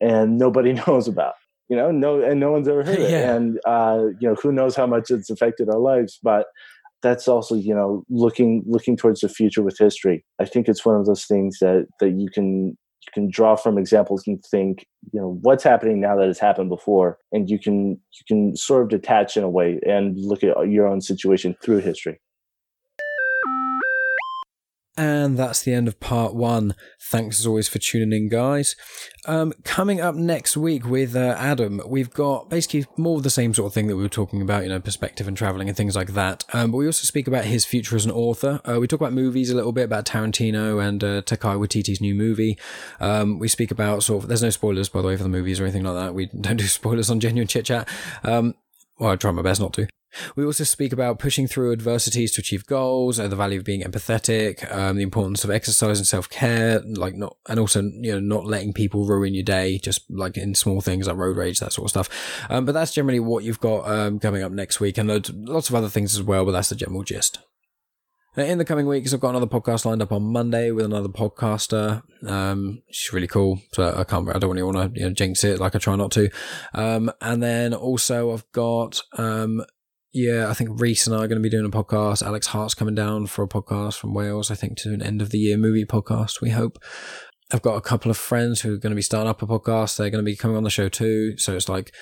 and 0.00 0.38
nobody 0.38 0.72
knows 0.86 1.08
about 1.08 1.34
you 1.68 1.76
know 1.76 1.90
no 1.90 2.22
and 2.22 2.40
no 2.40 2.52
one's 2.52 2.68
ever 2.68 2.84
heard 2.84 2.98
it. 2.98 3.10
And 3.34 3.58
uh 3.66 4.06
you 4.20 4.28
know 4.28 4.34
who 4.34 4.52
knows 4.52 4.76
how 4.76 4.86
much 4.86 5.10
it's 5.10 5.30
affected 5.30 5.68
our 5.68 5.78
lives 5.78 6.18
but 6.22 6.46
that's 7.02 7.28
also 7.28 7.54
you 7.54 7.74
know 7.74 8.04
looking 8.08 8.62
looking 8.66 8.96
towards 8.96 9.20
the 9.20 9.28
future 9.28 9.62
with 9.62 9.78
history. 9.78 10.24
I 10.40 10.46
think 10.46 10.68
it's 10.68 10.84
one 10.84 10.96
of 10.96 11.06
those 11.06 11.24
things 11.24 11.58
that 11.60 11.86
that 12.00 12.10
you 12.10 12.28
can 12.32 12.76
you 13.06 13.12
can 13.12 13.30
draw 13.30 13.56
from 13.56 13.78
examples 13.78 14.26
and 14.26 14.42
think 14.44 14.86
you 15.12 15.20
know 15.20 15.38
what's 15.42 15.64
happening 15.64 16.00
now 16.00 16.16
that 16.16 16.26
has 16.26 16.38
happened 16.38 16.68
before 16.68 17.18
and 17.32 17.50
you 17.50 17.58
can 17.58 17.90
you 17.90 18.24
can 18.26 18.56
sort 18.56 18.82
of 18.82 18.88
detach 18.88 19.36
in 19.36 19.42
a 19.42 19.50
way 19.50 19.78
and 19.86 20.18
look 20.18 20.42
at 20.42 20.68
your 20.68 20.86
own 20.86 21.00
situation 21.00 21.56
through 21.62 21.78
history 21.78 22.20
and 24.96 25.36
that's 25.36 25.62
the 25.62 25.74
end 25.74 25.88
of 25.88 25.98
part 25.98 26.34
one. 26.34 26.74
Thanks 27.00 27.40
as 27.40 27.46
always 27.46 27.68
for 27.68 27.78
tuning 27.78 28.12
in, 28.12 28.28
guys. 28.28 28.76
Um, 29.26 29.52
coming 29.64 30.00
up 30.00 30.14
next 30.14 30.56
week 30.56 30.86
with 30.86 31.16
uh, 31.16 31.34
Adam, 31.38 31.80
we've 31.86 32.10
got 32.10 32.48
basically 32.48 32.86
more 32.96 33.16
of 33.16 33.24
the 33.24 33.30
same 33.30 33.54
sort 33.54 33.66
of 33.66 33.74
thing 33.74 33.88
that 33.88 33.96
we 33.96 34.02
were 34.02 34.08
talking 34.08 34.40
about, 34.40 34.62
you 34.62 34.68
know, 34.68 34.78
perspective 34.78 35.26
and 35.26 35.36
traveling 35.36 35.68
and 35.68 35.76
things 35.76 35.96
like 35.96 36.14
that. 36.14 36.44
Um, 36.52 36.70
but 36.70 36.78
we 36.78 36.86
also 36.86 37.04
speak 37.04 37.26
about 37.26 37.44
his 37.44 37.64
future 37.64 37.96
as 37.96 38.04
an 38.04 38.12
author. 38.12 38.60
Uh, 38.64 38.78
we 38.78 38.86
talk 38.86 39.00
about 39.00 39.12
movies 39.12 39.50
a 39.50 39.56
little 39.56 39.72
bit, 39.72 39.84
about 39.84 40.06
Tarantino 40.06 40.86
and 40.86 41.02
uh, 41.02 41.22
Taika 41.22 41.58
Waititi's 41.58 42.00
new 42.00 42.14
movie. 42.14 42.56
Um, 43.00 43.38
we 43.38 43.48
speak 43.48 43.72
about 43.72 44.04
sort 44.04 44.22
of, 44.22 44.28
there's 44.28 44.42
no 44.42 44.50
spoilers, 44.50 44.88
by 44.88 45.02
the 45.02 45.08
way, 45.08 45.16
for 45.16 45.24
the 45.24 45.28
movies 45.28 45.58
or 45.58 45.64
anything 45.64 45.84
like 45.84 45.96
that. 45.96 46.14
We 46.14 46.26
don't 46.40 46.56
do 46.56 46.66
spoilers 46.66 47.10
on 47.10 47.18
Genuine 47.18 47.48
Chit 47.48 47.64
Chat. 47.64 47.88
Um, 48.22 48.54
well, 48.98 49.10
I 49.10 49.16
try 49.16 49.32
my 49.32 49.42
best 49.42 49.60
not 49.60 49.72
to. 49.74 49.88
We 50.36 50.44
also 50.44 50.64
speak 50.64 50.92
about 50.92 51.18
pushing 51.18 51.46
through 51.46 51.72
adversities 51.72 52.32
to 52.32 52.40
achieve 52.40 52.66
goals, 52.66 53.18
uh, 53.18 53.28
the 53.28 53.36
value 53.36 53.58
of 53.58 53.64
being 53.64 53.82
empathetic, 53.82 54.70
um, 54.74 54.96
the 54.96 55.02
importance 55.02 55.44
of 55.44 55.50
exercise 55.50 55.98
and 55.98 56.06
self 56.06 56.28
care, 56.28 56.80
like 56.80 57.14
not, 57.14 57.36
and 57.48 57.58
also 57.58 57.82
you 57.82 58.12
know 58.12 58.20
not 58.20 58.46
letting 58.46 58.72
people 58.72 59.06
ruin 59.06 59.34
your 59.34 59.44
day, 59.44 59.78
just 59.78 60.02
like 60.10 60.36
in 60.36 60.54
small 60.54 60.80
things 60.80 61.06
like 61.06 61.16
road 61.16 61.36
rage, 61.36 61.60
that 61.60 61.72
sort 61.72 61.86
of 61.86 61.90
stuff. 61.90 62.46
Um, 62.50 62.64
but 62.64 62.72
that's 62.72 62.92
generally 62.92 63.20
what 63.20 63.44
you've 63.44 63.60
got 63.60 63.88
um, 63.88 64.18
coming 64.18 64.42
up 64.42 64.52
next 64.52 64.80
week, 64.80 64.98
and 64.98 65.08
loads, 65.08 65.30
lots 65.34 65.68
of 65.68 65.74
other 65.74 65.88
things 65.88 66.14
as 66.14 66.22
well. 66.22 66.44
But 66.44 66.52
that's 66.52 66.68
the 66.68 66.76
general 66.76 67.02
gist. 67.02 67.38
In 68.36 68.58
the 68.58 68.64
coming 68.64 68.88
weeks, 68.88 69.14
I've 69.14 69.20
got 69.20 69.30
another 69.30 69.46
podcast 69.46 69.84
lined 69.84 70.02
up 70.02 70.10
on 70.10 70.24
Monday 70.24 70.72
with 70.72 70.86
another 70.86 71.08
podcaster. 71.08 72.02
Um, 72.28 72.82
she's 72.90 73.12
really 73.12 73.28
cool, 73.28 73.60
so 73.72 73.94
I 73.96 74.02
can't. 74.02 74.28
I 74.28 74.40
don't 74.40 74.50
really 74.50 74.64
want 74.64 74.92
to 74.92 75.00
you 75.00 75.06
know, 75.06 75.14
jinx 75.14 75.44
it, 75.44 75.60
like 75.60 75.76
I 75.76 75.78
try 75.78 75.94
not 75.94 76.10
to. 76.12 76.28
Um, 76.74 77.12
and 77.20 77.40
then 77.40 77.72
also 77.72 78.32
I've 78.32 78.50
got 78.50 79.00
um, 79.16 79.64
yeah, 80.14 80.48
I 80.48 80.54
think 80.54 80.80
Reese 80.80 81.08
and 81.08 81.16
I 81.16 81.24
are 81.24 81.28
going 81.28 81.42
to 81.42 81.46
be 81.46 81.50
doing 81.50 81.66
a 81.66 81.68
podcast. 81.68 82.24
Alex 82.24 82.46
Hart's 82.46 82.74
coming 82.74 82.94
down 82.94 83.26
for 83.26 83.42
a 83.42 83.48
podcast 83.48 83.98
from 83.98 84.14
Wales, 84.14 84.48
I 84.48 84.54
think, 84.54 84.78
to 84.78 84.94
an 84.94 85.02
end 85.02 85.20
of 85.20 85.30
the 85.30 85.38
year 85.38 85.56
movie 85.56 85.84
podcast, 85.84 86.40
we 86.40 86.50
hope. 86.50 86.78
I've 87.52 87.62
got 87.62 87.74
a 87.74 87.80
couple 87.80 88.12
of 88.12 88.16
friends 88.16 88.60
who 88.60 88.74
are 88.74 88.78
going 88.78 88.92
to 88.92 88.96
be 88.96 89.02
starting 89.02 89.28
up 89.28 89.42
a 89.42 89.46
podcast. 89.46 89.96
They're 89.96 90.10
going 90.10 90.24
to 90.24 90.30
be 90.30 90.36
coming 90.36 90.56
on 90.56 90.62
the 90.62 90.70
show 90.70 90.88
too. 90.88 91.36
So 91.36 91.56
it's 91.56 91.68
like 91.68 91.92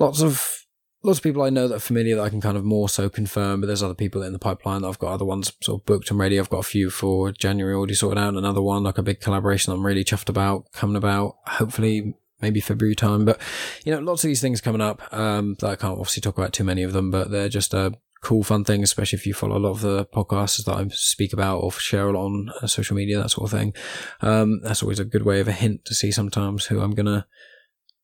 lots 0.00 0.20
of 0.20 0.64
lots 1.04 1.20
of 1.20 1.22
people 1.22 1.42
I 1.42 1.50
know 1.50 1.68
that 1.68 1.76
are 1.76 1.80
familiar 1.80 2.16
that 2.16 2.22
I 2.22 2.28
can 2.28 2.40
kind 2.40 2.56
of 2.56 2.64
more 2.64 2.88
so 2.88 3.08
confirm, 3.08 3.60
but 3.60 3.68
there's 3.68 3.84
other 3.84 3.94
people 3.94 4.22
in 4.22 4.32
the 4.32 4.40
pipeline 4.40 4.82
that 4.82 4.88
I've 4.88 4.98
got 4.98 5.12
other 5.12 5.24
ones 5.24 5.52
sort 5.62 5.80
of 5.80 5.86
booked 5.86 6.10
and 6.10 6.18
ready. 6.18 6.40
I've 6.40 6.50
got 6.50 6.58
a 6.58 6.64
few 6.64 6.90
for 6.90 7.30
January 7.30 7.74
already 7.74 7.94
sorted 7.94 8.18
out. 8.18 8.34
Another 8.34 8.62
one, 8.62 8.82
like 8.82 8.98
a 8.98 9.02
big 9.02 9.20
collaboration 9.20 9.72
I'm 9.72 9.86
really 9.86 10.04
chuffed 10.04 10.28
about 10.28 10.72
coming 10.72 10.96
about. 10.96 11.36
Hopefully 11.46 12.14
maybe 12.40 12.60
February 12.60 12.94
time. 12.94 13.24
But 13.24 13.40
you 13.84 13.92
know, 13.92 14.00
lots 14.00 14.24
of 14.24 14.28
these 14.28 14.40
things 14.40 14.60
coming 14.60 14.80
up. 14.80 15.02
Um, 15.12 15.56
that 15.60 15.68
I 15.68 15.76
can't 15.76 15.98
obviously 15.98 16.20
talk 16.20 16.38
about 16.38 16.52
too 16.52 16.64
many 16.64 16.82
of 16.82 16.92
them, 16.92 17.10
but 17.10 17.30
they're 17.30 17.48
just 17.48 17.74
uh, 17.74 17.90
cool, 18.22 18.42
fun 18.42 18.64
things, 18.64 18.84
especially 18.84 19.18
if 19.18 19.26
you 19.26 19.34
follow 19.34 19.56
a 19.56 19.58
lot 19.58 19.70
of 19.70 19.80
the 19.80 20.04
podcasts 20.06 20.64
that 20.64 20.76
I 20.76 20.86
speak 20.88 21.32
about 21.32 21.58
or 21.58 21.72
share 21.72 22.08
a 22.08 22.18
on 22.18 22.50
uh, 22.60 22.66
social 22.66 22.96
media, 22.96 23.18
that 23.18 23.30
sort 23.30 23.52
of 23.52 23.58
thing. 23.58 23.74
Um, 24.20 24.60
that's 24.62 24.82
always 24.82 24.98
a 24.98 25.04
good 25.04 25.24
way 25.24 25.40
of 25.40 25.48
a 25.48 25.52
hint 25.52 25.84
to 25.84 25.94
see 25.94 26.10
sometimes 26.10 26.66
who 26.66 26.80
I'm 26.80 26.94
gonna 26.94 27.26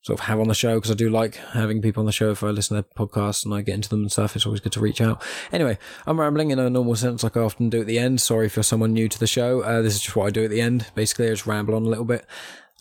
sort 0.03 0.19
of 0.19 0.27
have 0.27 0.41
on 0.41 0.49
the 0.49 0.55
show 0.55 0.75
because 0.75 0.91
I 0.91 0.95
do 0.95 1.09
like 1.09 1.37
having 1.37 1.81
people 1.81 2.01
on 2.01 2.07
the 2.07 2.13
show 2.13 2.33
if 2.33 2.43
I 2.43 2.49
listen 2.49 2.77
to 2.77 2.83
their 2.83 3.07
podcasts 3.07 3.45
and 3.45 3.55
I 3.55 3.63
get 3.63 3.77
into 3.77 3.89
them 3.89 4.03
and 4.03 4.13
stuff. 4.13 4.35
It's 4.35 4.45
always 4.45 4.61
good 4.61 4.73
to 4.73 4.81
reach 4.81 5.01
out. 5.01 5.23
Anyway, 5.53 5.79
I'm 6.07 6.21
rambling 6.21 6.51
in 6.51 6.59
a 6.59 6.69
normal 6.69 6.97
sense 6.97 7.23
like 7.23 7.37
I 7.37 7.41
often 7.41 7.71
do 7.71 7.81
at 7.81 7.87
the 7.87 8.01
end. 8.01 8.21
Sorry 8.21 8.49
for 8.49 8.63
someone 8.65 8.93
new 8.93 9.09
to 9.09 9.19
the 9.19 9.29
show. 9.29 9.61
Uh, 9.61 9.81
this 9.81 9.95
is 9.95 10.03
just 10.03 10.17
what 10.17 10.27
I 10.27 10.31
do 10.31 10.45
at 10.45 10.51
the 10.51 10.61
end. 10.61 10.87
Basically, 10.95 11.27
I 11.27 11.31
just 11.31 11.47
ramble 11.47 11.77
on 11.77 11.85
a 11.85 11.89
little 11.89 12.05
bit. 12.05 12.27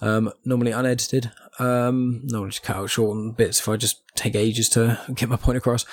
Um, 0.02 0.32
normally 0.44 0.72
unedited. 0.72 1.32
Um, 1.60 2.22
no, 2.24 2.48
just 2.48 2.64
cut 2.64 2.76
out 2.76 2.90
short 2.90 3.38
bits 3.38 3.60
if 3.60 3.70
I 3.70 3.78
just 3.78 4.02
take 4.16 4.36
ages 4.36 4.68
to 4.70 5.00
get 5.14 5.30
my 5.30 5.36
point 5.36 5.58
across. 5.58 5.86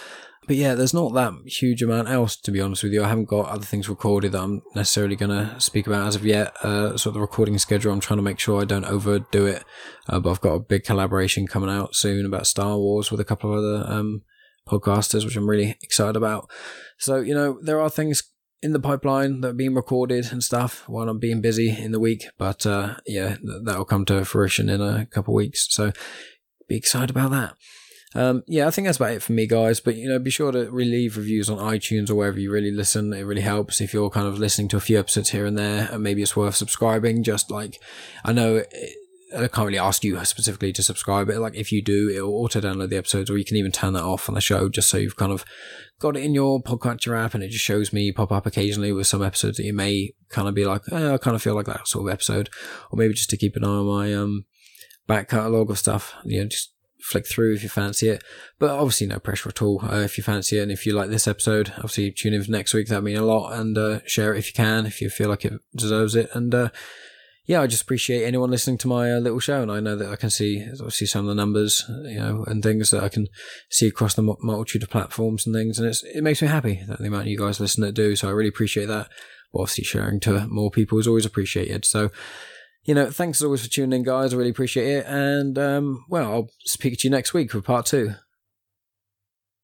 But 0.46 0.56
yeah, 0.56 0.74
there's 0.74 0.94
not 0.94 1.12
that 1.12 1.34
huge 1.44 1.82
amount 1.82 2.08
else 2.08 2.34
to 2.36 2.50
be 2.50 2.60
honest 2.62 2.82
with 2.82 2.94
you. 2.94 3.04
I 3.04 3.08
haven't 3.08 3.28
got 3.28 3.50
other 3.50 3.66
things 3.66 3.86
recorded 3.86 4.32
that 4.32 4.40
I'm 4.40 4.62
necessarily 4.74 5.14
going 5.14 5.30
to 5.30 5.60
speak 5.60 5.86
about 5.86 6.06
as 6.08 6.16
of 6.16 6.24
yet. 6.24 6.56
Uh, 6.64 6.96
sort 6.96 7.08
of 7.08 7.14
the 7.14 7.20
recording 7.20 7.58
schedule, 7.58 7.92
I'm 7.92 8.00
trying 8.00 8.16
to 8.16 8.22
make 8.22 8.38
sure 8.38 8.62
I 8.62 8.64
don't 8.64 8.86
overdo 8.86 9.44
it. 9.44 9.62
Uh, 10.08 10.20
but 10.20 10.30
I've 10.30 10.40
got 10.40 10.54
a 10.54 10.60
big 10.60 10.84
collaboration 10.84 11.46
coming 11.46 11.68
out 11.68 11.94
soon 11.94 12.24
about 12.24 12.46
Star 12.46 12.78
Wars 12.78 13.10
with 13.10 13.20
a 13.20 13.26
couple 13.26 13.52
of 13.52 13.58
other 13.58 13.92
um, 13.92 14.22
podcasters, 14.66 15.26
which 15.26 15.36
I'm 15.36 15.50
really 15.50 15.76
excited 15.82 16.16
about. 16.16 16.48
So 16.96 17.16
you 17.20 17.34
know, 17.34 17.58
there 17.60 17.78
are 17.78 17.90
things 17.90 18.22
in 18.62 18.72
the 18.72 18.80
pipeline 18.80 19.40
that 19.40 19.48
are 19.48 19.54
being 19.54 19.74
recorded 19.74 20.32
and 20.32 20.42
stuff 20.42 20.88
while 20.88 21.08
I'm 21.08 21.18
being 21.18 21.40
busy 21.40 21.70
in 21.70 21.92
the 21.92 22.00
week. 22.00 22.26
But 22.38 22.66
uh, 22.66 22.96
yeah, 23.06 23.36
that'll 23.64 23.84
come 23.84 24.04
to 24.06 24.24
fruition 24.24 24.68
in 24.68 24.80
a 24.80 25.06
couple 25.06 25.34
weeks. 25.34 25.66
So 25.70 25.92
be 26.68 26.76
excited 26.76 27.10
about 27.10 27.30
that. 27.30 27.54
Um, 28.14 28.42
yeah, 28.46 28.66
I 28.66 28.70
think 28.70 28.86
that's 28.86 28.96
about 28.96 29.12
it 29.12 29.22
for 29.22 29.32
me, 29.32 29.46
guys. 29.46 29.80
But 29.80 29.96
you 29.96 30.08
know, 30.08 30.18
be 30.18 30.30
sure 30.30 30.50
to 30.50 30.70
leave 30.70 31.16
reviews 31.16 31.50
on 31.50 31.58
iTunes 31.58 32.10
or 32.10 32.14
wherever 32.14 32.40
you 32.40 32.50
really 32.50 32.70
listen. 32.70 33.12
It 33.12 33.22
really 33.22 33.42
helps 33.42 33.80
if 33.80 33.92
you're 33.92 34.10
kind 34.10 34.26
of 34.26 34.38
listening 34.38 34.68
to 34.68 34.76
a 34.76 34.80
few 34.80 34.98
episodes 34.98 35.30
here 35.30 35.46
and 35.46 35.58
there, 35.58 35.88
and 35.92 36.02
maybe 36.02 36.22
it's 36.22 36.36
worth 36.36 36.56
subscribing. 36.56 37.22
Just 37.22 37.50
like 37.50 37.80
I 38.24 38.32
know. 38.32 38.56
It, 38.56 38.94
I 39.34 39.48
can't 39.48 39.66
really 39.66 39.78
ask 39.78 40.04
you 40.04 40.22
specifically 40.24 40.72
to 40.72 40.82
subscribe, 40.82 41.26
but 41.26 41.36
like 41.36 41.54
if 41.54 41.70
you 41.70 41.82
do, 41.82 42.08
it'll 42.08 42.34
auto 42.34 42.60
download 42.60 42.88
the 42.88 42.96
episodes, 42.96 43.30
or 43.30 43.36
you 43.36 43.44
can 43.44 43.56
even 43.56 43.72
turn 43.72 43.92
that 43.92 44.02
off 44.02 44.28
on 44.28 44.34
the 44.34 44.40
show 44.40 44.68
just 44.68 44.88
so 44.88 44.96
you've 44.96 45.16
kind 45.16 45.32
of 45.32 45.44
got 45.98 46.16
it 46.16 46.22
in 46.22 46.34
your 46.34 46.62
podcatcher 46.62 47.18
app 47.18 47.34
and 47.34 47.42
it 47.42 47.50
just 47.50 47.64
shows 47.64 47.92
me 47.92 48.12
pop 48.12 48.32
up 48.32 48.46
occasionally 48.46 48.92
with 48.92 49.06
some 49.06 49.22
episodes 49.22 49.56
that 49.56 49.64
you 49.64 49.74
may 49.74 50.12
kind 50.30 50.48
of 50.48 50.54
be 50.54 50.64
like, 50.64 50.82
eh, 50.92 51.14
I 51.14 51.18
kind 51.18 51.34
of 51.34 51.42
feel 51.42 51.54
like 51.54 51.66
that 51.66 51.88
sort 51.88 52.06
of 52.06 52.12
episode, 52.12 52.48
or 52.90 52.96
maybe 52.96 53.14
just 53.14 53.30
to 53.30 53.36
keep 53.36 53.56
an 53.56 53.64
eye 53.64 53.68
on 53.68 53.86
my 53.86 54.14
um 54.14 54.44
back 55.06 55.28
catalogue 55.28 55.70
of 55.70 55.78
stuff. 55.78 56.14
You 56.24 56.42
know, 56.42 56.48
just 56.48 56.72
flick 57.00 57.26
through 57.26 57.54
if 57.54 57.62
you 57.62 57.68
fancy 57.68 58.08
it. 58.08 58.22
But 58.58 58.70
obviously, 58.70 59.06
no 59.06 59.18
pressure 59.18 59.48
at 59.48 59.62
all. 59.62 59.80
Uh, 59.82 60.00
if 60.00 60.16
you 60.18 60.24
fancy 60.24 60.58
it 60.58 60.62
and 60.62 60.72
if 60.72 60.86
you 60.86 60.92
like 60.92 61.10
this 61.10 61.26
episode, 61.26 61.72
obviously 61.76 62.12
tune 62.12 62.34
in 62.34 62.44
for 62.44 62.50
next 62.50 62.74
week. 62.74 62.88
That'd 62.88 63.04
mean 63.04 63.16
a 63.16 63.24
lot. 63.24 63.52
And 63.58 63.76
uh, 63.76 64.00
share 64.06 64.34
it 64.34 64.38
if 64.38 64.48
you 64.48 64.52
can, 64.54 64.86
if 64.86 65.00
you 65.00 65.10
feel 65.10 65.28
like 65.28 65.44
it 65.44 65.54
deserves 65.74 66.14
it. 66.14 66.30
And 66.32 66.54
uh, 66.54 66.68
yeah, 67.48 67.62
I 67.62 67.66
just 67.66 67.82
appreciate 67.82 68.24
anyone 68.24 68.50
listening 68.50 68.76
to 68.78 68.88
my 68.88 69.10
uh, 69.10 69.20
little 69.20 69.40
show. 69.40 69.62
And 69.62 69.72
I 69.72 69.80
know 69.80 69.96
that 69.96 70.10
I 70.10 70.16
can 70.16 70.28
see 70.28 70.64
obviously 70.70 71.06
some 71.06 71.24
of 71.24 71.28
the 71.28 71.34
numbers, 71.34 71.82
you 72.04 72.18
know, 72.18 72.44
and 72.46 72.62
things 72.62 72.90
that 72.90 73.02
I 73.02 73.08
can 73.08 73.26
see 73.70 73.88
across 73.88 74.12
the 74.12 74.22
multitude 74.22 74.82
of 74.82 74.90
platforms 74.90 75.46
and 75.46 75.54
things. 75.54 75.78
And 75.78 75.88
it's, 75.88 76.02
it 76.02 76.22
makes 76.22 76.42
me 76.42 76.48
happy 76.48 76.84
that 76.86 76.98
the 76.98 77.06
amount 77.06 77.22
of 77.22 77.28
you 77.28 77.38
guys 77.38 77.58
listen 77.58 77.82
that 77.84 77.92
do. 77.92 78.14
So 78.16 78.28
I 78.28 78.32
really 78.32 78.50
appreciate 78.50 78.86
that. 78.86 79.08
But 79.50 79.60
obviously, 79.60 79.84
sharing 79.84 80.20
to 80.20 80.46
more 80.48 80.70
people 80.70 80.98
is 80.98 81.08
always 81.08 81.24
appreciated. 81.24 81.86
So 81.86 82.10
you 82.84 82.94
know, 82.94 83.10
thanks 83.10 83.38
as 83.38 83.44
always 83.44 83.62
for 83.62 83.70
tuning 83.70 83.98
in, 83.98 84.04
guys. 84.04 84.32
I 84.32 84.38
really 84.38 84.50
appreciate 84.50 84.88
it. 84.88 85.06
And, 85.06 85.58
um, 85.58 86.06
well, 86.08 86.32
I'll 86.32 86.48
speak 86.64 86.98
to 86.98 87.06
you 87.06 87.10
next 87.10 87.34
week 87.34 87.50
for 87.50 87.60
part 87.60 87.84
two. 87.84 88.14